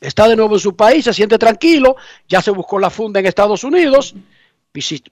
[0.00, 1.96] Está de nuevo en su país, se siente tranquilo,
[2.28, 4.14] ya se buscó la funda en Estados Unidos,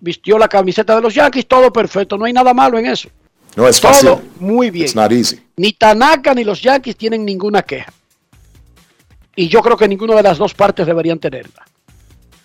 [0.01, 3.09] vistió la camiseta de los Yankees, todo perfecto, no hay nada malo en eso.
[3.57, 4.11] No es todo fácil.
[4.39, 4.85] muy bien.
[4.85, 5.41] It's not easy.
[5.57, 7.93] Ni Tanaka ni los Yankees tienen ninguna queja.
[9.35, 11.65] Y yo creo que ninguna de las dos partes deberían tenerla.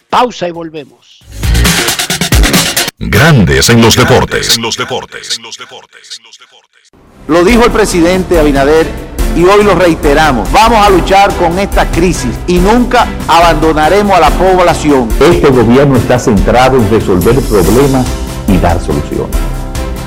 [0.10, 1.20] Pausa y volvemos.
[2.98, 4.56] Grandes en los deportes.
[4.56, 5.40] En los deportes.
[7.28, 8.88] Lo dijo el presidente Abinader
[9.36, 10.50] y hoy lo reiteramos.
[10.52, 15.10] Vamos a luchar con esta crisis y nunca abandonaremos a la población.
[15.20, 18.08] Este gobierno está centrado en resolver problemas
[18.48, 19.36] y dar soluciones.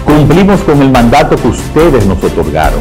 [0.04, 2.80] Cumplimos con el mandato que ustedes nos otorgaron.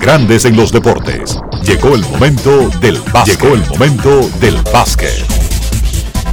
[0.00, 1.38] Grandes en los Deportes.
[1.62, 3.40] Llegó el momento del básquet.
[3.40, 5.24] Llegó el momento del básquet.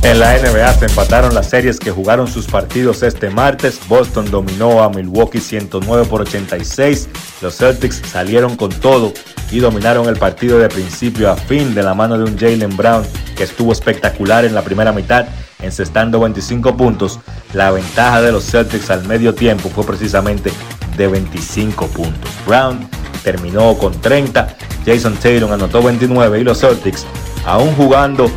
[0.04, 3.80] En la NBA se empataron las series que jugaron sus partidos este martes.
[3.88, 7.10] Boston dominó a Milwaukee 109 por 86.
[7.42, 9.14] Los Celtics salieron con todo
[9.52, 13.06] y dominaron el partido de principio a fin de la mano de un Jalen Brown
[13.36, 15.28] que estuvo espectacular en la primera mitad,
[15.62, 17.20] encestando 25 puntos.
[17.54, 20.52] La ventaja de los Celtics al medio tiempo fue precisamente
[20.96, 22.32] de 25 puntos.
[22.46, 22.88] Brown
[23.24, 27.06] terminó con 30, Jason Taylor anotó 29 y los Celtics,
[27.46, 28.30] aún jugando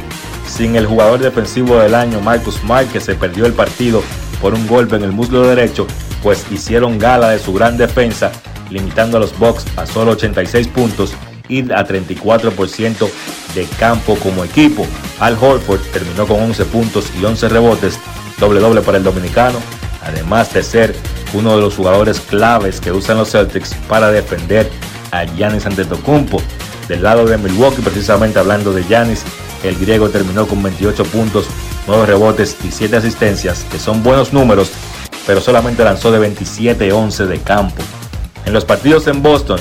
[0.47, 4.03] sin el jugador defensivo del año Marcus Smart que se perdió el partido
[4.41, 5.87] por un golpe en el muslo derecho,
[6.23, 8.33] pues hicieron gala de su gran defensa,
[8.71, 11.13] limitando a los Bucks a solo 86 puntos
[11.49, 13.11] y a 34%
[13.55, 14.87] de campo como equipo.
[15.19, 17.99] Al Horford terminó con 11 puntos y 11 rebotes,
[18.39, 19.59] doble doble para el dominicano,
[20.03, 20.95] además de ser
[21.35, 24.71] uno de los jugadores claves que usan los Celtics para defender
[25.13, 26.41] a Giannis Antetokounmpo.
[26.89, 29.23] Del lado de Milwaukee, precisamente hablando de Giannis,
[29.63, 31.47] el griego terminó con 28 puntos,
[31.87, 34.71] 9 rebotes y 7 asistencias, que son buenos números,
[35.27, 37.83] pero solamente lanzó de 27-11 de campo.
[38.45, 39.61] En los partidos en Boston,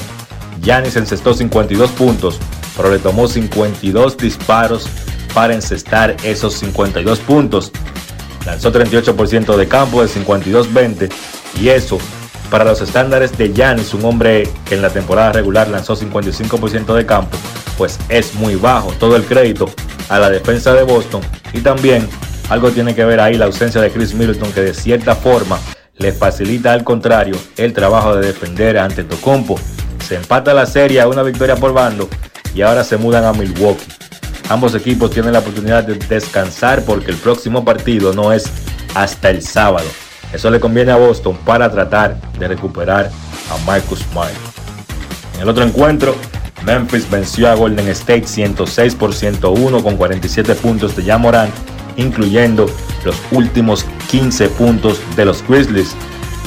[0.62, 2.40] Giannis encestó 52 puntos,
[2.76, 4.88] pero le tomó 52 disparos
[5.34, 7.72] para encestar esos 52 puntos.
[8.46, 11.10] Lanzó 38% de campo de 52-20
[11.60, 12.00] y eso
[12.50, 17.06] para los estándares de Giannis, un hombre que en la temporada regular lanzó 55% de
[17.06, 17.38] campo,
[17.78, 18.92] pues es muy bajo.
[18.94, 19.70] Todo el crédito
[20.10, 21.22] a la defensa de Boston
[21.54, 22.08] y también
[22.50, 25.60] algo tiene que ver ahí la ausencia de Chris Middleton que de cierta forma
[25.98, 29.60] le facilita al contrario el trabajo de defender ante Tocompo.
[30.08, 32.10] Se empata la serie a una victoria por bando
[32.56, 33.86] y ahora se mudan a Milwaukee.
[34.50, 38.50] Ambos equipos tienen la oportunidad de descansar porque el próximo partido no es
[38.96, 39.86] hasta el sábado.
[40.34, 43.10] Eso le conviene a Boston para tratar de recuperar
[43.52, 44.32] a Marcus Smart.
[45.36, 46.16] En el otro encuentro,
[46.64, 51.54] Memphis venció a Golden State 106 por 101 con 47 puntos de Morant,
[51.98, 52.68] incluyendo
[53.06, 55.96] los últimos 15 puntos de los Grizzlies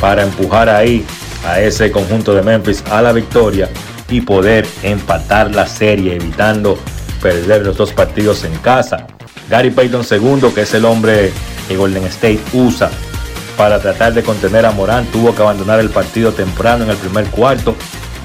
[0.00, 1.04] para empujar ahí
[1.46, 3.68] a ese conjunto de Memphis a la victoria
[4.09, 6.78] y poder empatar la serie evitando
[7.20, 9.06] perder los dos partidos en casa.
[9.48, 11.32] Gary Payton II, que es el hombre
[11.68, 12.90] que Golden State usa
[13.57, 17.27] para tratar de contener a Morán, tuvo que abandonar el partido temprano en el primer
[17.27, 17.74] cuarto,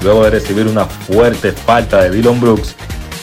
[0.02, 2.74] luego de recibir una fuerte falta de Dylan Brooks.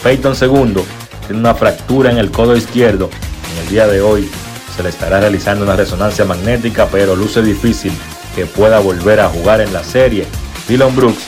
[0.04, 0.84] Payton II
[1.26, 3.10] tiene una fractura en el codo izquierdo.
[3.54, 4.30] En el día de hoy
[4.76, 7.94] se le estará realizando una resonancia magnética, pero luce difícil
[8.36, 10.28] que pueda volver a jugar en la serie.
[10.68, 11.24] Dylan Brooks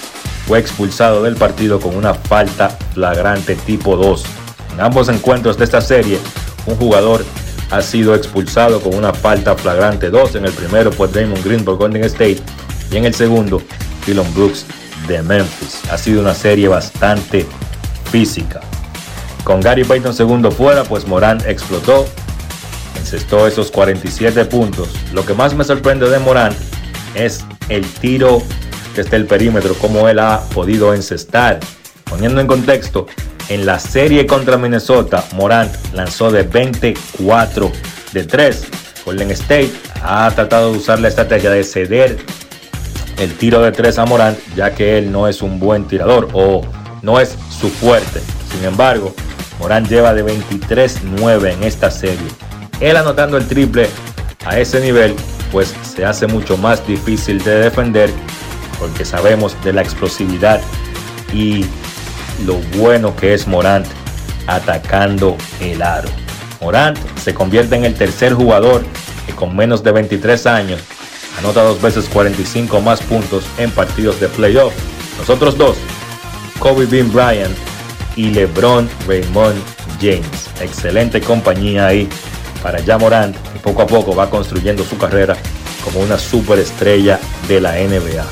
[0.48, 4.24] fue expulsado del partido con una falta flagrante tipo 2.
[4.74, 6.20] En ambos encuentros de esta serie,
[6.66, 7.26] un jugador
[7.70, 10.36] ha sido expulsado con una falta flagrante 2.
[10.36, 12.40] En el primero por Damon Green por Golden State
[12.92, 13.62] y en el segundo
[14.06, 14.66] Dylan Brooks
[15.08, 15.82] de Memphis.
[15.92, 17.46] Ha sido una serie bastante
[18.12, 18.62] física.
[19.44, 22.06] Con Gary Payton segundo fuera, pues Morán explotó,
[22.98, 24.90] encestó esos 47 puntos.
[25.14, 26.54] Lo que más me sorprende de Morán
[27.16, 28.42] es el tiro
[28.96, 31.60] desde el perímetro, como él ha podido encestar.
[32.10, 33.08] Poniendo en contexto,
[33.50, 37.72] en la serie contra Minnesota, Morant lanzó de 24
[38.14, 38.68] de 3.
[39.06, 39.72] Golden State
[40.04, 42.18] ha tratado de usar la estrategia de ceder
[43.18, 46.62] el tiro de 3 a Morant, ya que él no es un buen tirador o
[47.02, 48.22] no es su fuerte.
[48.52, 49.14] Sin embargo,
[49.60, 52.28] Morán lleva de 23-9 en esta serie.
[52.80, 53.90] Él anotando el triple
[54.46, 55.16] a ese nivel,
[55.52, 58.10] pues se hace mucho más difícil de defender
[58.80, 60.62] porque sabemos de la explosividad
[61.34, 61.66] y
[62.46, 63.86] lo bueno que es Morant
[64.48, 66.10] atacando el aro.
[66.62, 68.84] Morant se convierte en el tercer jugador
[69.26, 70.82] que con menos de 23 años
[71.38, 74.74] anota dos veces 45 más puntos en partidos de playoff.
[75.20, 75.78] Nosotros dos,
[76.60, 77.56] Kobe Bean Bryant
[78.16, 79.62] y LeBron Raymond
[80.02, 80.50] James.
[80.62, 82.10] Excelente compañía ahí
[82.64, 85.36] para ya Morant, que poco a poco va construyendo su carrera
[85.84, 88.26] como una superestrella de la NBA.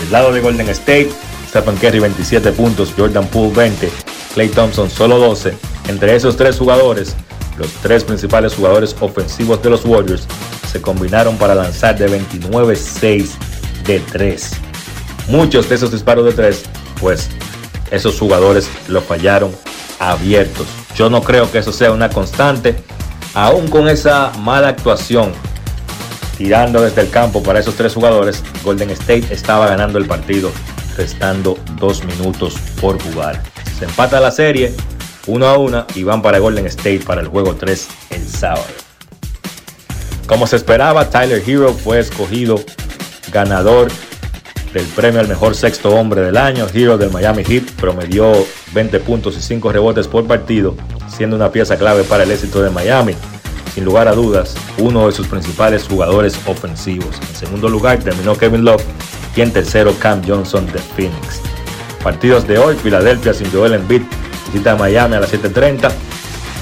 [0.00, 1.10] Del lado de Golden State,
[1.54, 3.88] Stephen Curry 27 puntos, Jordan Poole 20,
[4.34, 5.56] Clay Thompson solo 12.
[5.86, 7.14] Entre esos tres jugadores,
[7.56, 10.26] los tres principales jugadores ofensivos de los Warriors
[10.66, 13.28] se combinaron para lanzar de 29-6
[13.86, 14.50] de 3.
[15.28, 16.62] Muchos de esos disparos de 3,
[17.00, 17.30] pues
[17.92, 19.52] esos jugadores lo fallaron
[20.00, 20.66] abiertos.
[20.96, 22.74] Yo no creo que eso sea una constante,
[23.32, 25.32] aún con esa mala actuación
[26.36, 30.50] tirando desde el campo para esos tres jugadores, Golden State estaba ganando el partido,
[30.96, 33.42] restando dos minutos por jugar.
[33.78, 34.74] Se empata la serie,
[35.26, 38.64] uno a uno, y van para Golden State para el juego 3 el sábado.
[40.26, 42.60] Como se esperaba, Tyler Hero fue escogido
[43.30, 43.90] ganador
[44.72, 46.66] del premio al mejor sexto hombre del año.
[46.72, 48.32] Hero del Miami Heat promedió
[48.72, 50.76] 20 puntos y 5 rebotes por partido,
[51.08, 53.14] siendo una pieza clave para el éxito de Miami
[53.74, 57.18] sin lugar a dudas, uno de sus principales jugadores ofensivos.
[57.28, 58.84] En segundo lugar terminó Kevin Love
[59.36, 61.40] y en tercero Cam Johnson de Phoenix.
[62.02, 64.02] Partidos de hoy, Filadelfia sin Joel Embiid
[64.46, 65.90] visita a Miami a las 7.30.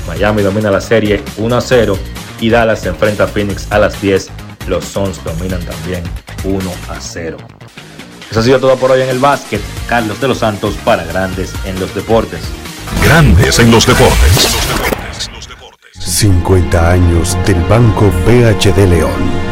[0.06, 1.98] Miami domina la serie 1 a 0
[2.40, 4.30] y Dallas se enfrenta a Phoenix a las 10.
[4.68, 6.02] Los Suns dominan también
[6.44, 7.36] 1 a 0.
[8.30, 9.60] Eso ha sido todo por hoy en el básquet.
[9.88, 12.40] Carlos de los Santos para Grandes en los Deportes.
[13.04, 14.58] Grandes en los deportes.
[15.98, 19.51] 50 años del Banco BHD León.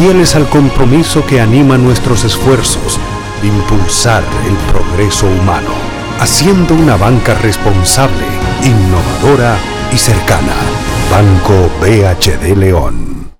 [0.00, 2.98] fieles al compromiso que anima nuestros esfuerzos
[3.42, 5.68] de impulsar el progreso humano,
[6.18, 8.24] haciendo una banca responsable,
[8.64, 9.58] innovadora
[9.92, 10.54] y cercana.
[11.10, 13.30] Banco BHD León.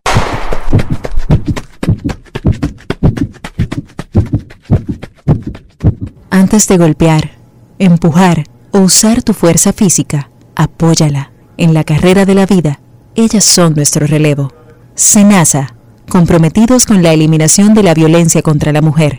[6.28, 7.30] Antes de golpear,
[7.78, 11.30] empujar o usar tu fuerza física, apóyala.
[11.56, 12.80] En la carrera de la vida,
[13.14, 14.52] ellas son nuestro relevo.
[14.94, 15.74] Senasa,
[16.10, 19.18] comprometidos con la eliminación de la violencia contra la mujer.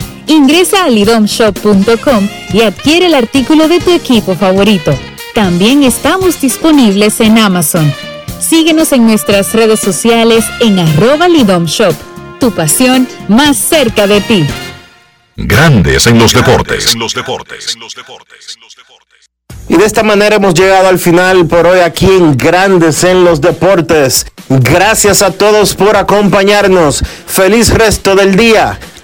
[0.27, 4.93] Ingresa a lidomshop.com y adquiere el artículo de tu equipo favorito.
[5.33, 7.93] También estamos disponibles en Amazon.
[8.39, 11.95] Síguenos en nuestras redes sociales en arroba lidomshop.
[12.39, 14.45] Tu pasión más cerca de ti.
[15.37, 16.95] Grandes en los deportes.
[19.69, 23.39] Y de esta manera hemos llegado al final por hoy aquí en Grandes en los
[23.39, 24.25] Deportes.
[24.49, 27.03] Gracias a todos por acompañarnos.
[27.25, 28.79] Feliz resto del día.